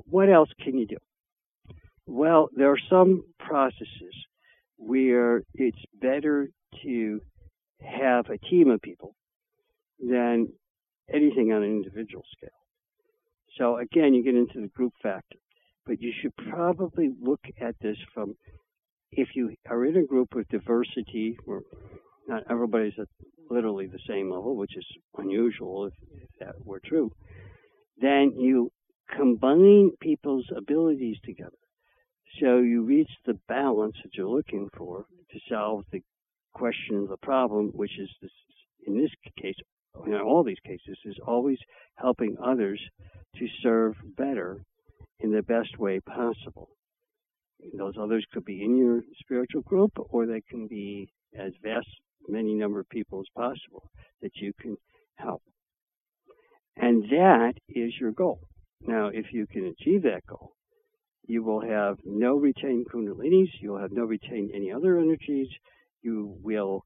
[0.05, 0.97] what else can you do?
[2.05, 4.13] Well, there are some processes
[4.77, 6.49] where it's better
[6.83, 7.21] to
[7.81, 9.15] have a team of people
[9.99, 10.47] than
[11.13, 12.49] anything on an individual scale.
[13.57, 15.37] So again, you get into the group factor,
[15.85, 18.35] but you should probably look at this from
[19.11, 21.61] if you are in a group with diversity, where
[22.27, 23.07] not everybody's at
[23.49, 24.85] literally the same level, which is
[25.17, 27.11] unusual if, if that were true,
[28.01, 28.71] then you
[29.15, 31.51] combine people's abilities together.
[32.41, 36.01] So you reach the balance that you're looking for to solve the
[36.53, 38.31] question of the problem, which is this,
[38.87, 39.55] in this case
[39.95, 41.57] Oh, in all these cases, is always
[41.95, 42.81] helping others
[43.37, 44.63] to serve better
[45.19, 46.69] in the best way possible.
[47.77, 51.87] Those others could be in your spiritual group, or they can be as vast
[52.27, 53.89] many number of people as possible
[54.21, 54.75] that you can
[55.15, 55.41] help.
[56.75, 58.39] And that is your goal.
[58.81, 60.53] Now, if you can achieve that goal,
[61.25, 65.47] you will have no retained kundalinis, you'll have no retained any other energies,
[66.01, 66.83] you will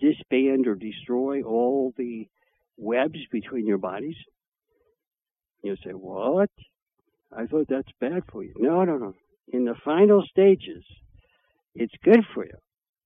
[0.00, 2.28] disband or destroy all the
[2.76, 4.16] webs between your bodies.
[5.62, 6.50] You say, What?
[7.36, 8.54] I thought that's bad for you.
[8.56, 9.14] No, no, no.
[9.48, 10.84] In the final stages,
[11.74, 12.54] it's good for you.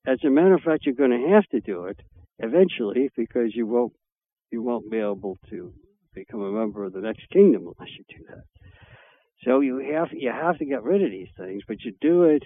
[0.07, 2.01] As a matter of fact, you're going to have to do it
[2.39, 3.93] eventually because you won't
[4.51, 5.73] you won't be able to
[6.15, 8.45] become a member of the next kingdom unless you do that.
[9.45, 12.43] So you have you have to get rid of these things, but you do it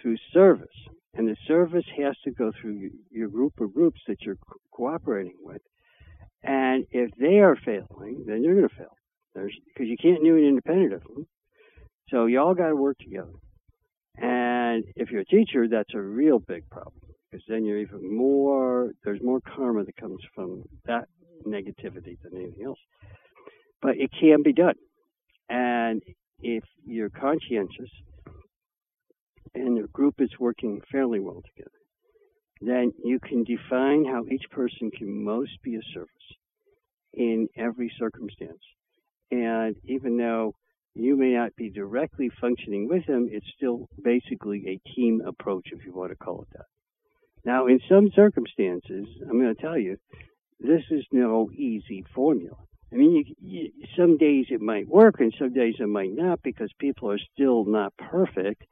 [0.00, 0.66] through service,
[1.14, 4.38] and the service has to go through your group of groups that you're
[4.72, 5.62] cooperating with,
[6.42, 8.96] and if they are failing, then you're going to fail.
[9.34, 11.26] Because you can't do it independent of them.
[12.08, 13.32] So you all got to work together.
[14.16, 16.94] And if you're a teacher, that's a real big problem.
[17.30, 21.08] Because then you're even more, there's more karma that comes from that
[21.46, 22.78] negativity than anything else.
[23.82, 24.76] But it can be done.
[25.48, 26.02] And
[26.40, 27.90] if you're conscientious
[29.54, 31.75] and the group is working fairly well together,
[32.60, 36.10] then you can define how each person can most be of service
[37.12, 38.62] in every circumstance.
[39.30, 40.54] And even though
[40.94, 45.84] you may not be directly functioning with them, it's still basically a team approach, if
[45.84, 46.66] you want to call it that.
[47.44, 49.98] Now, in some circumstances, I'm going to tell you,
[50.58, 52.56] this is no easy formula.
[52.92, 56.42] I mean, you, you, some days it might work and some days it might not
[56.42, 58.62] because people are still not perfect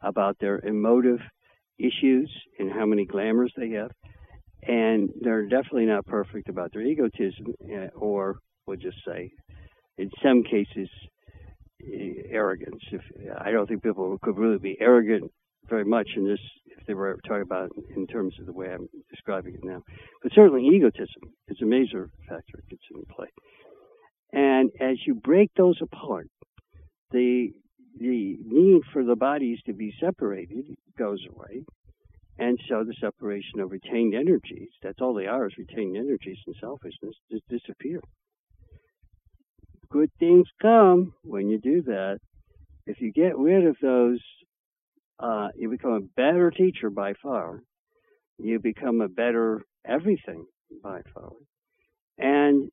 [0.00, 1.20] about their emotive
[1.82, 3.90] issues and how many glamours they have.
[4.62, 9.30] And they're definitely not perfect about their egotism eh, or, we'll just say,
[9.98, 10.88] in some cases,
[11.82, 12.82] eh, arrogance.
[12.92, 13.02] If
[13.38, 15.30] I don't think people could really be arrogant
[15.68, 18.88] very much in this if they were talking about in terms of the way I'm
[19.10, 19.82] describing it now.
[20.22, 23.28] But certainly egotism is a major factor that gets into play.
[24.32, 26.28] And as you break those apart,
[27.10, 27.52] the
[27.98, 31.64] the need for the bodies to be separated goes away.
[32.38, 36.56] And so the separation of retained energies, that's all they are is retained energies and
[36.60, 38.00] selfishness, just disappear.
[39.90, 42.18] Good things come when you do that.
[42.86, 44.20] If you get rid of those
[45.22, 47.62] uh, you become a better teacher by far.
[48.38, 50.46] You become a better everything
[50.82, 51.30] by far.
[52.18, 52.70] And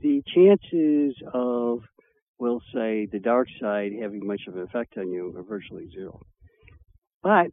[0.00, 1.80] the chances of,
[2.42, 6.20] we'll say, the dark side having much of an effect on you are virtually zero.
[7.22, 7.46] But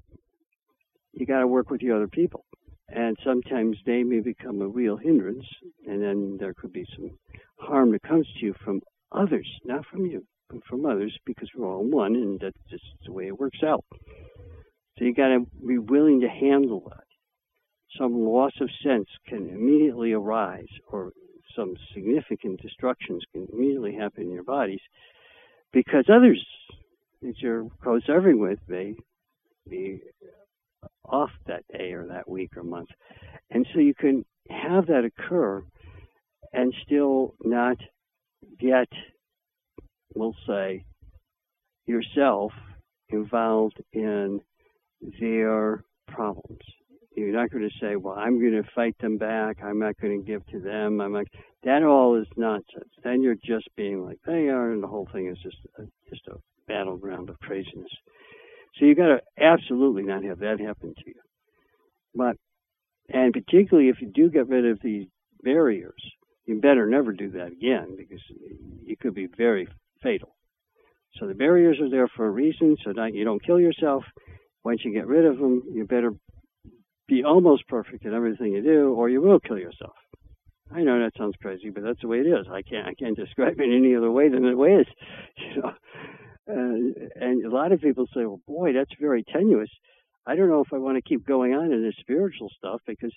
[1.14, 2.44] you got to work with the other people.
[2.88, 5.46] And sometimes they may become a real hindrance,
[5.86, 7.12] and then there could be some
[7.60, 11.68] harm that comes to you from others, not from you, but from others, because we're
[11.68, 13.86] all one, and that's just the way it works out.
[14.98, 17.04] So you got to be willing to handle that.
[18.00, 21.12] Some loss of sense can immediately arise, or
[21.56, 24.82] some significant destructions can immediately happen in your bodies
[25.72, 26.44] because others
[27.22, 28.96] that you're co-serving with may
[29.70, 30.02] be
[31.06, 32.90] off that day or that week or month.
[33.50, 35.64] And so you can have that occur
[36.54, 37.78] and still not
[38.60, 38.88] get,
[40.16, 40.86] we'll say,
[41.86, 42.52] yourself
[43.10, 44.42] involved in
[45.20, 46.62] their problems.
[47.16, 49.58] You're not going to say, well, I'm going to fight them back.
[49.64, 51.02] I'm not going to give to them.
[51.02, 51.28] I'm like,
[51.64, 52.90] that all is nonsense.
[53.04, 56.28] Then you're just being like they are, and the whole thing is just a, just
[56.28, 56.38] a
[56.68, 57.90] battleground of craziness.
[58.78, 61.16] So you got to absolutely not have that happen to you.
[62.16, 62.38] But,
[63.10, 65.08] and particularly if you do get rid of these
[65.44, 66.02] barriers,
[66.46, 68.22] you better never do that again because
[68.88, 69.68] it could be very
[70.02, 70.36] fatal.
[71.20, 74.04] So the barriers are there for a reason, so that you don't kill yourself
[74.64, 76.12] once you get rid of them, you better
[77.10, 79.96] be almost perfect in everything you do, or you will kill yourself.
[80.72, 82.46] I know that sounds crazy, but that's the way it is.
[82.52, 84.88] I can't I can't describe it any other way than the way it is.
[85.56, 85.74] You know,
[86.48, 89.70] and, and a lot of people say, "Well, boy, that's very tenuous."
[90.26, 93.14] I don't know if I want to keep going on in this spiritual stuff because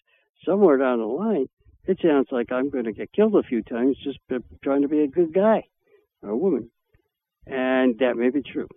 [0.46, 1.46] somewhere down the line,
[1.84, 4.18] it sounds like I'm going to get killed a few times just
[4.62, 5.64] trying to be a good guy
[6.22, 6.70] or a woman,
[7.46, 8.68] and that may be true.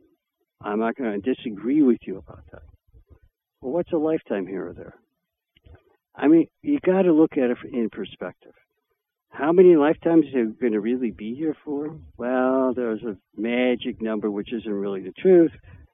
[0.61, 2.63] I'm not going to disagree with you about that.
[3.61, 4.95] Well, what's a lifetime here or there?
[6.17, 8.53] I mean, you got to look at it in perspective.
[9.29, 11.97] How many lifetimes are you going to really be here for?
[12.17, 15.51] Well, there's a magic number which isn't really the truth.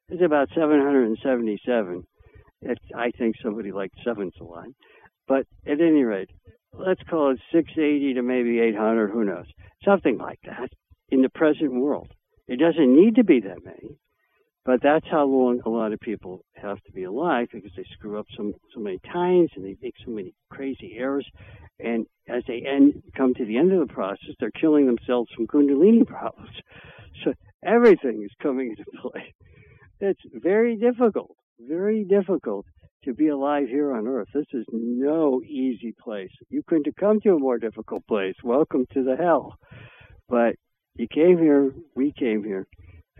[0.09, 2.03] It's about 777.
[2.61, 4.67] It's, I think somebody like seven's a lot.
[5.27, 6.29] But at any rate,
[6.73, 9.47] let's call it 680 to maybe 800, who knows?
[9.83, 10.69] Something like that
[11.09, 12.09] in the present world.
[12.47, 13.97] It doesn't need to be that many.
[14.63, 18.19] But that's how long a lot of people have to be alive because they screw
[18.19, 21.25] up so, so many times and they make so many crazy errors.
[21.79, 25.47] And as they end, come to the end of the process, they're killing themselves from
[25.47, 26.51] Kundalini problems.
[27.23, 27.33] So
[27.65, 29.33] everything is coming into play.
[29.99, 32.65] It's very difficult, very difficult
[33.05, 34.27] to be alive here on earth.
[34.31, 36.31] This is no easy place.
[36.49, 38.35] You couldn't have come to a more difficult place.
[38.43, 39.55] Welcome to the hell.
[40.29, 40.55] But
[40.95, 42.67] you came here, we came here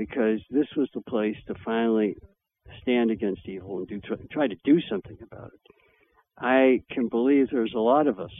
[0.02, 2.16] because this was the place to finally
[2.82, 4.02] stand against evil and do
[4.32, 5.76] try to do something about it.
[6.40, 8.32] I can believe there's a lot of us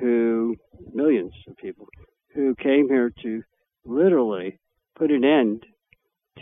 [0.00, 0.56] who,
[0.94, 1.86] millions of people,
[2.34, 3.42] who came here to
[3.84, 4.58] literally
[4.98, 5.66] put an end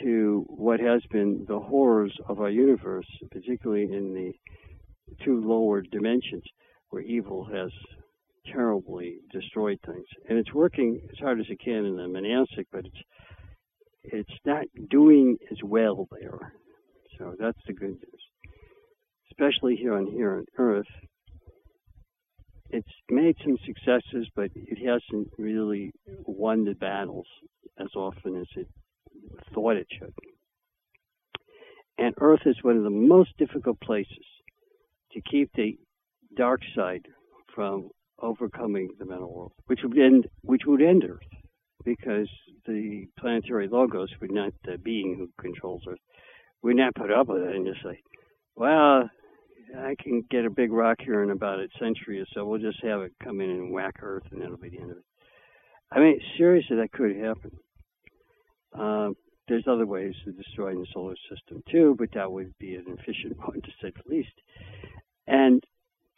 [0.01, 4.33] to what has been the horrors of our universe, particularly in the
[5.25, 6.45] two lower dimensions
[6.91, 7.71] where evil has
[8.53, 10.07] terribly destroyed things.
[10.29, 13.03] And it's working as hard as it can in the manasic, but it's
[14.05, 16.53] it's not doing as well there.
[17.19, 18.23] So that's the good news.
[19.31, 20.87] Especially here on here on Earth,
[22.71, 25.93] it's made some successes, but it hasn't really
[26.27, 27.27] won the battles
[27.79, 28.69] as often as it
[29.53, 30.13] thought it should.
[31.99, 34.27] And Earth is one of the most difficult places
[35.13, 35.79] to keep the
[36.37, 37.07] dark side
[37.55, 37.91] from
[38.21, 41.44] overcoming the mental world, which would end which would end Earth,
[41.85, 42.29] because
[42.67, 45.99] the planetary logos would not the being who controls Earth
[46.63, 48.01] would not put up with it and just say,
[48.57, 49.11] "Well,
[49.77, 52.47] I can get a big rock here in about a century or so.
[52.47, 54.97] We'll just have it come in and whack Earth, and that'll be the end of
[54.99, 55.05] it."
[55.91, 57.57] I mean, seriously, that could happen.
[58.73, 59.11] Uh,
[59.47, 63.37] there's other ways of destroying the solar system too, but that would be an efficient
[63.47, 64.33] one to say the least.
[65.27, 65.63] And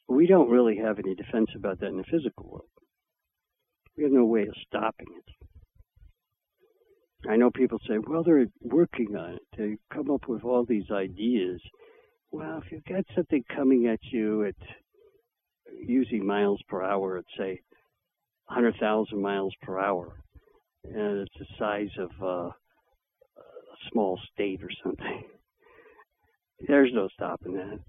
[0.08, 2.68] we don't really have any defense about that in the physical world.
[3.96, 5.48] We have no way of stopping it.
[7.28, 9.42] I know people say, well, they're working on it.
[9.56, 11.60] They come up with all these ideas.
[12.30, 14.54] Well, if you've got something coming at you at
[15.80, 17.60] using miles per hour at, say,
[18.46, 20.20] 100,000 miles per hour,
[20.84, 25.24] and it's the size of uh, a small state or something,
[26.68, 27.80] there's no stopping that.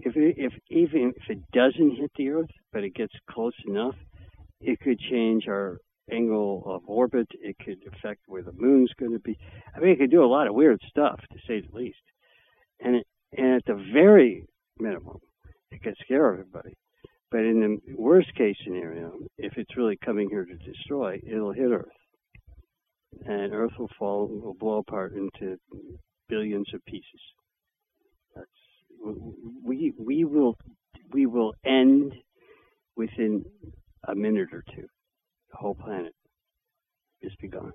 [0.00, 3.96] If it, if even if it doesn't hit the Earth, but it gets close enough,
[4.60, 5.78] it could change our
[6.12, 7.28] angle of orbit.
[7.40, 9.38] It could affect where the moon's going to be.
[9.74, 11.98] I mean, it could do a lot of weird stuff, to say the least.
[12.80, 13.06] And it,
[13.36, 14.44] and at the very
[14.78, 15.18] minimum,
[15.70, 16.74] it could scare everybody.
[17.30, 21.70] But in the worst case scenario, if it's really coming here to destroy, it'll hit
[21.70, 21.88] Earth,
[23.26, 25.58] and Earth will fall, will blow apart into
[26.28, 27.20] billions of pieces.
[28.34, 28.46] That's
[29.62, 30.56] we we will
[31.12, 32.14] we will end
[32.96, 33.44] within
[34.06, 34.86] a minute or two.
[35.50, 36.14] The whole planet
[37.22, 37.72] is be gone.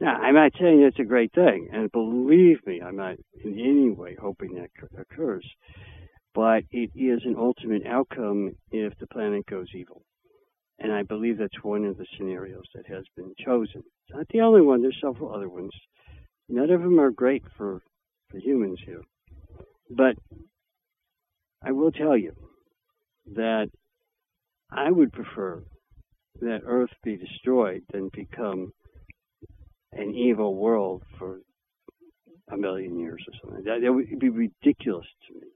[0.00, 3.90] Now, I'm not saying it's a great thing, and believe me, I'm not in any
[3.90, 5.44] way hoping that occurs,
[6.34, 10.02] but it is an ultimate outcome if the planet goes evil.
[10.78, 13.82] And I believe that's one of the scenarios that has been chosen.
[14.06, 15.72] It's not the only one, there's several other ones.
[16.48, 17.82] None of them are great for,
[18.30, 19.02] for humans here.
[19.90, 20.14] But
[21.60, 22.34] I will tell you
[23.34, 23.68] that
[24.70, 25.64] I would prefer
[26.40, 28.72] that Earth be destroyed than become
[29.92, 31.40] an evil world for
[32.50, 33.64] a million years or something.
[33.64, 35.48] That, that would be ridiculous to me.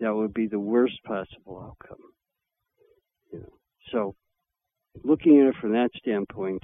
[0.00, 1.98] That would be the worst possible outcome.
[3.32, 3.52] You know.
[3.92, 4.14] So,
[5.02, 6.62] looking at it from that standpoint,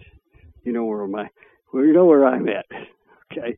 [0.65, 1.29] you know where my,
[1.73, 2.67] you know where I'm at.
[3.33, 3.57] Okay.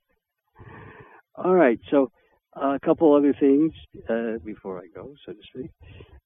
[1.34, 1.80] All right.
[1.90, 2.10] So
[2.54, 3.72] a couple other things
[4.08, 5.70] uh, before I go, so to speak.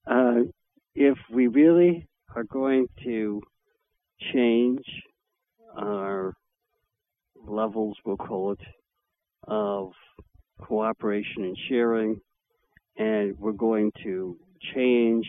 [0.05, 0.51] Uh,
[0.95, 3.41] if we really are going to
[4.33, 4.83] change
[5.77, 6.33] our
[7.35, 8.59] levels, we'll call it,
[9.47, 9.91] of
[10.61, 12.19] cooperation and sharing,
[12.97, 14.37] and we're going to
[14.73, 15.25] change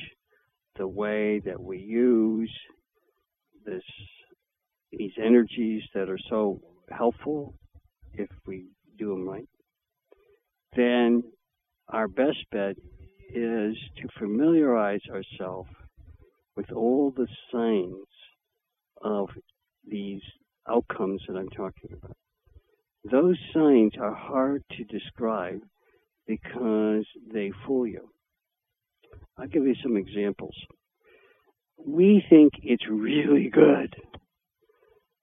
[0.77, 2.53] the way that we use
[3.65, 3.83] this
[4.91, 6.61] these energies that are so
[6.91, 7.55] helpful
[8.15, 8.69] if we
[8.99, 9.49] do them right.
[10.75, 11.23] Then
[11.89, 12.77] our best bet
[13.35, 15.69] is to familiarize ourselves
[16.59, 18.09] with all the signs
[19.01, 19.28] of
[19.89, 20.20] these
[20.68, 22.16] outcomes that I'm talking about.
[23.09, 25.60] Those signs are hard to describe
[26.26, 28.10] because they fool you.
[29.39, 30.56] I'll give you some examples.
[31.86, 33.94] We think it's really good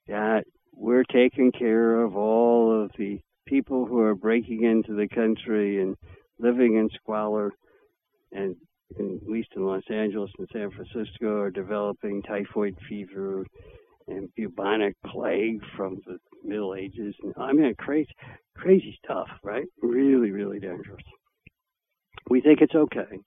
[0.08, 5.82] that we're taking care of all of the people who are breaking into the country
[5.82, 5.98] and
[6.40, 7.52] living in squalor,
[8.32, 8.56] and
[8.98, 13.46] in, at least in Los Angeles and San Francisco, are developing typhoid fever
[14.08, 17.16] and bubonic plague from the Middle Ages.
[17.24, 18.14] And, I mean, crazy,
[18.56, 19.66] crazy stuff, right?
[19.82, 21.04] Really, really dangerous.
[22.30, 23.20] We think it's okay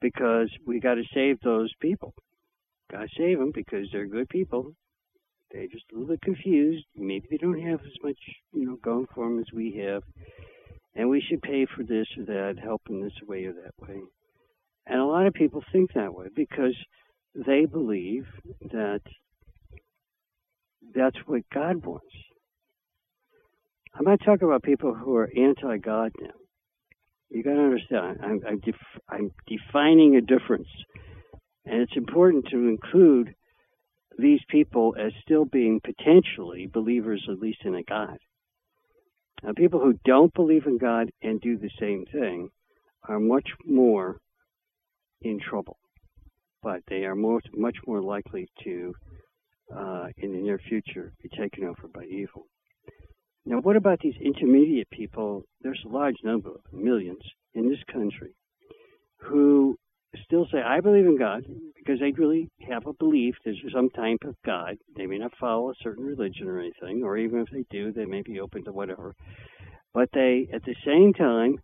[0.00, 2.14] because we got to save those people.
[2.90, 4.74] Got to save them because they're good people
[5.52, 6.86] they're just a little bit confused.
[6.96, 8.18] Maybe they don't have as much,
[8.52, 10.02] you know, going for them as we have.
[10.94, 14.00] And we should pay for this or that, help in this way or that way.
[14.86, 16.76] And a lot of people think that way because
[17.34, 18.26] they believe
[18.72, 19.00] that
[20.94, 22.06] that's what God wants.
[23.94, 26.30] I'm not talking about people who are anti-God now.
[27.30, 28.18] You got to understand.
[28.22, 30.68] I'm, I'm, def- I'm defining a difference,
[31.64, 33.34] and it's important to include
[34.18, 38.18] these people as still being potentially believers, at least in a God.
[39.42, 42.50] Now, people who don't believe in God and do the same thing
[43.08, 44.18] are much more
[45.24, 45.78] in trouble,
[46.62, 48.94] but they are much more likely to,
[49.74, 52.46] uh, in the near future, be taken over by evil.
[53.44, 55.44] Now, what about these intermediate people?
[55.62, 57.22] There's a large number, of millions,
[57.54, 58.34] in this country,
[59.18, 59.76] who
[60.24, 61.44] still say, I believe in God,
[61.76, 64.76] because they really have a belief there's some type of God.
[64.96, 68.04] They may not follow a certain religion or anything, or even if they do, they
[68.04, 69.14] may be open to whatever.
[69.94, 71.56] but they, at the same time,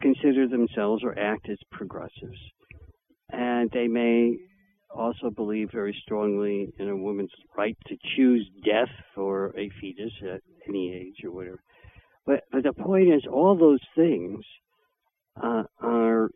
[0.00, 2.38] consider themselves or act as progressives.
[3.30, 4.36] And they may
[4.94, 10.40] also believe very strongly in a woman's right to choose death for a fetus at
[10.68, 11.60] any age or whatever.
[12.24, 14.40] But, but the point is, all those things
[15.42, 16.30] uh, are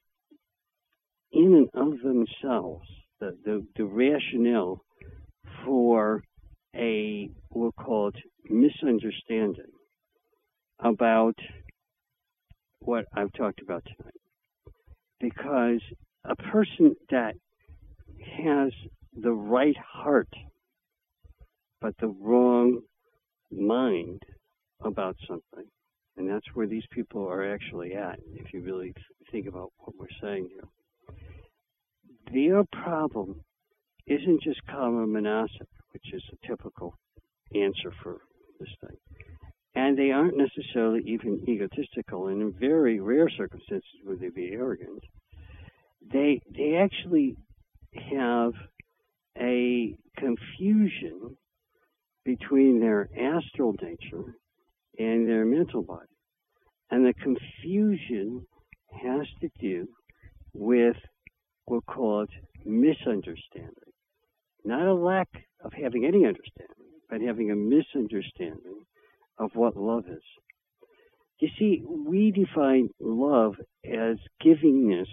[1.33, 2.87] in and of themselves
[3.21, 4.83] the, the, the rationale
[5.65, 6.23] for
[6.75, 8.17] a, we'll call it
[8.49, 9.73] misunderstanding
[10.83, 11.35] about
[12.81, 14.15] what I've talked about tonight.
[15.21, 15.83] Because
[16.25, 17.35] a person that
[18.37, 18.73] has
[19.15, 20.29] the right heart
[21.81, 22.81] but the wrong
[23.51, 24.23] mind
[24.83, 25.67] about something,
[26.17, 28.93] and that's where these people are actually at, if you really
[29.33, 31.17] think about what we're saying here.
[32.33, 33.41] Their problem
[34.07, 36.95] isn't just kama manasic, which is a typical
[37.55, 38.19] answer for
[38.59, 38.97] this thing.
[39.75, 45.03] And they aren't necessarily even egotistical, and in very rare circumstances would they be arrogant.
[46.01, 47.37] They they actually
[47.95, 48.53] have
[49.39, 51.37] a confusion
[52.25, 54.37] between their astral nature
[54.99, 56.07] and their mental body.
[56.91, 58.47] And the confusion
[58.93, 59.89] has to do
[60.53, 60.97] with,
[61.65, 62.31] what we'll call it
[62.65, 63.75] misunderstanding.
[64.65, 65.29] Not a lack
[65.65, 66.77] of having any understanding,
[67.09, 68.85] but having a misunderstanding
[69.39, 70.23] of what love is.
[71.39, 73.55] You see, we define love
[73.85, 75.09] as givingness,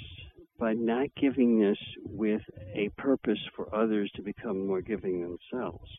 [0.59, 2.41] but not giving this with
[2.73, 5.89] a purpose for others to become more giving themselves.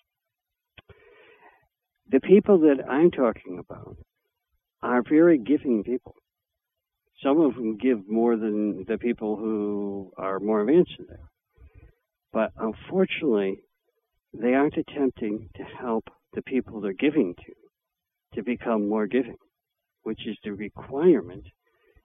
[2.10, 3.96] The people that I'm talking about
[4.82, 6.14] are very giving people.
[7.22, 11.28] Some of them give more than the people who are more advanced in there.
[12.32, 13.60] But unfortunately,
[14.32, 16.04] they aren't attempting to help
[16.34, 17.52] the people they're giving to
[18.34, 19.38] to become more giving,
[20.02, 21.44] which is the requirement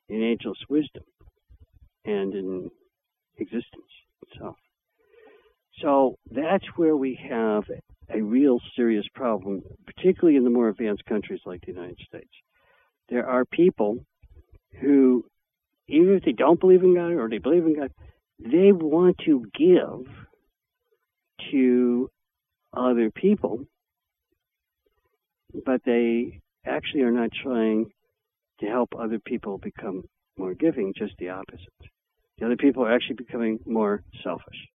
[0.09, 1.03] in Ageless Wisdom
[2.05, 2.71] and in
[3.37, 3.91] existence
[4.29, 4.55] itself.
[5.81, 7.63] So that's where we have
[8.09, 12.29] a real serious problem, particularly in the more advanced countries like the United States.
[13.09, 14.05] There are people
[14.79, 15.25] who,
[15.87, 17.91] even if they don't believe in God or they believe in God,
[18.39, 20.07] they want to give
[21.51, 22.09] to
[22.73, 23.65] other people
[25.65, 27.85] but they actually are not trying
[28.59, 30.03] to help other people become
[30.37, 31.67] more giving, just the opposite.
[32.37, 34.67] The other people are actually becoming more selfish.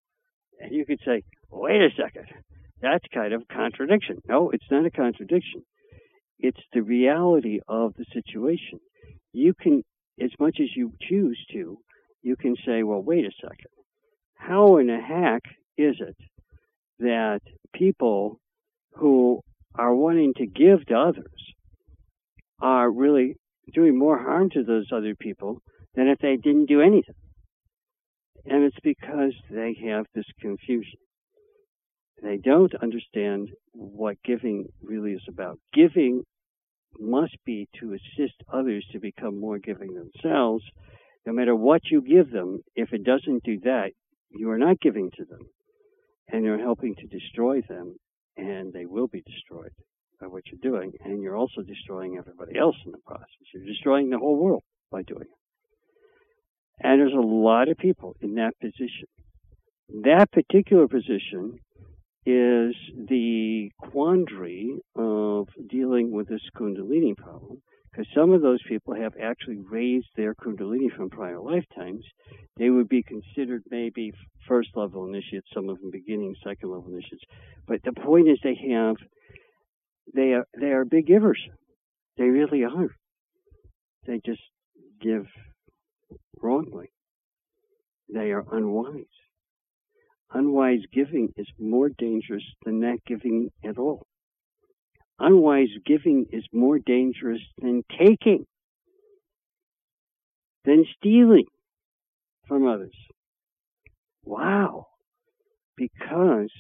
[0.61, 2.27] And you could say, wait a second,
[2.81, 4.19] that's kind of a contradiction.
[4.29, 5.63] No, it's not a contradiction.
[6.39, 8.79] It's the reality of the situation.
[9.33, 9.83] You can,
[10.21, 11.79] as much as you choose to,
[12.23, 13.71] you can say, well, wait a second.
[14.35, 15.43] How in the heck
[15.77, 16.17] is it
[17.01, 17.41] that
[17.75, 18.41] people
[18.95, 19.41] who
[19.75, 21.55] are wanting to give to others
[22.61, 23.37] are really
[23.73, 25.63] doing more harm to those other people
[25.95, 27.15] than if they didn't do anything.
[28.47, 30.99] And it's because they have this confusion.
[32.23, 35.59] They don't understand what giving really is about.
[35.73, 36.25] Giving
[36.99, 40.65] must be to assist others to become more giving themselves.
[41.27, 43.91] No matter what you give them, if it doesn't do that,
[44.31, 45.41] you are not giving to them
[46.29, 47.97] and you're helping to destroy them
[48.37, 49.73] and they will be destroyed
[50.21, 53.27] by what you're doing, and you're also destroying everybody else in the process.
[53.55, 55.39] You're destroying the whole world by doing it.
[56.81, 59.09] And there's a lot of people in that position.
[60.05, 61.59] That particular position
[62.27, 62.75] is
[63.09, 69.59] the quandary of dealing with this Kundalini problem, because some of those people have actually
[69.59, 72.05] raised their Kundalini from prior lifetimes.
[72.59, 74.13] They would be considered maybe
[74.47, 77.25] first level initiates, some of them beginning second level initiates.
[77.67, 78.97] But the point is, they have
[80.15, 81.41] they are they are big givers.
[82.17, 82.89] They really are.
[84.07, 84.43] They just
[85.01, 85.27] give
[86.41, 86.91] wrongly.
[88.13, 89.05] They are unwise.
[90.33, 94.07] Unwise giving is more dangerous than not giving at all.
[95.19, 98.47] Unwise giving is more dangerous than taking,
[100.65, 101.47] than stealing
[102.47, 102.95] from others.
[104.25, 104.87] Wow.
[105.77, 106.53] Because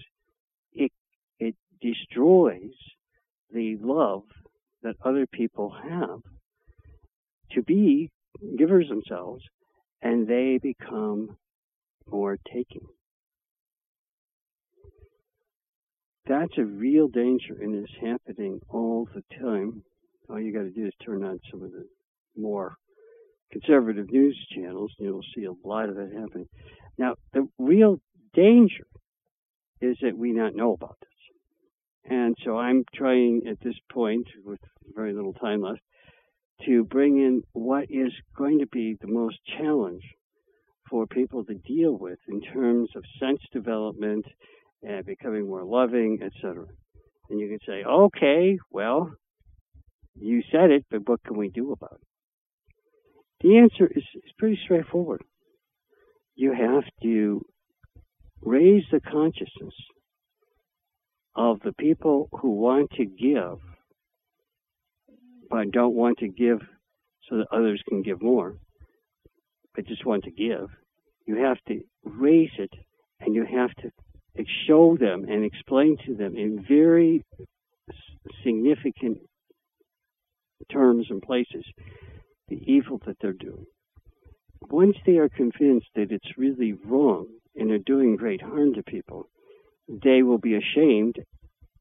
[0.72, 0.92] it,
[1.38, 2.74] it destroys
[3.52, 4.22] the love
[4.82, 6.20] that other people have
[7.52, 8.10] to be
[8.56, 9.42] givers themselves
[10.02, 11.36] and they become
[12.06, 12.86] more taking.
[16.26, 19.82] That's a real danger and it's happening all the time.
[20.28, 21.86] All you got to do is turn on some of the
[22.36, 22.76] more
[23.50, 26.48] conservative news channels and you'll see a lot of that happening.
[26.98, 27.98] Now, the real
[28.34, 28.86] danger
[29.80, 31.17] is that we not know about this.
[32.09, 34.60] And so I'm trying at this point, with
[34.94, 35.80] very little time left,
[36.64, 40.02] to bring in what is going to be the most challenge
[40.90, 44.24] for people to deal with in terms of sense development
[44.82, 46.64] and becoming more loving, etc.
[47.28, 49.12] And you can say, okay, well,
[50.14, 52.06] you said it, but what can we do about it?
[53.40, 55.22] The answer is, is pretty straightforward.
[56.35, 57.44] You have to
[58.40, 59.74] raise the consciousness
[61.39, 63.60] of the people who want to give
[65.48, 66.60] but don't want to give
[67.28, 68.56] so that others can give more,
[69.74, 70.69] but just want to give.
[71.27, 72.73] You have to raise it
[73.20, 73.90] and you have to
[74.66, 77.24] show them and explain to them in very
[78.44, 79.19] significant
[80.70, 81.65] terms and places
[82.48, 83.66] the evil that they're doing.
[84.70, 89.28] Once they are convinced that it's really wrong and they're doing great harm to people,
[89.89, 91.16] they will be ashamed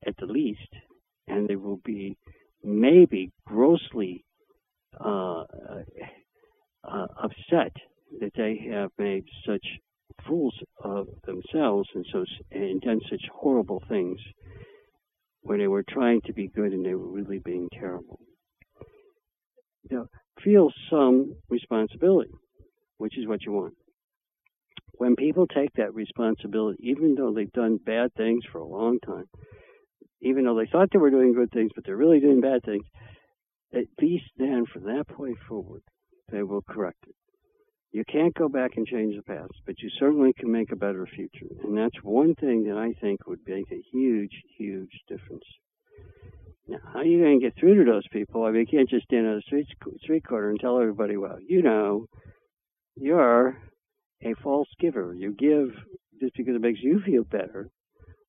[0.05, 0.73] at the least,
[1.27, 2.17] and they will be
[2.63, 4.23] maybe grossly
[4.99, 5.43] uh,
[6.83, 7.73] uh, upset
[8.19, 9.65] that they have made such
[10.27, 14.19] fools of themselves and so and done such horrible things
[15.41, 18.19] when they were trying to be good and they were really being terrible.
[19.89, 20.07] Now,
[20.43, 22.31] feel some responsibility,
[22.97, 23.73] which is what you want.
[24.97, 29.25] When people take that responsibility, even though they've done bad things for a long time,
[30.21, 32.85] even though they thought they were doing good things, but they're really doing bad things,
[33.73, 35.81] at least then from that point forward,
[36.31, 37.15] they will correct it.
[37.91, 41.05] You can't go back and change the past, but you certainly can make a better
[41.05, 41.47] future.
[41.63, 45.45] And that's one thing that I think would make a huge, huge difference.
[46.67, 48.43] Now, how are you going to get through to those people?
[48.43, 49.67] I mean, you can't just stand on the street,
[50.01, 52.07] street corner and tell everybody, well, you know,
[52.95, 53.57] you're
[54.23, 55.13] a false giver.
[55.13, 55.69] You give
[56.19, 57.69] just because it makes you feel better,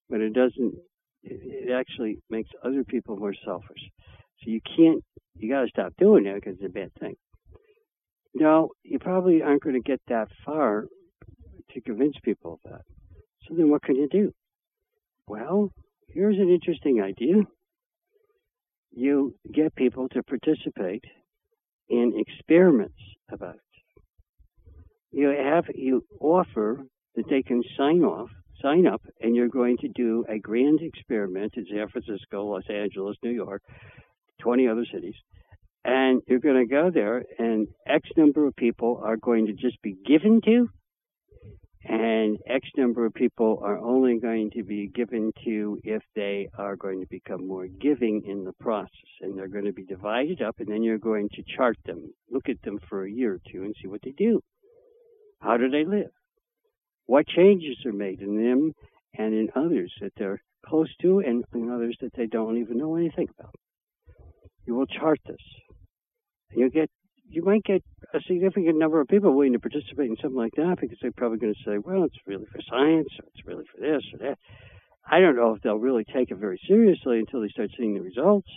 [0.08, 0.74] but it doesn't,
[1.22, 3.80] it actually makes other people more selfish.
[4.40, 5.02] So you can't,
[5.34, 7.14] you got to stop doing that because it's a bad thing.
[8.34, 10.84] Now you probably aren't going to get that far
[11.72, 12.82] to convince people of that.
[13.46, 14.32] So then what can you do?
[15.26, 15.70] Well,
[16.08, 17.42] here's an interesting idea.
[18.90, 21.04] You get people to participate
[21.88, 22.98] in experiments
[23.30, 23.60] about it.
[25.10, 28.30] You have you offer that they can sign off,
[28.62, 33.16] sign up, and you're going to do a grand experiment in San Francisco, Los Angeles,
[33.22, 33.62] New York,
[34.40, 35.14] 20 other cities,
[35.84, 39.80] and you're going to go there, and X number of people are going to just
[39.82, 40.68] be given to,
[41.84, 46.76] and X number of people are only going to be given to if they are
[46.76, 48.90] going to become more giving in the process.
[49.22, 52.48] And they're going to be divided up, and then you're going to chart them, look
[52.50, 54.42] at them for a year or two, and see what they do.
[55.40, 56.10] How do they live?
[57.06, 58.72] What changes are made in them
[59.16, 62.96] and in others that they're close to, and in others that they don't even know
[62.96, 63.54] anything about?
[64.66, 65.36] You will chart this
[66.50, 66.90] you get
[67.30, 67.82] you might get
[68.14, 71.36] a significant number of people willing to participate in something like that because they're probably
[71.36, 74.38] going to say, well, it's really for science or it's really for this or that.
[75.10, 78.00] I don't know if they'll really take it very seriously until they start seeing the
[78.00, 78.48] results.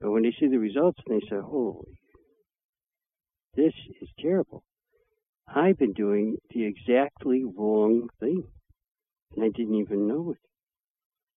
[0.00, 2.00] But when they see the results and they say, holy,
[3.56, 4.62] this is terrible.
[5.54, 8.44] I've been doing the exactly wrong thing.
[9.34, 10.38] And I didn't even know it.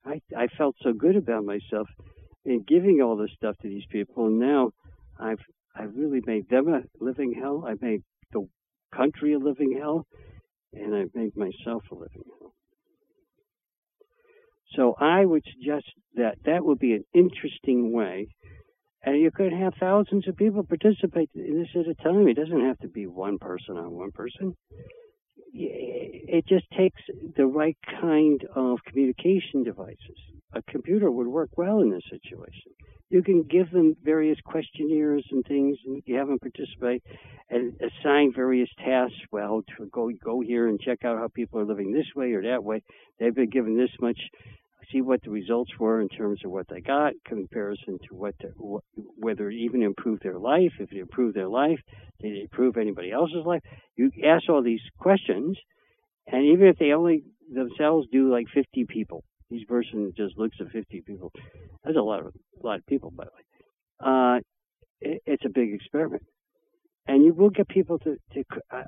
[0.05, 1.87] I, I felt so good about myself
[2.45, 4.27] in giving all this stuff to these people.
[4.27, 4.71] And now
[5.19, 5.39] I've
[5.75, 7.65] I've really made them a living hell.
[7.67, 8.47] I've made the
[8.95, 10.05] country a living hell,
[10.73, 12.53] and I've made myself a living hell.
[14.75, 15.85] So I would suggest
[16.15, 18.27] that that would be an interesting way,
[19.03, 22.27] and you could have thousands of people participate in this at a time.
[22.27, 24.55] It doesn't have to be one person on one person.
[25.55, 27.01] It just takes
[27.35, 30.17] the right kind of communication devices.
[30.53, 32.71] A computer would work well in this situation
[33.13, 37.03] you can give them various questionnaires and things, and you have them participate
[37.47, 39.15] and assign various tasks.
[39.31, 42.41] Well, to go go here and check out how people are living this way or
[42.41, 42.81] that way.
[43.19, 44.19] They've been given this much.
[44.91, 48.49] See what the results were in terms of what they got, comparison to what, the,
[49.17, 50.73] whether it even improved their life.
[50.79, 51.79] If it improved their life,
[52.19, 53.61] did it improve anybody else's life?
[53.95, 55.57] You ask all these questions,
[56.27, 60.71] and even if they only themselves do like 50 people, each person just looks at
[60.71, 61.31] 50 people.
[61.83, 63.43] That's a lot of a lot of people, by the way.
[63.99, 64.39] Uh,
[65.01, 66.23] it, it's a big experiment,
[67.07, 68.43] and you will get people to, to.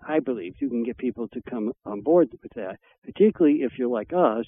[0.07, 3.89] I believe you can get people to come on board with that, particularly if you're
[3.89, 4.45] like us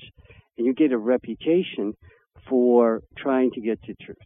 [0.58, 1.94] and you get a reputation
[2.50, 4.18] for trying to get to truth.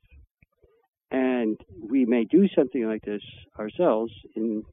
[1.09, 1.59] And
[1.89, 3.23] we may do something like this
[3.59, 4.63] ourselves in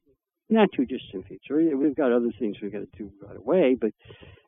[0.49, 1.75] not too distant future.
[1.75, 3.91] We've got other things we've got to do right away, but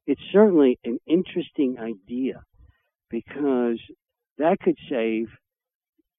[0.07, 2.41] it's certainly an interesting idea
[3.09, 3.79] because
[4.37, 5.27] that could save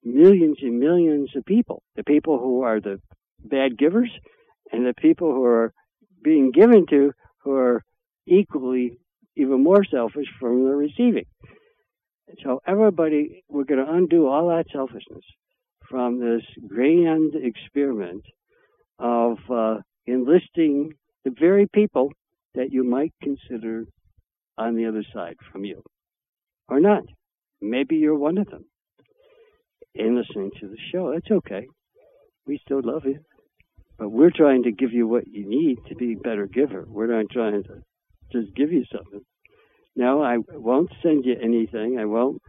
[0.05, 1.83] millions and millions of people.
[1.97, 3.01] The people who are the
[3.45, 4.11] bad givers
[4.71, 5.73] and the people who are
[6.23, 7.13] being given to
[7.43, 7.83] who are
[8.27, 8.99] equally
[9.37, 11.25] even more selfish from the receiving.
[12.43, 15.25] So everybody, we're going to undo all that selfishness
[15.89, 18.25] from this grand experiment
[18.99, 20.93] of uh, enlisting
[21.25, 22.13] the very people
[22.55, 23.85] that you might consider
[24.57, 25.83] on the other side from you,
[26.69, 27.03] or not.
[27.61, 28.65] Maybe you're one of them.
[29.95, 31.67] In listening to the show, that's okay.
[32.47, 33.21] We still love you,
[34.03, 36.85] but we're trying to give you what you need to be a better giver.
[36.89, 37.85] We're not trying to
[38.33, 39.21] just give you something.
[39.95, 42.01] No, I won't send you anything.
[42.01, 42.43] I won't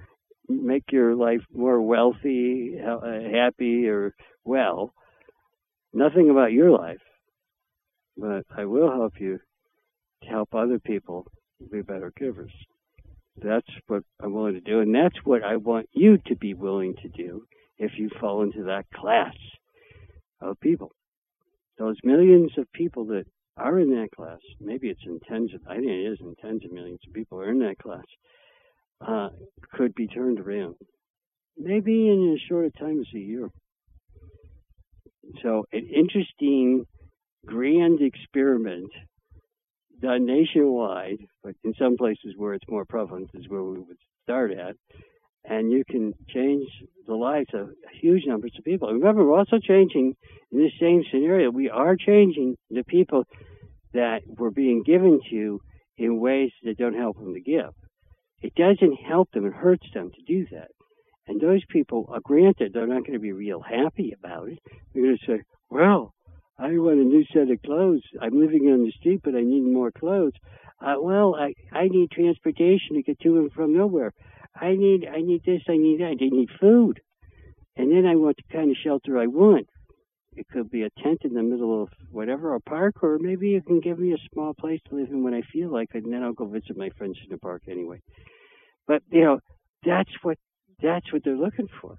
[0.50, 3.00] make your life more wealthy, uh,
[3.32, 4.96] happy, or well.
[5.94, 7.04] Nothing about your life.
[8.18, 9.40] But I will help you
[10.24, 11.28] to help other people
[11.72, 12.54] be better givers.
[13.38, 16.96] That's what I'm willing to do, and that's what I want you to be willing
[17.04, 17.46] to do
[17.78, 19.36] if you fall into that class
[20.42, 20.94] of people.
[21.78, 23.26] Those millions of people that
[23.58, 26.64] are in that class, maybe it's in tens of, I think it is in tens
[26.66, 28.06] of millions of people are in that class,
[29.06, 29.30] uh,
[29.74, 30.76] could be turned around.
[31.58, 33.50] Maybe in as short a time as a year.
[35.42, 36.86] So, an interesting,
[37.46, 38.92] grand experiment
[40.02, 44.52] done nationwide, but in some places where it's more prevalent is where we would start
[44.52, 44.76] at.
[45.46, 46.68] And you can change
[47.06, 47.70] the lives of
[48.02, 48.92] huge numbers of people.
[48.92, 50.16] Remember, we're also changing
[50.52, 51.50] in this same scenario.
[51.50, 53.26] We are changing the people
[53.94, 55.60] that were being given to
[55.98, 57.72] in ways that don't help them to give.
[58.42, 60.70] It doesn't help them, it hurts them to do that.
[61.28, 64.60] And those people, are granted, they're not going to be real happy about it.
[64.94, 66.14] They're going to say, well,
[66.60, 68.04] I want a new set of clothes.
[68.22, 70.34] I'm living on the street, but I need more clothes.
[70.82, 74.14] Uh, well, I, I need transportation to get to and from nowhere.
[74.56, 76.18] I need, I need this, I need that.
[76.22, 77.02] I need food.
[77.76, 79.68] And then I want the kind of shelter I want.
[80.36, 83.62] It could be a tent in the middle of whatever, a park, or maybe you
[83.62, 86.14] can give me a small place to live in when I feel like it, and
[86.14, 88.02] then I'll go visit my friends in the park anyway.
[88.88, 89.40] But you know,
[89.86, 90.38] that's what
[90.82, 91.98] that's what they're looking for.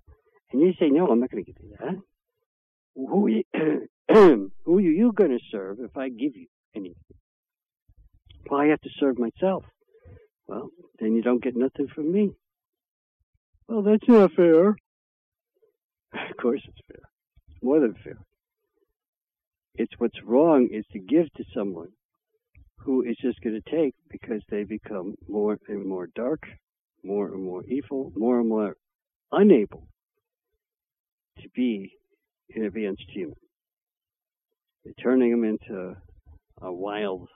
[0.52, 1.96] And you say, no, I'm not going to give you that.
[2.96, 3.42] Who you,
[4.64, 6.94] who are you to serve if I give you anything?
[8.48, 9.64] Well, I have to serve myself.
[10.46, 10.68] Well,
[11.00, 12.32] then you don't get nothing from me.
[13.68, 14.70] Well, that's not fair.
[16.14, 17.00] Of course it's fair
[17.64, 18.18] more than fair.
[19.74, 21.88] It's what's wrong is to give to someone
[22.78, 26.46] who is just going to take because they become more and more dark,
[27.02, 28.76] more and more evil, more and more
[29.32, 29.88] unable
[31.40, 31.90] to be
[32.54, 33.34] an advanced human.
[34.84, 35.96] You're turning them into
[36.60, 37.28] a wild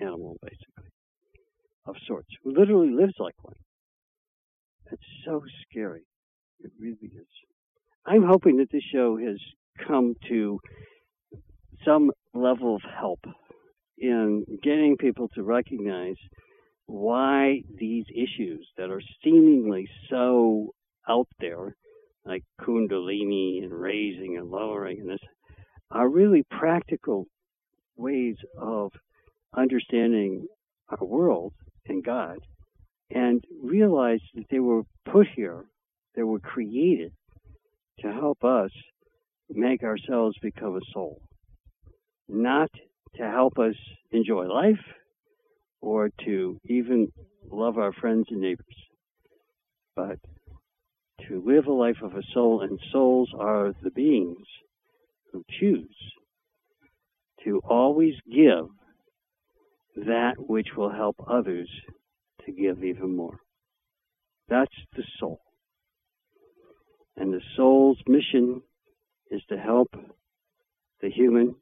[0.00, 0.90] animal, basically,
[1.86, 3.54] of sorts, who literally lives like one.
[4.90, 6.02] That's so scary.
[6.60, 7.26] It really is.
[8.06, 9.38] I'm hoping that this show has
[9.86, 10.60] come to
[11.84, 13.20] some level of help
[13.98, 16.16] in getting people to recognize
[16.86, 20.74] why these issues that are seemingly so
[21.08, 21.74] out there,
[22.24, 25.20] like Kundalini and raising and lowering and this,
[25.90, 27.26] are really practical
[27.96, 28.92] ways of
[29.56, 30.46] understanding
[30.90, 31.52] our world
[31.86, 32.38] and God
[33.10, 35.64] and realize that they were put here,
[36.14, 37.12] they were created
[38.00, 38.70] to help us
[39.50, 41.20] make ourselves become a soul,
[42.28, 42.70] not
[43.16, 43.74] to help us
[44.10, 44.84] enjoy life
[45.80, 47.12] or to even
[47.50, 48.76] love our friends and neighbors,
[49.94, 50.18] but
[51.28, 54.46] to live a life of a soul, and souls are the beings
[55.32, 55.96] who choose
[57.44, 58.66] to always give
[59.96, 61.68] that which will help others
[62.46, 63.38] to give even more.
[64.48, 65.40] That's the soul.
[67.16, 68.62] And the soul's mission
[69.30, 69.88] is to help
[71.00, 71.54] the human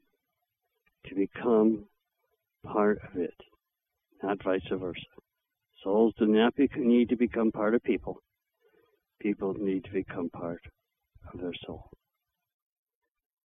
[1.07, 1.85] to become
[2.65, 3.35] part of it,
[4.21, 4.99] not vice versa.
[5.83, 8.17] Souls do not need to become part of people.
[9.21, 10.61] People need to become part
[11.31, 11.89] of their soul.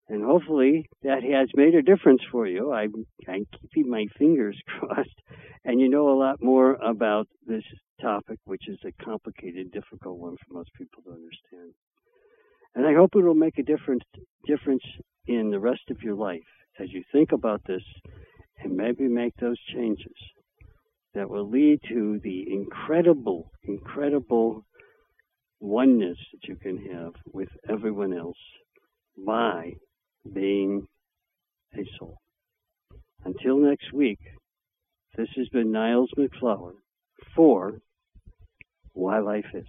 [0.08, 2.72] And hopefully that has made a difference for you.
[2.72, 2.88] I,
[3.28, 5.20] I'm keeping my fingers crossed.
[5.64, 7.64] And you know a lot more about this
[8.00, 11.74] topic, which is a complicated, difficult one for most people to understand.
[12.74, 14.04] And I hope it will make a difference
[14.46, 14.84] difference
[15.26, 16.40] in the rest of your life
[16.78, 17.82] as you think about this
[18.62, 20.14] and maybe make those changes
[21.14, 24.64] that will lead to the incredible, incredible
[25.60, 28.38] oneness that you can have with everyone else
[29.26, 29.72] by
[30.32, 30.86] being
[31.74, 32.18] a soul.
[33.24, 34.20] Until next week,
[35.16, 36.72] this has been Niles MacFlouer
[37.34, 37.80] for
[38.92, 39.66] Why Life Is.